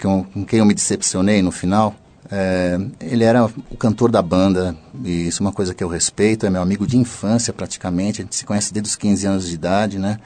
com 0.01 0.45
quem 0.45 0.59
eu 0.59 0.65
me 0.65 0.73
decepcionei 0.73 1.41
no 1.41 1.51
final. 1.51 1.95
É, 2.31 2.79
ele 2.99 3.23
era 3.23 3.45
o 3.45 3.77
cantor 3.77 4.09
da 4.09 4.21
banda, 4.21 4.75
e 5.03 5.27
isso 5.27 5.43
é 5.43 5.45
uma 5.45 5.51
coisa 5.51 5.71
que 5.71 5.83
eu 5.83 5.87
respeito, 5.87 6.47
é 6.47 6.49
meu 6.49 6.63
amigo 6.63 6.87
de 6.87 6.97
infância 6.97 7.53
praticamente, 7.53 8.21
a 8.21 8.23
gente 8.23 8.35
se 8.35 8.43
conhece 8.43 8.73
desde 8.73 8.89
os 8.89 8.95
15 8.95 9.27
anos 9.27 9.47
de 9.47 9.53
idade, 9.53 9.99
né? 9.99 10.19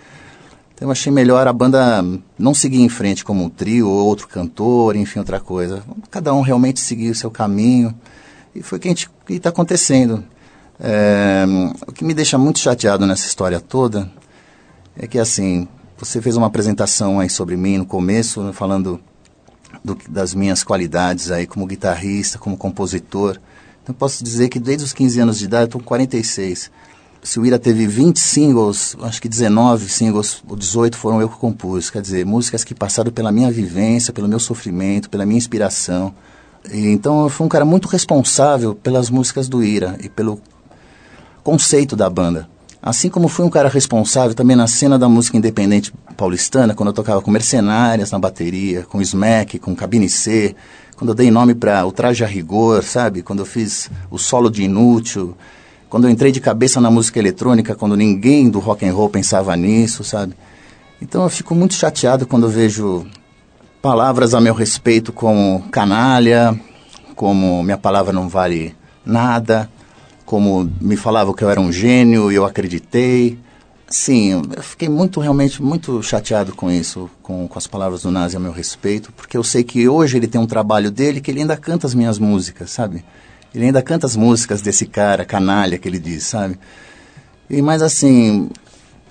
Então 0.78 0.89
eu 0.89 0.91
achei 0.91 1.11
melhor 1.11 1.47
a 1.47 1.51
banda 1.51 2.05
não 2.38 2.53
seguir 2.53 2.82
em 2.82 2.88
frente 2.88 3.25
como 3.25 3.43
um 3.43 3.49
trio 3.49 3.89
ou 3.89 4.05
outro 4.05 4.28
cantor, 4.28 4.95
enfim, 4.95 5.17
outra 5.17 5.39
coisa. 5.39 5.82
Cada 6.11 6.32
um 6.36 6.41
realmente 6.41 6.80
seguir 6.80 7.09
o 7.09 7.15
seu 7.15 7.32
caminho. 7.32 7.95
E 8.53 8.61
foi 8.61 8.78
o 8.78 8.82
que 8.82 9.07
está 9.28 9.49
acontecendo. 9.49 10.23
É, 10.80 11.45
o 11.88 11.91
que 11.91 12.05
me 12.05 12.13
deixa 12.13 12.38
muito 12.38 12.59
chateado 12.59 13.07
nessa 13.07 13.25
história 13.25 13.59
toda 13.59 14.07
é 14.95 15.07
que, 15.07 15.17
assim, 15.17 15.67
você 15.97 16.21
fez 16.21 16.38
uma 16.38 16.45
apresentação 16.45 17.19
aí 17.19 17.30
sobre 17.30 17.57
mim 17.57 17.80
no 17.80 17.86
começo, 17.88 18.53
falando 18.53 19.01
do, 19.84 19.97
das 20.07 20.36
minhas 20.36 20.63
qualidades 20.63 21.32
aí 21.32 21.47
como 21.47 21.65
guitarrista, 21.65 22.38
como 22.38 22.55
compositor. 22.55 23.39
Então 23.82 23.95
posso 23.95 24.23
dizer 24.23 24.47
que 24.47 24.59
desde 24.59 24.84
os 24.84 24.93
15 24.93 25.21
anos 25.21 25.39
de 25.39 25.45
idade, 25.45 25.63
eu 25.63 25.65
estou 25.65 25.82
com 25.82 25.88
46 25.88 26.69
Ira 27.45 27.59
teve 27.59 27.88
20 27.88 28.19
singles, 28.19 28.95
acho 29.01 29.21
que 29.21 29.28
19 29.28 29.89
singles, 29.89 30.41
ou 30.47 30.55
18 30.55 30.97
foram 30.97 31.21
eu 31.21 31.28
que 31.28 31.38
compus. 31.38 31.89
Quer 31.89 32.01
dizer, 32.01 32.25
músicas 32.25 32.63
que 32.63 32.73
passaram 32.73 33.11
pela 33.11 33.32
minha 33.32 33.51
vivência, 33.51 34.13
pelo 34.13 34.28
meu 34.28 34.39
sofrimento, 34.39 35.09
pela 35.09 35.25
minha 35.25 35.38
inspiração. 35.38 36.13
E, 36.71 36.88
então 36.88 37.23
eu 37.23 37.30
fui 37.30 37.45
um 37.45 37.49
cara 37.49 37.65
muito 37.65 37.88
responsável 37.88 38.73
pelas 38.73 39.09
músicas 39.09 39.49
do 39.49 39.63
Ira 39.63 39.97
e 40.01 40.09
pelo, 40.09 40.41
conceito 41.47 41.95
da 41.95 42.09
banda. 42.09 42.49
Assim 42.82 43.09
como 43.09 43.30
fui 43.30 43.45
um 43.45 43.49
cara 43.49 43.69
responsável 43.69 44.36
também 44.36 44.53
na 44.53 44.67
cena 44.67 44.99
da 44.99 45.07
música 45.07 45.38
independente 45.38 45.93
paulistana, 46.17 46.75
quando 46.75 46.89
eu 46.89 46.93
tocava 46.93 47.21
com 47.21 47.32
Mercenárias 47.32 48.11
na 48.11 48.19
bateria, 48.19 48.84
com 48.84 49.01
Smack, 49.01 49.57
com 49.57 49.73
Cabine 49.73 50.09
C, 50.09 50.53
quando 50.97 51.11
eu 51.11 51.15
dei 51.15 51.32
nome 51.32 51.55
para 51.55 51.86
o 51.86 51.91
Traje 51.93 52.21
a 52.25 52.28
Rigor, 52.28 52.84
sabe? 52.84 53.21
Quando 53.21 53.39
eu 53.39 53.45
fiz 53.45 53.89
o 54.11 54.17
solo 54.17 54.49
de 54.49 54.63
Inútil, 54.63 55.38
quando 55.89 56.05
eu 56.05 56.09
entrei 56.09 56.31
de 56.31 56.41
cabeça 56.41 56.81
na 56.81 56.91
música 56.91 57.19
eletrônica, 57.19 57.75
quando 57.75 57.95
ninguém 57.95 58.49
do 58.49 58.59
rock 58.59 58.85
and 58.85 58.93
roll 58.93 59.09
pensava 59.09 59.55
nisso, 59.55 60.03
sabe? 60.03 60.33
Então 61.01 61.23
eu 61.23 61.29
fico 61.29 61.55
muito 61.55 61.73
chateado 61.73 62.25
quando 62.25 62.49
vejo 62.49 63.05
palavras 63.81 64.33
a 64.33 64.41
meu 64.41 64.53
respeito 64.53 65.13
como 65.13 65.63
canalha, 65.71 66.59
como 67.15 67.63
minha 67.63 67.77
palavra 67.77 68.11
não 68.11 68.27
vale 68.27 68.75
nada, 69.05 69.69
como 70.25 70.69
me 70.81 70.97
falavam 70.97 71.33
que 71.33 71.43
eu 71.43 71.49
era 71.49 71.61
um 71.61 71.71
gênio 71.71 72.31
e 72.31 72.35
eu 72.35 72.45
acreditei. 72.45 73.39
Sim, 73.89 74.43
eu 74.53 74.61
fiquei 74.61 74.89
muito, 74.89 75.21
realmente, 75.21 75.61
muito 75.61 76.03
chateado 76.03 76.53
com 76.53 76.69
isso, 76.69 77.09
com, 77.23 77.47
com 77.47 77.57
as 77.57 77.65
palavras 77.65 78.01
do 78.01 78.11
Nazi 78.11 78.35
a 78.35 78.39
meu 78.39 78.51
respeito, 78.51 79.13
porque 79.13 79.38
eu 79.38 79.43
sei 79.43 79.63
que 79.63 79.88
hoje 79.88 80.17
ele 80.17 80.27
tem 80.27 80.41
um 80.41 80.45
trabalho 80.45 80.91
dele 80.91 81.21
que 81.21 81.31
ele 81.31 81.39
ainda 81.39 81.55
canta 81.55 81.88
as 81.88 81.93
minhas 81.93 82.19
músicas, 82.19 82.71
sabe? 82.71 83.05
Ele 83.54 83.66
ainda 83.66 83.82
canta 83.82 84.06
as 84.06 84.16
músicas 84.16 84.62
desse 84.62 84.86
cara, 84.86 85.26
canalha, 85.26 85.78
que 85.78 85.88
ele 85.88 86.00
diz, 86.00 86.24
sabe? 86.24 86.60
E, 87.50 87.62
mas 87.62 87.82
assim, 87.82 88.50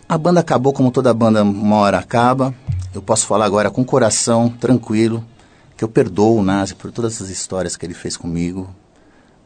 a 0.09 0.17
banda 0.17 0.41
acabou 0.41 0.73
como 0.73 0.91
toda 0.91 1.13
banda 1.13 1.43
uma 1.43 1.77
hora 1.77 1.99
acaba. 1.99 2.55
Eu 2.95 3.03
posso 3.03 3.27
falar 3.27 3.45
agora 3.45 3.71
com 3.71 3.83
o 3.83 3.85
coração 3.85 4.49
tranquilo 4.49 5.25
que 5.77 5.85
eu 5.85 5.89
perdoo 5.89 6.39
o 6.39 6.43
Nazi 6.43 6.75
por 6.75 6.91
todas 6.91 7.15
essas 7.15 7.29
histórias 7.29 7.77
que 7.77 7.85
ele 7.85 7.93
fez 7.93 8.17
comigo, 8.17 8.69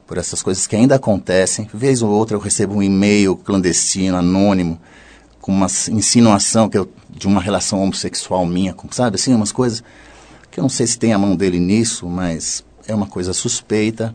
por 0.06 0.16
essas 0.16 0.42
coisas 0.42 0.66
que 0.66 0.76
ainda 0.76 0.94
acontecem. 0.94 1.68
Vez 1.74 2.02
ou 2.02 2.10
outra 2.10 2.36
eu 2.36 2.40
recebo 2.40 2.76
um 2.76 2.82
e-mail 2.82 3.36
clandestino, 3.36 4.16
anônimo, 4.16 4.80
com 5.40 5.50
uma 5.50 5.66
insinuação 5.90 6.68
que 6.68 6.78
eu, 6.78 6.88
de 7.08 7.26
uma 7.26 7.40
relação 7.40 7.82
homossexual 7.82 8.46
minha, 8.46 8.74
sabe 8.90 9.16
assim, 9.16 9.34
umas 9.34 9.50
coisas 9.50 9.82
que 10.50 10.60
eu 10.60 10.62
não 10.62 10.68
sei 10.68 10.86
se 10.86 10.98
tem 10.98 11.12
a 11.12 11.18
mão 11.18 11.34
dele 11.34 11.58
nisso, 11.58 12.06
mas 12.08 12.64
é 12.86 12.94
uma 12.94 13.06
coisa 13.06 13.32
suspeita, 13.32 14.14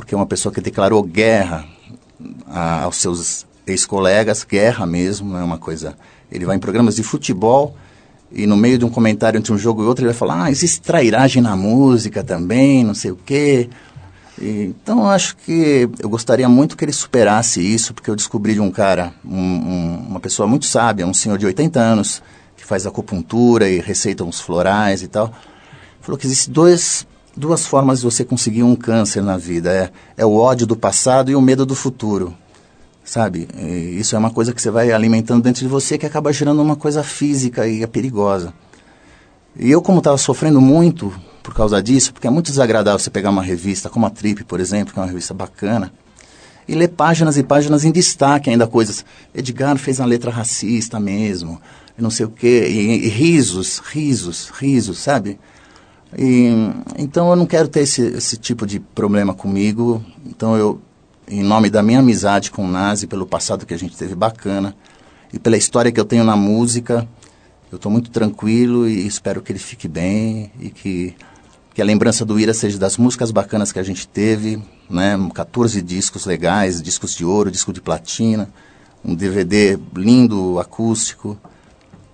porque 0.00 0.14
é 0.14 0.16
uma 0.16 0.26
pessoa 0.26 0.52
que 0.52 0.60
declarou 0.60 1.02
guerra 1.02 1.64
a, 2.46 2.82
aos 2.82 2.96
seus 2.96 3.46
ex-colegas, 3.66 4.44
guerra 4.44 4.86
mesmo, 4.86 5.36
é 5.36 5.44
uma 5.44 5.58
coisa. 5.58 5.96
Ele 6.30 6.44
vai 6.44 6.56
em 6.56 6.58
programas 6.58 6.96
de 6.96 7.02
futebol 7.02 7.76
e 8.32 8.46
no 8.46 8.56
meio 8.56 8.78
de 8.78 8.84
um 8.84 8.90
comentário 8.90 9.38
entre 9.38 9.52
um 9.52 9.58
jogo 9.58 9.82
e 9.82 9.86
outro 9.86 10.04
ele 10.04 10.12
vai 10.12 10.18
falar: 10.18 10.44
ah, 10.44 10.50
existe 10.50 10.80
trairagem 10.80 11.42
na 11.42 11.54
música 11.54 12.24
também, 12.24 12.84
não 12.84 12.94
sei 12.94 13.10
o 13.10 13.16
quê. 13.16 13.68
Então, 14.42 15.00
eu 15.00 15.10
acho 15.10 15.36
que 15.36 15.86
eu 15.98 16.08
gostaria 16.08 16.48
muito 16.48 16.74
que 16.74 16.82
ele 16.82 16.92
superasse 16.92 17.60
isso, 17.60 17.92
porque 17.92 18.08
eu 18.08 18.16
descobri 18.16 18.54
de 18.54 18.60
um 18.60 18.70
cara, 18.70 19.12
um, 19.22 19.38
um, 19.38 20.06
uma 20.08 20.20
pessoa 20.20 20.46
muito 20.46 20.64
sábia, 20.64 21.06
um 21.06 21.12
senhor 21.12 21.36
de 21.36 21.44
80 21.44 21.78
anos, 21.78 22.22
que 22.56 22.64
faz 22.64 22.86
acupuntura 22.86 23.68
e 23.68 23.80
receita 23.80 24.24
uns 24.24 24.40
florais 24.40 25.02
e 25.02 25.08
tal. 25.08 25.30
Falou 26.00 26.18
que 26.18 26.26
existem 26.26 26.54
dois, 26.54 27.06
duas 27.40 27.66
formas 27.66 27.98
de 27.98 28.04
você 28.04 28.24
conseguir 28.24 28.62
um 28.62 28.76
câncer 28.76 29.22
na 29.22 29.36
vida: 29.36 29.72
é, 29.72 29.90
é 30.16 30.24
o 30.24 30.36
ódio 30.36 30.66
do 30.66 30.76
passado 30.76 31.30
e 31.30 31.34
o 31.34 31.40
medo 31.40 31.66
do 31.66 31.74
futuro. 31.74 32.32
Sabe? 33.04 33.48
E 33.58 33.98
isso 33.98 34.14
é 34.14 34.18
uma 34.18 34.30
coisa 34.30 34.52
que 34.52 34.62
você 34.62 34.70
vai 34.70 34.92
alimentando 34.92 35.42
dentro 35.42 35.62
de 35.62 35.68
você 35.68 35.98
que 35.98 36.06
acaba 36.06 36.32
gerando 36.32 36.62
uma 36.62 36.76
coisa 36.76 37.02
física 37.02 37.66
e 37.66 37.82
é 37.82 37.86
perigosa. 37.86 38.54
E 39.58 39.68
eu, 39.68 39.82
como 39.82 39.98
estava 39.98 40.16
sofrendo 40.16 40.60
muito 40.60 41.12
por 41.42 41.54
causa 41.54 41.82
disso, 41.82 42.12
porque 42.12 42.26
é 42.26 42.30
muito 42.30 42.46
desagradável 42.46 42.98
você 42.98 43.10
pegar 43.10 43.30
uma 43.30 43.42
revista 43.42 43.88
como 43.88 44.06
a 44.06 44.10
Trip, 44.10 44.44
por 44.44 44.60
exemplo, 44.60 44.92
que 44.92 45.00
é 45.00 45.02
uma 45.02 45.08
revista 45.08 45.34
bacana, 45.34 45.92
e 46.68 46.74
ler 46.74 46.88
páginas 46.88 47.36
e 47.36 47.42
páginas 47.42 47.84
em 47.84 47.90
destaque 47.90 48.48
ainda 48.48 48.66
coisas. 48.66 49.04
Edgar 49.34 49.76
fez 49.76 49.98
uma 49.98 50.06
letra 50.06 50.30
racista 50.30 51.00
mesmo, 51.00 51.60
não 51.98 52.10
sei 52.10 52.26
o 52.26 52.30
quê, 52.30 52.68
e, 52.68 53.06
e 53.06 53.08
risos, 53.08 53.78
risos, 53.78 54.50
risos, 54.50 54.98
sabe? 54.98 55.38
E, 56.18 56.50
então 56.98 57.30
eu 57.30 57.36
não 57.36 57.46
quero 57.46 57.68
ter 57.68 57.80
esse, 57.80 58.02
esse 58.02 58.36
tipo 58.36 58.66
de 58.66 58.80
problema 58.80 59.32
comigo, 59.32 60.04
então 60.26 60.56
eu, 60.56 60.80
em 61.28 61.42
nome 61.42 61.70
da 61.70 61.82
minha 61.82 62.00
amizade 62.00 62.50
com 62.50 62.64
o 62.64 62.68
Nazi, 62.68 63.06
pelo 63.06 63.26
passado 63.26 63.64
que 63.64 63.74
a 63.74 63.78
gente 63.78 63.96
teve 63.96 64.14
bacana, 64.14 64.74
e 65.32 65.38
pela 65.38 65.56
história 65.56 65.92
que 65.92 66.00
eu 66.00 66.04
tenho 66.04 66.24
na 66.24 66.34
música, 66.34 67.06
eu 67.70 67.76
estou 67.76 67.90
muito 67.90 68.10
tranquilo 68.10 68.88
e 68.88 69.06
espero 69.06 69.40
que 69.40 69.52
ele 69.52 69.60
fique 69.60 69.86
bem 69.86 70.50
e 70.58 70.70
que, 70.70 71.14
que 71.72 71.80
a 71.80 71.84
lembrança 71.84 72.24
do 72.24 72.38
Ira 72.38 72.52
seja 72.52 72.76
das 72.76 72.96
músicas 72.96 73.30
bacanas 73.30 73.70
que 73.70 73.78
a 73.78 73.82
gente 73.84 74.08
teve, 74.08 74.60
né? 74.88 75.16
14 75.32 75.80
discos 75.80 76.26
legais, 76.26 76.82
discos 76.82 77.14
de 77.14 77.24
ouro, 77.24 77.48
disco 77.48 77.72
de 77.72 77.80
platina, 77.80 78.50
um 79.04 79.14
DVD 79.14 79.78
lindo, 79.94 80.58
acústico. 80.58 81.38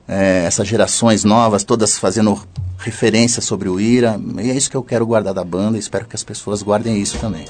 É, 0.07 0.45
essas 0.45 0.69
gerações 0.69 1.25
novas, 1.25 1.65
todas 1.65 1.99
fazendo 1.99 2.39
referência 2.79 3.43
sobre 3.43 3.69
o 3.69 3.81
Ira. 3.81 4.21
E 4.43 4.51
é 4.51 4.55
isso 4.55 4.71
que 4.71 4.77
eu 4.77 4.83
quero 4.83 5.07
guardar 5.07 5.35
da 5.35 5.45
banda 5.45 5.79
espero 5.79 6.07
que 6.07 6.17
as 6.17 6.25
pessoas 6.25 6.63
guardem 6.63 7.01
isso 7.01 7.19
também. 7.19 7.45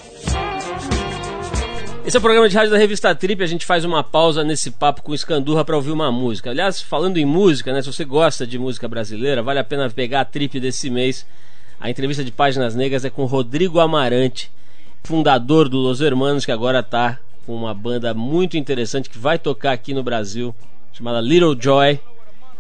Esse 2.07 2.17
é 2.17 2.21
o 2.21 2.23
programa 2.23 2.49
de 2.49 2.55
rádio 2.55 2.71
da 2.71 2.79
revista 2.79 3.13
Trip. 3.15 3.43
A 3.43 3.47
gente 3.47 3.67
faz 3.67 3.85
uma 3.85 4.05
pausa 4.05 4.45
nesse 4.45 4.71
papo 4.71 5.03
com 5.03 5.11
o 5.11 5.15
Escandurra 5.15 5.65
para 5.65 5.75
ouvir 5.75 5.91
uma 5.91 6.13
música. 6.13 6.51
Aliás, 6.51 6.81
falando 6.81 7.17
em 7.17 7.25
música, 7.25 7.73
né? 7.73 7.83
Se 7.83 7.93
você 7.93 8.05
gosta 8.05 8.47
de 8.47 8.59
música 8.61 8.87
brasileira, 8.87 9.43
vale 9.43 9.59
a 9.59 9.65
pena 9.65 9.91
pegar 9.91 10.21
a 10.21 10.25
Trip 10.25 10.61
desse 10.61 10.89
mês. 10.89 11.27
A 11.81 11.91
entrevista 11.91 12.23
de 12.23 12.31
Páginas 12.31 12.77
Negras 12.77 13.05
é 13.05 13.11
com 13.11 13.25
Rodrigo 13.25 13.81
Amarante, 13.81 14.51
fundador 15.03 15.69
do 15.69 15.79
Los 15.79 16.01
Hermanos, 16.01 16.45
que 16.45 16.53
agora 16.53 16.79
está 16.79 17.19
com 17.45 17.55
uma 17.55 17.75
banda 17.75 18.15
muito 18.15 18.57
interessante 18.57 19.11
que 19.11 19.19
vai 19.19 19.37
tocar 19.37 19.73
aqui 19.73 19.93
no 19.93 20.03
Brasil, 20.03 20.55
chamada 20.93 21.21
Little 21.21 21.57
Joy. 21.61 22.01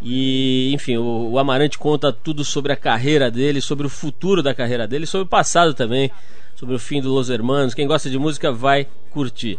E, 0.00 0.72
enfim, 0.74 0.96
o, 0.96 1.30
o 1.30 1.38
Amarante 1.38 1.78
conta 1.78 2.12
tudo 2.12 2.44
sobre 2.44 2.72
a 2.72 2.76
carreira 2.76 3.30
dele, 3.30 3.60
sobre 3.60 3.86
o 3.86 3.90
futuro 3.90 4.42
da 4.42 4.54
carreira 4.54 4.86
dele, 4.86 5.06
sobre 5.06 5.24
o 5.24 5.28
passado 5.28 5.72
também 5.74 6.10
sobre 6.56 6.74
o 6.74 6.78
fim 6.78 7.00
do 7.00 7.12
Los 7.12 7.28
Hermanos. 7.28 7.74
Quem 7.74 7.86
gosta 7.86 8.10
de 8.10 8.18
música 8.18 8.50
vai 8.50 8.88
curtir. 9.10 9.58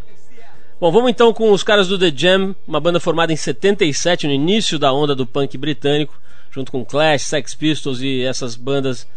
Bom, 0.81 0.91
vamos 0.91 1.09
então 1.09 1.31
com 1.31 1.51
os 1.51 1.63
caras 1.63 1.88
do 1.88 1.97
The 1.97 2.11
Jam, 2.15 2.55
uma 2.67 2.79
banda 2.79 2.99
formada 2.99 3.31
em 3.31 3.35
77, 3.35 4.27
no 4.27 4.33
início 4.33 4.77
da 4.77 4.91
onda 4.91 5.15
do 5.15 5.25
punk 5.25 5.57
britânico, 5.57 6.19
junto 6.51 6.71
com 6.71 6.83
Clash, 6.83 7.23
Sex 7.23 7.55
Pistols 7.55 8.01
e 8.01 8.23
essas 8.23 8.55
bandas 8.55 9.07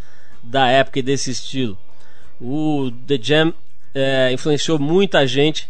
da 0.42 0.68
época 0.68 0.98
e 0.98 1.02
desse 1.02 1.30
estilo. 1.30 1.76
O 2.40 2.90
The 3.06 3.18
Jam 3.20 3.54
é, 3.94 4.30
influenciou 4.32 4.78
muita 4.78 5.26
gente 5.26 5.68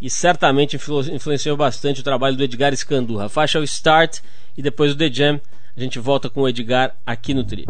e 0.00 0.08
certamente 0.08 0.76
influenciou 0.76 1.56
bastante 1.56 2.00
o 2.00 2.04
trabalho 2.04 2.36
do 2.36 2.44
Edgar 2.44 2.74
Scandurra. 2.76 3.26
A 3.26 3.28
faixa 3.28 3.58
é 3.58 3.60
o 3.60 3.64
Start 3.64 4.20
e 4.56 4.62
depois 4.62 4.92
o 4.92 4.96
The 4.96 5.10
Jam. 5.12 5.40
A 5.76 5.80
gente 5.80 5.98
volta 5.98 6.28
com 6.28 6.42
o 6.42 6.48
Edgar 6.48 6.94
aqui 7.06 7.32
no 7.34 7.44
Trio. 7.44 7.66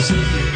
Singing 0.00 0.49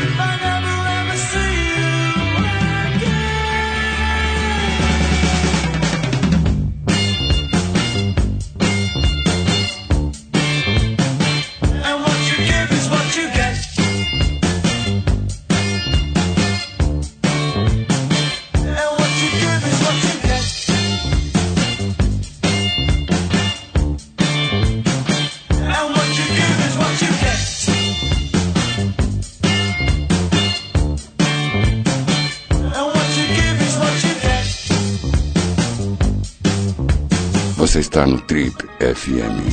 Você 37.75 37.81
está 37.81 38.07
no 38.07 38.21
Trip 38.21 38.55
FM. 38.79 39.51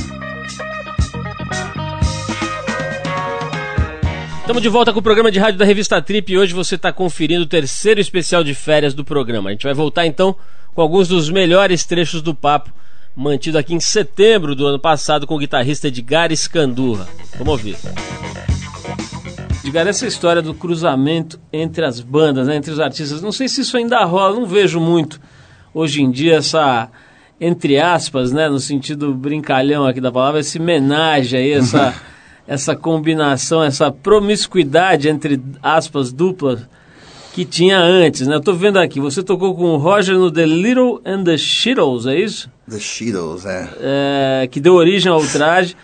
Estamos 4.42 4.62
de 4.62 4.68
volta 4.68 4.92
com 4.92 5.00
o 5.00 5.02
programa 5.02 5.28
de 5.28 5.40
rádio 5.40 5.58
da 5.58 5.64
revista 5.64 6.00
Trip 6.00 6.32
e 6.32 6.38
hoje 6.38 6.54
você 6.54 6.76
está 6.76 6.92
conferindo 6.92 7.42
o 7.42 7.48
terceiro 7.48 7.98
especial 8.00 8.44
de 8.44 8.54
férias 8.54 8.94
do 8.94 9.04
programa. 9.04 9.48
A 9.48 9.52
gente 9.52 9.64
vai 9.64 9.74
voltar 9.74 10.06
então 10.06 10.36
com 10.72 10.80
alguns 10.80 11.08
dos 11.08 11.28
melhores 11.30 11.84
trechos 11.84 12.22
do 12.22 12.32
papo 12.32 12.70
mantido 13.16 13.58
aqui 13.58 13.74
em 13.74 13.80
setembro 13.80 14.54
do 14.54 14.68
ano 14.68 14.78
passado 14.78 15.26
com 15.26 15.34
o 15.34 15.38
guitarrista 15.38 15.88
Edgar 15.88 16.30
Escandurra. 16.30 17.08
Vamos 17.36 17.48
ouvir. 17.48 17.76
Edgar, 19.64 19.88
essa 19.88 20.06
história 20.06 20.40
do 20.40 20.54
cruzamento 20.54 21.40
entre 21.52 21.84
as 21.84 21.98
bandas, 21.98 22.46
né, 22.46 22.54
entre 22.54 22.70
os 22.70 22.78
artistas, 22.78 23.20
não 23.20 23.32
sei 23.32 23.48
se 23.48 23.62
isso 23.62 23.76
ainda 23.76 24.04
rola, 24.04 24.36
não 24.38 24.46
vejo 24.46 24.78
muito 24.78 25.20
hoje 25.74 26.02
em 26.02 26.08
dia 26.08 26.36
essa 26.36 26.88
entre 27.44 27.76
aspas, 27.76 28.30
né, 28.30 28.48
no 28.48 28.60
sentido 28.60 29.12
brincalhão 29.12 29.84
aqui 29.84 30.00
da 30.00 30.12
palavra, 30.12 30.38
esse 30.38 30.60
homenagem 30.60 31.40
aí, 31.40 31.52
essa 31.52 31.92
essa 32.46 32.76
combinação, 32.76 33.62
essa 33.62 33.90
promiscuidade 33.90 35.08
entre 35.08 35.42
aspas 35.60 36.12
duplas 36.12 36.60
que 37.34 37.44
tinha 37.44 37.78
antes, 37.78 38.26
né? 38.28 38.36
Eu 38.36 38.40
tô 38.40 38.52
vendo 38.52 38.78
aqui, 38.78 39.00
você 39.00 39.22
tocou 39.22 39.56
com 39.56 39.64
o 39.64 39.76
Roger 39.76 40.16
no 40.16 40.30
The 40.30 40.46
Little 40.46 41.00
and 41.04 41.24
the 41.24 41.36
Shittles, 41.36 42.06
é 42.06 42.16
isso? 42.16 42.48
The 42.68 42.78
Shittles, 42.78 43.44
é. 43.46 43.68
é. 43.80 44.48
Que 44.48 44.60
deu 44.60 44.74
origem 44.74 45.10
ao 45.10 45.24
traje. 45.26 45.74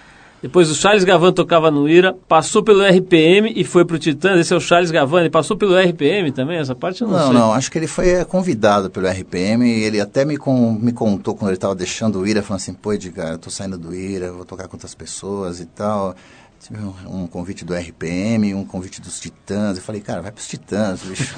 Depois 0.41 0.71
o 0.71 0.75
Charles 0.75 1.03
Gavan 1.03 1.33
tocava 1.33 1.71
no 1.71 1.89
Ira, 1.89 2.17
passou 2.29 2.63
pelo 2.63 2.85
RPM 2.85 3.53
e 3.57 3.65
foi 3.65 3.85
pro 3.85 3.99
Titãs. 3.99 4.39
Esse 4.39 4.55
é 4.55 4.57
o 4.57 4.61
Charles 4.61 4.91
Gavan, 4.91 5.21
ele 5.21 5.31
passou 5.31 5.57
pelo 5.57 5.77
RPM 5.77 6.31
também? 6.31 6.59
Essa 6.59 6.77
parte 6.77 7.03
eu 7.03 7.09
não, 7.09 7.15
não 7.15 7.25
sei. 7.25 7.33
Não, 7.33 7.41
não, 7.41 7.53
acho 7.53 7.71
que 7.71 7.79
ele 7.79 7.89
foi 7.89 8.11
é, 8.11 8.25
convidado 8.25 8.89
pelo 8.89 9.09
RPM 9.09 9.67
e 9.67 9.83
ele 9.83 10.01
até 10.01 10.25
me, 10.25 10.37
com, 10.37 10.73
me 10.73 10.93
contou 10.93 11.35
quando 11.35 11.51
ele 11.51 11.57
estava 11.57 11.75
deixando 11.75 12.21
o 12.21 12.27
Ira, 12.27 12.43
falando 12.43 12.61
assim, 12.61 12.75
pô 12.75 12.93
Edgar, 12.93 13.33
eu 13.33 13.39
tô 13.39 13.51
saindo 13.51 13.77
do 13.77 13.93
Ira, 13.93 14.31
vou 14.31 14.45
tocar 14.45 14.69
com 14.69 14.77
outras 14.77 14.95
pessoas 14.95 15.59
e 15.59 15.67
tal. 15.67 16.15
Um, 17.07 17.27
convite 17.27 17.65
do 17.65 17.73
RPM, 17.73 18.55
um 18.55 18.65
convite 18.65 19.01
dos 19.01 19.19
Titãs. 19.19 19.79
Eu 19.79 19.83
falei, 19.83 20.01
cara, 20.01 20.21
vai 20.21 20.31
para 20.31 20.41
os 20.41 20.47
Titãs, 20.47 21.01
bicho. 21.03 21.37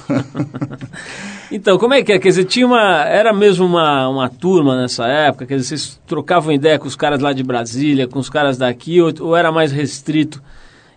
então, 1.52 1.78
como 1.78 1.94
é 1.94 2.02
que 2.02 2.12
é? 2.12 2.18
Quer 2.18 2.28
dizer, 2.30 2.44
tinha 2.46 2.66
uma. 2.66 3.04
Era 3.04 3.32
mesmo 3.32 3.64
uma, 3.64 4.08
uma 4.08 4.28
turma 4.28 4.80
nessa 4.80 5.06
época? 5.06 5.46
Quer 5.46 5.56
dizer, 5.56 5.68
vocês 5.68 6.00
trocavam 6.06 6.52
ideia 6.52 6.78
com 6.78 6.88
os 6.88 6.96
caras 6.96 7.20
lá 7.20 7.32
de 7.32 7.44
Brasília, 7.44 8.08
com 8.08 8.18
os 8.18 8.28
caras 8.28 8.58
daqui, 8.58 9.00
ou, 9.00 9.12
ou 9.20 9.36
era 9.36 9.52
mais 9.52 9.70
restrito 9.70 10.42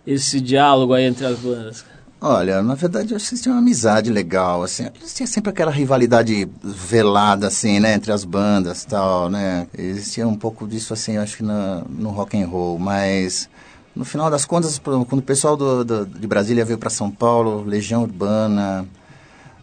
esse 0.06 0.40
diálogo 0.40 0.94
aí 0.94 1.04
entre 1.04 1.26
as 1.26 1.38
bandas? 1.38 1.84
Olha, 2.26 2.62
na 2.62 2.74
verdade, 2.74 3.12
eu 3.12 3.16
acho 3.16 3.28
que 3.28 3.42
tinha 3.42 3.54
uma 3.54 3.60
amizade 3.60 4.10
legal, 4.10 4.62
assim. 4.62 4.88
Existia 4.98 5.26
sempre 5.26 5.50
aquela 5.50 5.70
rivalidade 5.70 6.48
velada, 6.62 7.48
assim, 7.48 7.78
né, 7.78 7.92
entre 7.92 8.10
as 8.10 8.24
bandas 8.24 8.82
tal, 8.84 9.28
né. 9.28 9.66
Existia 9.76 10.26
um 10.26 10.34
pouco 10.34 10.66
disso, 10.66 10.94
assim, 10.94 11.16
eu 11.16 11.22
acho 11.22 11.36
que 11.36 11.42
no, 11.42 11.82
no 11.82 12.08
rock 12.08 12.42
and 12.42 12.46
roll, 12.46 12.78
mas 12.78 13.46
no 13.94 14.04
final 14.04 14.28
das 14.28 14.44
contas, 14.44 14.78
quando 14.78 15.18
o 15.18 15.22
pessoal 15.22 15.56
do, 15.56 15.84
do 15.84 16.06
de 16.06 16.26
Brasília 16.26 16.64
veio 16.64 16.78
para 16.78 16.90
São 16.90 17.10
Paulo, 17.10 17.62
Legião 17.62 18.02
Urbana, 18.02 18.86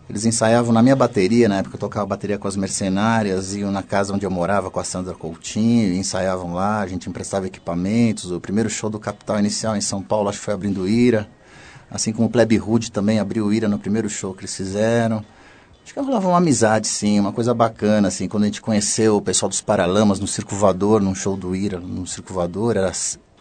eles 0.10 0.26
ensaiavam 0.26 0.74
na 0.74 0.82
minha 0.82 0.96
bateria, 0.96 1.50
na 1.50 1.58
época 1.58 1.76
eu 1.76 1.80
tocava 1.80 2.06
bateria 2.06 2.38
com 2.38 2.48
as 2.48 2.56
mercenárias, 2.56 3.56
iam 3.56 3.72
na 3.72 3.84
casa 3.84 4.14
onde 4.14 4.26
eu 4.26 4.32
morava 4.32 4.72
com 4.72 4.80
a 4.80 4.84
Sandra 4.84 5.14
Coutinho, 5.14 5.94
ensaiavam 5.94 6.54
lá, 6.54 6.80
a 6.80 6.88
gente 6.88 7.10
emprestava 7.10 7.48
equipamentos. 7.48 8.32
O 8.32 8.40
primeiro 8.40 8.70
show 8.70 8.90
do 8.90 9.00
Capital 9.00 9.40
Inicial 9.40 9.76
em 9.76 9.82
São 9.82 10.02
Paulo, 10.02 10.30
acho 10.30 10.40
que 10.40 10.46
foi 10.46 10.54
abrindo 10.54 10.88
Ira. 10.88 11.30
Assim 11.90 12.14
como 12.14 12.28
o 12.28 12.32
Plebe 12.32 12.58
Hood 12.58 12.92
também 12.92 13.20
abriu 13.20 13.52
Ira 13.52 13.68
no 13.68 13.78
primeiro 13.78 14.10
show 14.10 14.34
que 14.34 14.42
eles 14.42 14.56
fizeram. 14.56 15.24
Acho 15.84 15.94
que 15.94 16.00
rolava 16.00 16.28
uma 16.30 16.38
amizade, 16.38 16.88
sim, 16.88 17.20
uma 17.20 17.34
coisa 17.34 17.54
bacana, 17.54 18.08
assim, 18.08 18.28
quando 18.28 18.44
a 18.44 18.46
gente 18.46 18.62
conheceu 18.62 19.18
o 19.18 19.22
pessoal 19.22 19.50
dos 19.50 19.62
Paralamas 19.62 20.20
no 20.20 20.28
Circo 20.28 20.56
Voador, 20.56 21.02
num 21.02 21.16
show 21.16 21.36
do 21.36 21.56
Ira, 21.56 21.80
no 21.80 22.08
Circo 22.08 22.34
era 22.74 22.92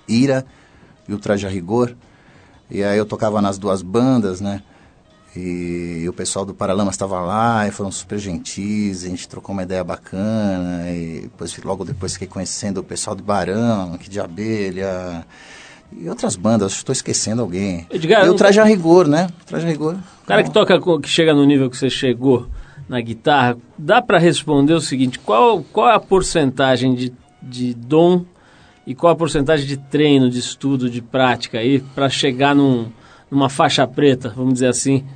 Ira 0.08 0.44
e 1.10 1.14
o 1.14 1.18
Traje 1.18 1.46
a 1.46 1.50
Rigor. 1.50 1.94
E 2.70 2.84
aí 2.84 2.96
eu 2.96 3.04
tocava 3.04 3.42
nas 3.42 3.58
duas 3.58 3.82
bandas, 3.82 4.40
né? 4.40 4.62
E, 5.36 6.02
e 6.02 6.08
o 6.08 6.12
pessoal 6.12 6.44
do 6.44 6.54
Paralamas 6.54 6.94
estava 6.94 7.20
lá 7.20 7.66
e 7.66 7.70
foram 7.70 7.90
super 7.90 8.18
gentis, 8.18 9.04
a 9.04 9.08
gente 9.08 9.28
trocou 9.28 9.52
uma 9.52 9.62
ideia 9.62 9.82
bacana. 9.82 10.88
E 10.88 11.22
depois, 11.22 11.56
logo 11.64 11.84
depois 11.84 12.12
fiquei 12.12 12.28
conhecendo 12.28 12.78
o 12.78 12.84
pessoal 12.84 13.14
do 13.16 13.22
Barão, 13.22 13.94
aqui 13.94 14.08
de 14.08 14.20
Abelha. 14.20 15.26
E 15.92 16.08
outras 16.08 16.36
bandas, 16.36 16.72
estou 16.72 16.92
esquecendo 16.92 17.42
alguém. 17.42 17.86
Edgar, 17.90 18.24
e 18.24 18.28
o 18.28 18.34
Traje 18.34 18.60
a 18.60 18.64
Rigor, 18.64 19.08
né? 19.08 19.28
O 19.42 19.44
Traje 19.46 19.66
a 19.66 19.68
Rigor. 19.68 19.96
O 20.22 20.26
cara 20.26 20.44
que 20.44 20.50
toca, 20.50 20.80
que 21.00 21.08
chega 21.08 21.34
no 21.34 21.44
nível 21.44 21.68
que 21.68 21.76
você 21.76 21.90
chegou 21.90 22.48
na 22.88 23.00
guitarra, 23.00 23.56
dá 23.76 24.00
para 24.00 24.18
responder 24.18 24.74
o 24.74 24.80
seguinte: 24.80 25.18
qual, 25.18 25.64
qual 25.72 25.90
é 25.90 25.94
a 25.94 26.00
porcentagem 26.00 26.94
de, 26.94 27.12
de 27.42 27.74
dom 27.74 28.24
e 28.90 28.94
qual 28.96 29.12
a 29.12 29.16
porcentagem 29.16 29.68
de 29.68 29.76
treino, 29.76 30.28
de 30.28 30.40
estudo, 30.40 30.90
de 30.90 31.00
prática 31.00 31.58
aí 31.58 31.78
para 31.78 32.08
chegar 32.08 32.56
num, 32.56 32.90
numa 33.30 33.48
faixa 33.48 33.86
preta, 33.86 34.30
vamos 34.30 34.54
dizer 34.54 34.66
assim, 34.66 35.06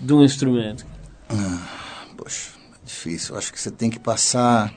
de 0.00 0.12
um 0.12 0.24
instrumento? 0.24 0.84
Ah, 1.28 1.64
poxa, 2.16 2.50
é 2.72 2.84
difícil. 2.84 3.36
Acho 3.36 3.52
que 3.52 3.60
você 3.60 3.70
tem 3.70 3.90
que 3.90 4.00
passar, 4.00 4.74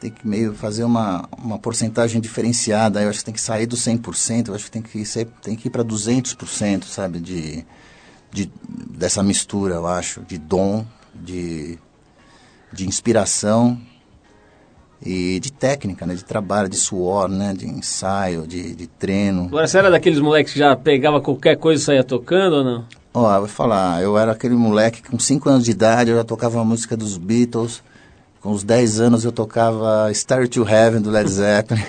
tem 0.00 0.10
que 0.10 0.26
meio 0.26 0.52
fazer 0.54 0.82
uma, 0.82 1.28
uma 1.38 1.56
porcentagem 1.56 2.20
diferenciada. 2.20 3.00
Eu 3.00 3.08
acho 3.08 3.20
que 3.20 3.26
tem 3.26 3.34
que 3.34 3.40
sair 3.40 3.66
do 3.66 3.76
100%, 3.76 4.48
eu 4.48 4.56
acho 4.56 4.64
que 4.64 4.70
tem 4.72 4.82
que, 4.82 5.04
ser, 5.04 5.26
tem 5.40 5.54
que 5.54 5.68
ir 5.68 5.70
para 5.70 5.84
200%, 5.84 6.82
sabe, 6.82 7.20
de, 7.20 7.64
de, 8.32 8.50
dessa 8.90 9.22
mistura, 9.22 9.76
eu 9.76 9.86
acho, 9.86 10.22
de 10.22 10.36
dom, 10.36 10.84
de, 11.14 11.78
de 12.72 12.88
inspiração 12.88 13.80
e 15.04 15.40
de 15.40 15.52
técnica, 15.52 16.06
né, 16.06 16.14
de 16.14 16.24
trabalho, 16.24 16.68
de 16.68 16.76
suor, 16.76 17.28
né, 17.28 17.52
de 17.56 17.66
ensaio, 17.66 18.46
de, 18.46 18.74
de 18.74 18.86
treino. 18.86 19.46
Agora, 19.46 19.66
você 19.66 19.78
era 19.78 19.90
daqueles 19.90 20.20
moleques 20.20 20.52
que 20.52 20.58
já 20.58 20.76
pegava 20.76 21.20
qualquer 21.20 21.56
coisa 21.56 21.82
e 21.82 21.84
saía 21.84 22.04
tocando 22.04 22.56
ou 22.56 22.64
não? 22.64 22.84
Ó, 23.14 23.36
oh, 23.36 23.40
vou 23.40 23.48
falar, 23.48 24.02
eu 24.02 24.16
era 24.16 24.32
aquele 24.32 24.54
moleque 24.54 25.02
com 25.02 25.18
5 25.18 25.48
anos 25.48 25.64
de 25.64 25.70
idade, 25.72 26.10
eu 26.10 26.16
já 26.16 26.24
tocava 26.24 26.60
a 26.60 26.64
música 26.64 26.96
dos 26.96 27.18
Beatles, 27.18 27.82
com 28.40 28.52
os 28.52 28.64
10 28.64 29.00
anos 29.00 29.24
eu 29.24 29.32
tocava 29.32 30.10
Star 30.14 30.48
to 30.48 30.66
Heaven 30.66 31.02
do 31.02 31.10
Led 31.10 31.28
Zeppelin, 31.30 31.82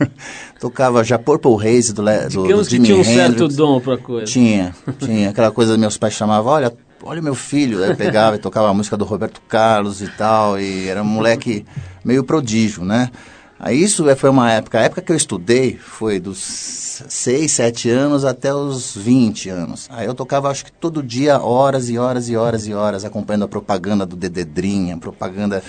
tocava 0.58 1.04
já 1.04 1.18
Purple 1.18 1.56
Haze 1.56 1.92
do, 1.92 2.02
Le, 2.02 2.22
do, 2.22 2.42
Digamos 2.42 2.66
do 2.68 2.70
Jimi 2.70 2.86
que 2.86 2.92
tinha 2.92 2.96
um 2.96 3.00
Hendrix. 3.00 3.38
certo 3.38 3.48
dom 3.48 3.80
pra 3.80 3.98
coisa. 3.98 4.24
Tinha, 4.24 4.74
tinha, 4.98 5.30
aquela 5.30 5.50
coisa 5.50 5.74
que 5.74 5.78
meus 5.78 5.98
pais 5.98 6.14
chamavam, 6.14 6.52
olha, 6.52 6.72
olha 7.02 7.22
meu 7.22 7.34
filho, 7.34 7.82
aí 7.82 7.90
eu 7.90 7.96
pegava 7.96 8.36
e 8.36 8.38
tocava 8.38 8.68
a 8.68 8.74
música 8.74 8.96
do 8.96 9.04
Roberto 9.04 9.40
Carlos 9.48 10.00
e 10.00 10.08
tal, 10.08 10.58
e 10.58 10.88
era 10.88 11.02
um 11.02 11.06
moleque 11.06 11.64
meio 12.04 12.24
prodígio, 12.24 12.84
né? 12.84 13.10
Aí 13.58 13.80
isso 13.80 14.04
foi 14.16 14.28
uma 14.28 14.50
época, 14.50 14.80
a 14.80 14.82
época 14.82 15.02
que 15.02 15.12
eu 15.12 15.16
estudei 15.16 15.78
foi 15.78 16.18
dos 16.18 17.04
6, 17.08 17.52
7 17.52 17.90
anos 17.90 18.24
até 18.24 18.52
os 18.52 18.96
20 18.96 19.50
anos. 19.50 19.88
Aí 19.88 20.04
eu 20.04 20.14
tocava 20.14 20.50
acho 20.50 20.64
que 20.64 20.72
todo 20.72 21.00
dia 21.00 21.38
horas 21.38 21.88
e 21.88 21.96
horas 21.96 22.28
e 22.28 22.36
horas 22.36 22.66
e 22.66 22.74
horas 22.74 23.04
acompanhando 23.04 23.44
a 23.44 23.48
propaganda 23.48 24.04
do 24.04 24.16
Dededrinha, 24.16 24.98
propaganda 24.98 25.62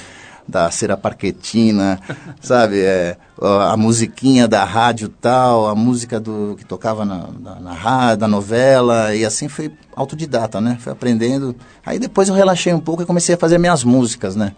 da 0.47 0.69
cera 0.71 0.97
parquetina, 0.97 1.99
sabe? 2.41 2.81
É, 2.81 3.17
a 3.41 3.75
musiquinha 3.77 4.47
da 4.47 4.63
rádio 4.63 5.09
tal, 5.09 5.67
a 5.67 5.75
música 5.75 6.19
do 6.19 6.55
que 6.57 6.65
tocava 6.65 7.05
na, 7.05 7.27
na, 7.39 7.59
na 7.59 7.73
rádio, 7.73 8.17
da 8.17 8.27
novela, 8.27 9.15
e 9.15 9.25
assim 9.25 9.47
foi 9.47 9.71
autodidata, 9.95 10.59
né? 10.59 10.77
Fui 10.79 10.91
aprendendo. 10.91 11.55
Aí 11.85 11.99
depois 11.99 12.29
eu 12.29 12.35
relaxei 12.35 12.73
um 12.73 12.79
pouco 12.79 13.03
e 13.03 13.05
comecei 13.05 13.35
a 13.35 13.37
fazer 13.37 13.57
minhas 13.57 13.83
músicas, 13.83 14.35
né? 14.35 14.53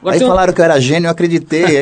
Agora, 0.00 0.16
Aí 0.16 0.20
falaram 0.20 0.52
um... 0.52 0.54
que 0.54 0.60
eu 0.60 0.64
era 0.64 0.78
gênio, 0.78 1.06
eu 1.06 1.10
acreditei. 1.10 1.64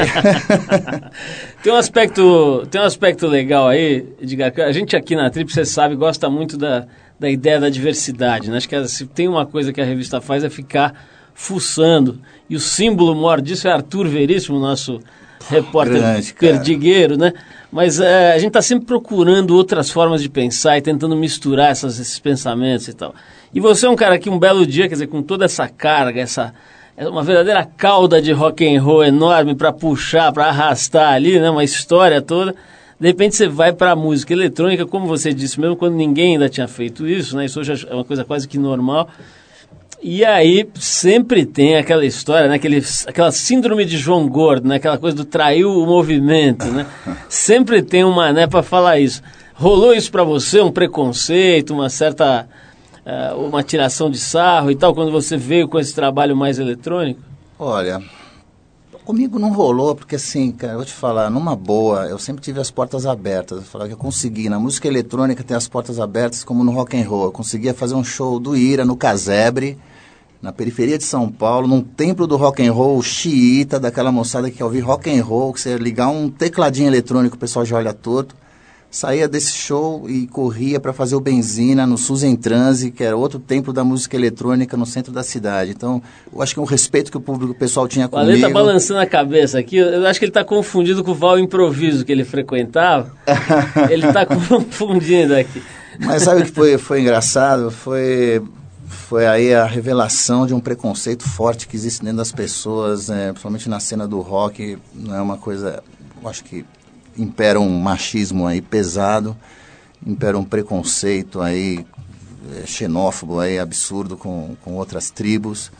tem 1.62 1.72
um 1.72 1.76
aspecto, 1.76 2.66
tem 2.70 2.80
um 2.80 2.84
aspecto 2.84 3.26
legal 3.26 3.66
aí, 3.68 4.06
Edgar, 4.20 4.52
a 4.60 4.70
gente 4.70 4.94
aqui 4.94 5.16
na 5.16 5.28
Trip, 5.28 5.52
você 5.52 5.64
sabe, 5.64 5.96
gosta 5.96 6.30
muito 6.30 6.56
da, 6.56 6.86
da 7.18 7.28
ideia 7.28 7.58
da 7.58 7.68
diversidade, 7.68 8.48
né? 8.48 8.58
Acho 8.58 8.68
que 8.68 8.88
se 8.88 9.06
tem 9.06 9.26
uma 9.26 9.44
coisa 9.44 9.72
que 9.72 9.80
a 9.80 9.84
revista 9.84 10.20
faz 10.20 10.44
é 10.44 10.50
ficar 10.50 10.94
fuçando. 11.34 12.18
E 12.48 12.56
o 12.56 12.60
símbolo 12.60 13.14
maior 13.14 13.40
disso 13.40 13.68
é 13.68 13.72
Arthur 13.72 14.06
Veríssimo, 14.08 14.58
nosso 14.58 15.00
repórter 15.48 16.00
Grande, 16.00 16.34
perdigueiro, 16.34 17.16
né? 17.16 17.32
Mas 17.70 17.98
é, 18.00 18.32
a 18.32 18.38
gente 18.38 18.48
está 18.48 18.62
sempre 18.62 18.86
procurando 18.86 19.56
outras 19.56 19.90
formas 19.90 20.22
de 20.22 20.28
pensar 20.28 20.76
e 20.78 20.82
tentando 20.82 21.16
misturar 21.16 21.70
essas, 21.70 21.98
esses 21.98 22.18
pensamentos 22.18 22.86
e 22.88 22.94
tal. 22.94 23.14
E 23.54 23.60
você 23.60 23.86
é 23.86 23.90
um 23.90 23.96
cara 23.96 24.18
que 24.18 24.30
um 24.30 24.38
belo 24.38 24.66
dia, 24.66 24.88
quer 24.88 24.94
dizer, 24.94 25.06
com 25.06 25.22
toda 25.22 25.44
essa 25.44 25.68
carga, 25.68 26.20
essa 26.20 26.54
é 26.96 27.08
uma 27.08 27.22
verdadeira 27.22 27.64
cauda 27.64 28.20
de 28.20 28.32
rock 28.32 28.66
and 28.66 28.82
roll 28.82 29.02
enorme 29.02 29.54
para 29.54 29.72
puxar, 29.72 30.30
para 30.32 30.46
arrastar 30.46 31.14
ali, 31.14 31.40
né? 31.40 31.48
Uma 31.50 31.64
história 31.64 32.20
toda. 32.20 32.54
De 33.00 33.08
repente 33.08 33.34
você 33.34 33.48
vai 33.48 33.72
para 33.72 33.92
a 33.92 33.96
música 33.96 34.32
eletrônica, 34.32 34.86
como 34.86 35.06
você 35.06 35.32
disse 35.32 35.58
mesmo, 35.58 35.74
quando 35.74 35.94
ninguém 35.94 36.34
ainda 36.34 36.48
tinha 36.48 36.68
feito 36.68 37.08
isso, 37.08 37.36
né? 37.36 37.46
Isso 37.46 37.58
hoje 37.58 37.86
é 37.88 37.94
uma 37.94 38.04
coisa 38.04 38.24
quase 38.24 38.46
que 38.46 38.58
normal. 38.58 39.08
E 40.02 40.24
aí 40.24 40.68
sempre 40.74 41.46
tem 41.46 41.76
aquela 41.76 42.04
história, 42.04 42.48
né? 42.48 42.56
Aquele, 42.56 42.82
aquela 43.06 43.30
síndrome 43.30 43.84
de 43.84 43.96
João 43.96 44.28
Gordo, 44.28 44.66
né? 44.66 44.76
Aquela 44.76 44.98
coisa 44.98 45.16
do 45.16 45.24
traiu 45.24 45.70
o 45.70 45.86
movimento, 45.86 46.66
né? 46.66 46.86
sempre 47.28 47.82
tem 47.82 48.04
um 48.04 48.10
mané 48.10 48.48
para 48.48 48.62
falar 48.62 48.98
isso. 48.98 49.22
Rolou 49.54 49.94
isso 49.94 50.10
para 50.10 50.24
você, 50.24 50.60
um 50.60 50.72
preconceito, 50.72 51.72
uma 51.72 51.88
certa... 51.88 52.48
Uh, 53.04 53.46
uma 53.46 53.64
tiração 53.64 54.08
de 54.08 54.16
sarro 54.16 54.70
e 54.70 54.76
tal, 54.76 54.94
quando 54.94 55.10
você 55.10 55.36
veio 55.36 55.66
com 55.66 55.76
esse 55.76 55.92
trabalho 55.92 56.36
mais 56.36 56.60
eletrônico? 56.60 57.20
Olha, 57.58 58.00
comigo 59.04 59.38
não 59.38 59.52
rolou, 59.52 59.94
porque 59.94 60.16
assim, 60.16 60.52
cara, 60.52 60.74
eu 60.74 60.76
vou 60.78 60.86
te 60.86 60.92
falar, 60.92 61.28
numa 61.28 61.56
boa, 61.56 62.06
eu 62.06 62.18
sempre 62.18 62.42
tive 62.42 62.60
as 62.60 62.70
portas 62.70 63.06
abertas. 63.06 63.58
Eu 63.58 63.64
falar 63.64 63.86
que 63.88 63.94
eu 63.94 63.98
consegui, 63.98 64.48
na 64.48 64.58
música 64.58 64.88
eletrônica 64.88 65.42
tem 65.42 65.56
as 65.56 65.68
portas 65.68 65.98
abertas 65.98 66.44
como 66.44 66.64
no 66.64 66.72
rock 66.72 66.96
and 66.96 67.08
roll. 67.08 67.24
Eu 67.24 67.32
conseguia 67.32 67.74
fazer 67.74 67.94
um 67.94 68.04
show 68.04 68.38
do 68.38 68.56
Ira 68.56 68.84
no 68.84 68.96
Casebre, 68.96 69.78
na 70.42 70.52
periferia 70.52 70.98
de 70.98 71.04
São 71.04 71.30
Paulo, 71.30 71.68
num 71.68 71.80
templo 71.80 72.26
do 72.26 72.36
rock 72.36 72.66
and 72.66 72.72
roll 72.72 73.00
xiita, 73.00 73.78
daquela 73.78 74.12
moçada 74.12 74.50
que 74.50 74.58
quer 74.58 74.64
ouvir 74.64 74.80
rock 74.80 75.08
and 75.08 75.22
roll, 75.22 75.52
que 75.52 75.60
você 75.60 75.78
ligar 75.78 76.08
um 76.08 76.28
tecladinho 76.28 76.88
eletrônico, 76.88 77.36
o 77.36 77.38
pessoal 77.38 77.64
já 77.64 77.76
olha 77.76 77.92
torto 77.92 78.34
saía 78.92 79.26
desse 79.26 79.54
show 79.54 80.04
e 80.08 80.26
corria 80.26 80.78
para 80.78 80.92
fazer 80.92 81.16
o 81.16 81.20
Benzina 81.20 81.86
no 81.86 81.96
Suzen 81.96 82.36
Transe, 82.36 82.90
que 82.90 83.02
era 83.02 83.16
outro 83.16 83.38
templo 83.38 83.72
da 83.72 83.82
música 83.82 84.14
eletrônica 84.14 84.76
no 84.76 84.84
centro 84.84 85.10
da 85.10 85.22
cidade. 85.22 85.70
Então, 85.70 86.02
eu 86.32 86.42
acho 86.42 86.52
que 86.52 86.60
o 86.60 86.64
respeito 86.64 87.10
que 87.10 87.16
o 87.16 87.20
público 87.20 87.52
o 87.52 87.54
pessoal 87.54 87.88
tinha 87.88 88.06
comigo... 88.06 88.28
O 88.28 88.32
Ale 88.32 88.40
tá 88.42 88.50
balançando 88.50 89.00
a 89.00 89.06
cabeça 89.06 89.58
aqui, 89.58 89.78
eu 89.78 90.06
acho 90.06 90.18
que 90.18 90.26
ele 90.26 90.30
está 90.30 90.44
confundido 90.44 91.02
com 91.02 91.12
o 91.12 91.14
Val 91.14 91.38
Improviso 91.38 92.04
que 92.04 92.12
ele 92.12 92.22
frequentava. 92.22 93.10
ele 93.88 94.06
está 94.06 94.26
confundindo 94.46 95.34
aqui. 95.34 95.62
Mas 95.98 96.22
sabe 96.22 96.42
o 96.42 96.44
que 96.44 96.52
foi, 96.52 96.76
foi 96.76 97.00
engraçado? 97.00 97.70
Foi, 97.70 98.42
foi 98.92 99.26
aí 99.26 99.54
a 99.54 99.64
revelação 99.64 100.46
de 100.46 100.54
um 100.54 100.60
preconceito 100.60 101.28
forte 101.28 101.66
que 101.66 101.76
existe 101.76 102.02
dentro 102.02 102.18
das 102.18 102.30
pessoas, 102.30 103.08
né? 103.08 103.28
principalmente 103.28 103.68
na 103.68 103.80
cena 103.80 104.06
do 104.06 104.20
rock, 104.20 104.78
não 104.94 105.14
é 105.14 105.20
uma 105.20 105.36
coisa, 105.36 105.82
eu 106.22 106.28
acho 106.28 106.44
que 106.44 106.64
impera 107.16 107.58
um 107.58 107.80
machismo 107.80 108.46
aí 108.46 108.60
pesado, 108.60 109.36
impera 110.06 110.38
um 110.38 110.44
preconceito 110.44 111.40
aí 111.40 111.84
é, 112.56 112.66
xenófobo 112.66 113.40
aí 113.40 113.58
absurdo 113.58 114.16
com, 114.16 114.56
com 114.62 114.74
outras 114.74 115.10
tribos. 115.10 115.70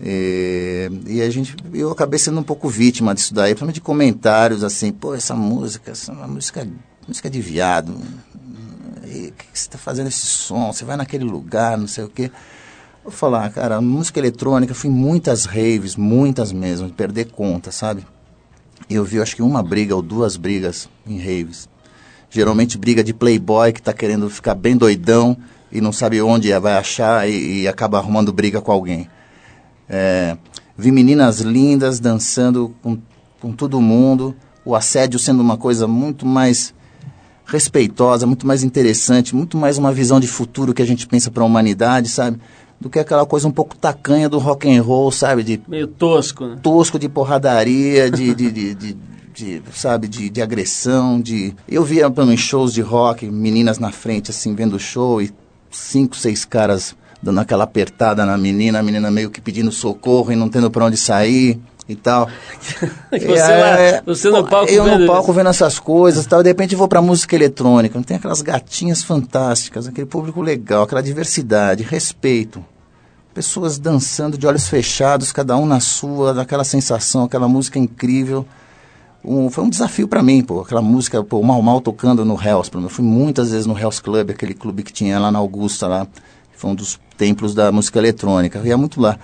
E, 0.00 0.88
e, 1.06 1.22
a 1.22 1.30
gente, 1.30 1.56
eu 1.74 1.90
acabei 1.90 2.18
sendo 2.18 2.38
um 2.38 2.44
pouco 2.44 2.68
vítima 2.68 3.14
disso 3.14 3.34
daí, 3.34 3.50
principalmente 3.50 3.76
de 3.76 3.80
comentários 3.80 4.62
assim, 4.62 4.92
pô, 4.92 5.14
essa 5.14 5.34
música, 5.34 5.90
essa 5.90 6.12
é 6.12 6.14
uma 6.14 6.28
música, 6.28 6.66
música 7.06 7.28
de 7.28 7.40
viado. 7.40 8.00
O 9.08 9.32
que, 9.32 9.44
que 9.52 9.58
você 9.58 9.66
está 9.66 9.78
fazendo 9.78 10.08
esse 10.08 10.26
som? 10.26 10.72
Você 10.72 10.84
vai 10.84 10.96
naquele 10.96 11.24
lugar, 11.24 11.76
não 11.78 11.86
sei 11.86 12.04
o 12.04 12.08
quê. 12.08 12.30
Vou 13.02 13.12
falar, 13.12 13.50
cara, 13.50 13.80
música 13.80 14.18
eletrônica, 14.18 14.74
fui 14.74 14.90
muitas 14.90 15.44
raves, 15.44 15.96
muitas 15.96 16.52
mesmo, 16.52 16.86
de 16.86 16.92
perder 16.92 17.30
conta, 17.30 17.70
sabe? 17.70 18.06
eu 18.88 19.04
vi 19.04 19.20
acho 19.20 19.36
que 19.36 19.42
uma 19.42 19.62
briga 19.62 19.94
ou 19.94 20.02
duas 20.02 20.36
brigas 20.36 20.88
em 21.06 21.18
raves. 21.18 21.68
Geralmente 22.30 22.78
briga 22.78 23.02
de 23.02 23.12
playboy 23.12 23.72
que 23.72 23.80
está 23.80 23.92
querendo 23.92 24.28
ficar 24.30 24.54
bem 24.54 24.76
doidão 24.76 25.36
e 25.70 25.80
não 25.80 25.92
sabe 25.92 26.20
onde 26.22 26.56
vai 26.58 26.74
achar 26.74 27.28
e, 27.28 27.62
e 27.62 27.68
acaba 27.68 27.98
arrumando 27.98 28.32
briga 28.32 28.60
com 28.60 28.72
alguém. 28.72 29.08
É, 29.88 30.36
vi 30.76 30.90
meninas 30.90 31.40
lindas 31.40 32.00
dançando 32.00 32.74
com, 32.82 32.98
com 33.40 33.52
todo 33.52 33.80
mundo, 33.80 34.34
o 34.64 34.74
assédio 34.74 35.18
sendo 35.18 35.40
uma 35.40 35.56
coisa 35.56 35.86
muito 35.86 36.26
mais 36.26 36.74
respeitosa, 37.48 38.26
muito 38.26 38.46
mais 38.46 38.62
interessante, 38.62 39.34
muito 39.34 39.56
mais 39.56 39.78
uma 39.78 39.90
visão 39.90 40.20
de 40.20 40.28
futuro 40.28 40.74
que 40.74 40.82
a 40.82 40.86
gente 40.86 41.06
pensa 41.06 41.30
para 41.30 41.42
a 41.42 41.46
humanidade, 41.46 42.08
sabe? 42.08 42.38
do 42.80 42.88
que 42.88 42.98
aquela 42.98 43.26
coisa 43.26 43.48
um 43.48 43.50
pouco 43.50 43.76
tacanha 43.76 44.28
do 44.28 44.38
rock 44.38 44.68
and 44.72 44.80
roll, 44.82 45.10
sabe? 45.10 45.42
De, 45.42 45.60
Meio 45.66 45.88
tosco, 45.88 46.46
né? 46.46 46.58
Tosco 46.62 46.96
de 46.96 47.08
porradaria, 47.08 48.08
de, 48.08 48.32
de, 48.32 48.52
de, 48.52 48.74
de, 48.74 48.96
de, 49.34 49.62
sabe, 49.72 50.06
de, 50.06 50.30
de 50.30 50.40
agressão, 50.40 51.20
de... 51.20 51.56
Eu 51.68 51.82
via 51.82 52.06
em 52.06 52.36
shows 52.36 52.72
de 52.72 52.80
rock, 52.80 53.26
meninas 53.26 53.80
na 53.80 53.90
frente, 53.90 54.30
assim, 54.30 54.54
vendo 54.54 54.76
o 54.76 54.78
show 54.78 55.20
e 55.20 55.32
cinco, 55.72 56.16
seis 56.16 56.44
caras 56.44 56.94
dando 57.20 57.40
aquela 57.40 57.64
apertada 57.64 58.24
na 58.24 58.38
menina, 58.38 58.78
a 58.78 58.82
menina 58.82 59.10
meio 59.10 59.28
que 59.28 59.40
pedindo 59.40 59.72
socorro 59.72 60.30
e 60.30 60.36
não 60.36 60.48
tendo 60.48 60.70
para 60.70 60.84
onde 60.84 60.96
sair 60.96 61.60
e 61.88 61.96
tal. 61.96 62.28
você, 63.10 63.38
é, 63.38 63.92
lá, 63.92 64.02
você 64.04 64.30
no 64.30 64.46
palco 64.46 64.70
Eu 64.70 64.84
vendo 64.84 65.00
no 65.00 65.06
palco 65.06 65.32
vendo 65.32 65.48
essas 65.48 65.78
coisas 65.78 66.26
e 66.26 66.28
tal, 66.28 66.40
e 66.40 66.42
de 66.42 66.50
repente 66.50 66.76
vou 66.76 66.86
pra 66.86 67.00
música 67.00 67.34
eletrônica, 67.34 68.00
tem 68.02 68.18
aquelas 68.18 68.42
gatinhas 68.42 69.02
fantásticas, 69.02 69.86
aquele 69.86 70.06
público 70.06 70.42
legal, 70.42 70.82
aquela 70.82 71.02
diversidade, 71.02 71.82
respeito. 71.82 72.64
Pessoas 73.32 73.78
dançando 73.78 74.36
de 74.36 74.46
olhos 74.46 74.68
fechados, 74.68 75.32
cada 75.32 75.56
um 75.56 75.64
na 75.64 75.80
sua, 75.80 76.34
daquela 76.34 76.64
sensação, 76.64 77.24
aquela 77.24 77.48
música 77.48 77.78
incrível. 77.78 78.44
Um, 79.24 79.50
foi 79.50 79.64
um 79.64 79.68
desafio 79.68 80.08
para 80.08 80.22
mim, 80.22 80.42
pô, 80.42 80.60
aquela 80.60 80.82
música, 80.82 81.22
pô, 81.22 81.42
Mal 81.42 81.62
Mal 81.62 81.80
tocando 81.80 82.24
no 82.24 82.34
Hells. 82.34 82.70
Eu 82.72 82.88
fui 82.88 83.04
muitas 83.04 83.50
vezes 83.50 83.66
no 83.66 83.78
Hells 83.78 84.02
Club, 84.02 84.30
aquele 84.30 84.54
clube 84.54 84.82
que 84.82 84.92
tinha 84.92 85.18
lá 85.18 85.30
na 85.30 85.38
Augusta, 85.38 85.86
lá. 85.86 86.06
Foi 86.56 86.70
um 86.70 86.74
dos 86.74 86.98
templos 87.16 87.54
da 87.54 87.70
música 87.70 87.98
eletrônica. 87.98 88.58
Eu 88.58 88.66
ia 88.66 88.76
muito 88.76 89.00
lá 89.00 89.18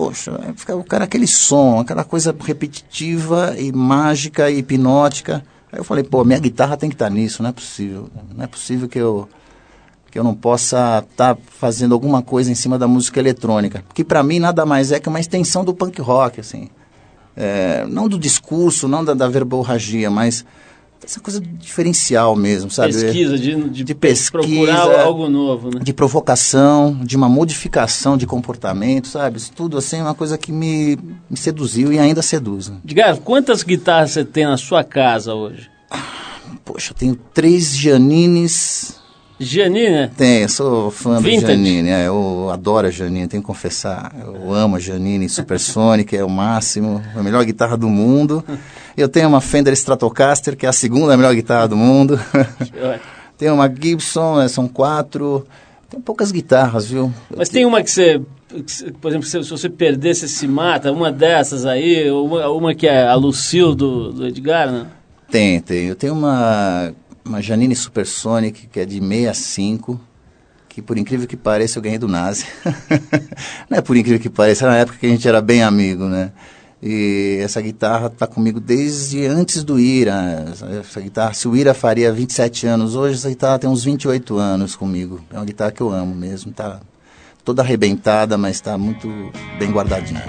poxa, 0.00 0.32
o 0.74 0.82
cara 0.82 1.04
aquele 1.04 1.26
som, 1.26 1.78
aquela 1.78 2.04
coisa 2.04 2.34
repetitiva 2.40 3.54
e 3.58 3.70
mágica 3.70 4.50
e 4.50 4.60
hipnótica. 4.60 5.44
Aí 5.70 5.78
eu 5.78 5.84
falei, 5.84 6.02
pô, 6.02 6.24
minha 6.24 6.38
guitarra 6.38 6.74
tem 6.74 6.88
que 6.88 6.94
estar 6.94 7.08
tá 7.08 7.14
nisso, 7.14 7.42
não 7.42 7.50
é 7.50 7.52
possível. 7.52 8.08
Não 8.34 8.42
é 8.42 8.46
possível 8.46 8.88
que 8.88 8.98
eu 8.98 9.28
que 10.10 10.18
eu 10.18 10.24
não 10.24 10.34
possa 10.34 11.04
estar 11.08 11.36
tá 11.36 11.40
fazendo 11.46 11.92
alguma 11.92 12.20
coisa 12.20 12.50
em 12.50 12.54
cima 12.54 12.76
da 12.76 12.88
música 12.88 13.20
eletrônica, 13.20 13.84
que 13.94 14.02
para 14.02 14.24
mim 14.24 14.40
nada 14.40 14.66
mais 14.66 14.90
é 14.90 14.98
que 14.98 15.08
uma 15.08 15.20
extensão 15.20 15.64
do 15.64 15.72
punk 15.72 16.00
rock, 16.00 16.40
assim. 16.40 16.68
É, 17.36 17.86
não 17.86 18.08
do 18.08 18.18
discurso, 18.18 18.88
não 18.88 19.04
da, 19.04 19.14
da 19.14 19.28
verborragia, 19.28 20.10
mas 20.10 20.44
essa 21.04 21.20
coisa 21.20 21.40
diferencial 21.40 22.36
mesmo, 22.36 22.70
sabe? 22.70 22.92
Pesquisa, 22.92 23.38
de, 23.38 23.54
de, 23.70 23.84
de 23.84 23.94
pesquisa, 23.94 24.30
procurar 24.30 25.00
algo 25.00 25.28
novo, 25.28 25.70
né? 25.70 25.80
De 25.82 25.92
provocação, 25.92 26.98
de 27.02 27.16
uma 27.16 27.28
modificação 27.28 28.16
de 28.16 28.26
comportamento, 28.26 29.08
sabe? 29.08 29.38
Isso 29.38 29.52
tudo 29.52 29.78
assim 29.78 29.98
é 29.98 30.02
uma 30.02 30.14
coisa 30.14 30.36
que 30.36 30.52
me, 30.52 30.98
me 31.28 31.36
seduziu 31.36 31.92
e 31.92 31.98
ainda 31.98 32.22
seduz. 32.22 32.68
Né? 32.68 32.76
Diga, 32.84 33.16
quantas 33.16 33.62
guitarras 33.62 34.12
você 34.12 34.24
tem 34.24 34.44
na 34.44 34.56
sua 34.56 34.84
casa 34.84 35.34
hoje? 35.34 35.70
Poxa, 36.64 36.92
eu 36.92 36.96
tenho 36.96 37.16
três 37.32 37.74
Janines, 37.74 39.00
Janine, 39.42 39.90
né? 39.90 40.10
Tem, 40.14 40.42
eu 40.42 40.48
sou 40.50 40.90
fã 40.90 41.18
Vintage. 41.18 41.40
do 41.40 41.46
Janine, 41.52 41.88
é, 41.88 42.06
eu 42.08 42.50
adoro 42.52 42.88
a 42.88 42.90
Janine, 42.90 43.26
tenho 43.26 43.42
que 43.42 43.46
confessar. 43.46 44.14
Eu 44.20 44.52
amo 44.52 44.76
a 44.76 44.78
Janine 44.78 45.30
Supersonic, 45.30 46.14
é 46.14 46.22
o 46.22 46.28
máximo, 46.28 47.02
a 47.16 47.22
melhor 47.22 47.42
guitarra 47.42 47.74
do 47.74 47.88
mundo. 47.88 48.44
Eu 48.96 49.08
tenho 49.08 49.28
uma 49.28 49.40
Fender 49.40 49.72
Stratocaster, 49.72 50.56
que 50.56 50.66
é 50.66 50.68
a 50.68 50.72
segunda 50.72 51.16
melhor 51.16 51.34
guitarra 51.34 51.68
do 51.68 51.76
mundo. 51.76 52.18
tenho 53.38 53.54
uma 53.54 53.68
Gibson, 53.68 54.40
é, 54.40 54.48
são 54.48 54.68
quatro. 54.68 55.46
Tem 55.88 56.00
poucas 56.00 56.30
guitarras, 56.30 56.86
viu? 56.86 57.12
Mas 57.36 57.48
tem 57.48 57.64
uma 57.64 57.82
que 57.82 57.90
você, 57.90 58.20
por 59.00 59.08
exemplo, 59.08 59.26
se, 59.26 59.38
você 59.38 59.68
perder, 59.68 60.14
você 60.14 60.28
se 60.28 60.46
mata, 60.46 60.92
uma 60.92 61.10
dessas 61.10 61.66
aí, 61.66 62.10
uma, 62.10 62.48
uma 62.48 62.74
que 62.74 62.86
é 62.86 63.06
a 63.06 63.14
Lucille 63.14 63.74
do, 63.74 64.12
do 64.12 64.26
Edgar, 64.26 64.70
né? 64.70 64.86
Tem, 65.30 65.60
tem. 65.60 65.86
Eu 65.86 65.96
tenho 65.96 66.12
uma 66.12 66.92
uma 67.24 67.40
Janine 67.40 67.76
Supersonic, 67.76 68.66
que 68.66 68.80
é 68.80 68.84
de 68.84 68.98
65, 68.98 70.00
que 70.68 70.82
por 70.82 70.98
incrível 70.98 71.26
que 71.26 71.36
pareça 71.36 71.78
eu 71.78 71.82
ganhei 71.82 71.98
do 71.98 72.08
Nazi. 72.08 72.46
Não 73.68 73.78
é 73.78 73.80
por 73.80 73.96
incrível 73.96 74.20
que 74.20 74.28
pareça, 74.28 74.64
era 74.64 74.72
na 74.72 74.78
época 74.80 74.98
que 74.98 75.06
a 75.06 75.08
gente 75.08 75.26
era 75.26 75.40
bem 75.40 75.62
amigo, 75.62 76.04
né? 76.04 76.32
E 76.82 77.38
essa 77.42 77.60
guitarra 77.60 78.06
está 78.06 78.26
comigo 78.26 78.58
desde 78.58 79.26
antes 79.26 79.62
do 79.62 79.78
Ira. 79.78 80.46
Essa 80.80 81.00
guitarra, 81.00 81.34
se 81.34 81.46
o 81.46 81.54
Ira 81.54 81.74
faria 81.74 82.10
27 82.10 82.66
anos, 82.66 82.96
hoje 82.96 83.16
essa 83.16 83.28
guitarra 83.28 83.58
tem 83.58 83.68
uns 83.68 83.84
28 83.84 84.38
anos 84.38 84.74
comigo. 84.74 85.20
É 85.30 85.36
uma 85.36 85.44
guitarra 85.44 85.72
que 85.72 85.82
eu 85.82 85.90
amo 85.90 86.14
mesmo, 86.14 86.52
tá 86.52 86.80
toda 87.44 87.60
arrebentada, 87.62 88.38
mas 88.38 88.56
está 88.56 88.78
muito 88.78 89.08
bem 89.58 89.70
guardadinha. 89.70 90.24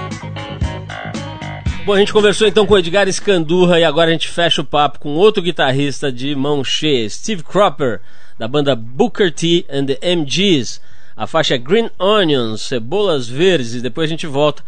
Bom, 1.86 1.94
a 1.94 2.00
gente 2.00 2.14
conversou 2.14 2.48
então 2.48 2.66
com 2.68 2.74
o 2.74 2.78
Edgar 2.78 3.08
Escandurra 3.08 3.80
e 3.80 3.84
agora 3.84 4.10
a 4.10 4.14
gente 4.14 4.28
fecha 4.28 4.62
o 4.62 4.66
papo 4.66 5.00
com 5.00 5.16
outro 5.16 5.42
guitarrista 5.42 6.12
de 6.12 6.36
mão 6.36 6.64
cheia, 6.64 7.10
Steve 7.10 7.44
Cropper, 7.44 8.02
da 8.38 8.48
banda 8.48 8.76
Booker 8.76 9.34
T 9.34 9.66
and 9.70 9.86
the 9.86 10.16
MGs. 10.16 10.82
A 11.16 11.26
faixa 11.26 11.56
é 11.56 11.58
Green 11.58 11.90
Onions, 11.98 12.62
Cebolas 12.62 13.28
Verdes, 13.28 13.74
e 13.74 13.82
depois 13.82 14.10
a 14.10 14.12
gente 14.12 14.28
volta 14.28 14.64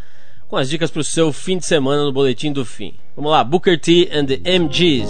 com 0.54 0.58
as 0.58 0.70
dicas 0.70 0.91
para 0.91 0.99
o 0.99 1.04
seu 1.04 1.34
fim 1.34 1.58
de 1.58 1.66
semana 1.66 2.04
no 2.04 2.12
Boletim 2.12 2.51
do 2.51 2.64
Fim. 2.64 2.93
Vamos 3.16 3.32
lá, 3.32 3.43
Booker 3.43 3.76
T 3.76 4.08
and 4.14 4.28
the 4.28 4.38
MGs. 4.38 5.10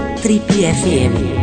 Trip 0.21 0.45
FM. 0.53 1.40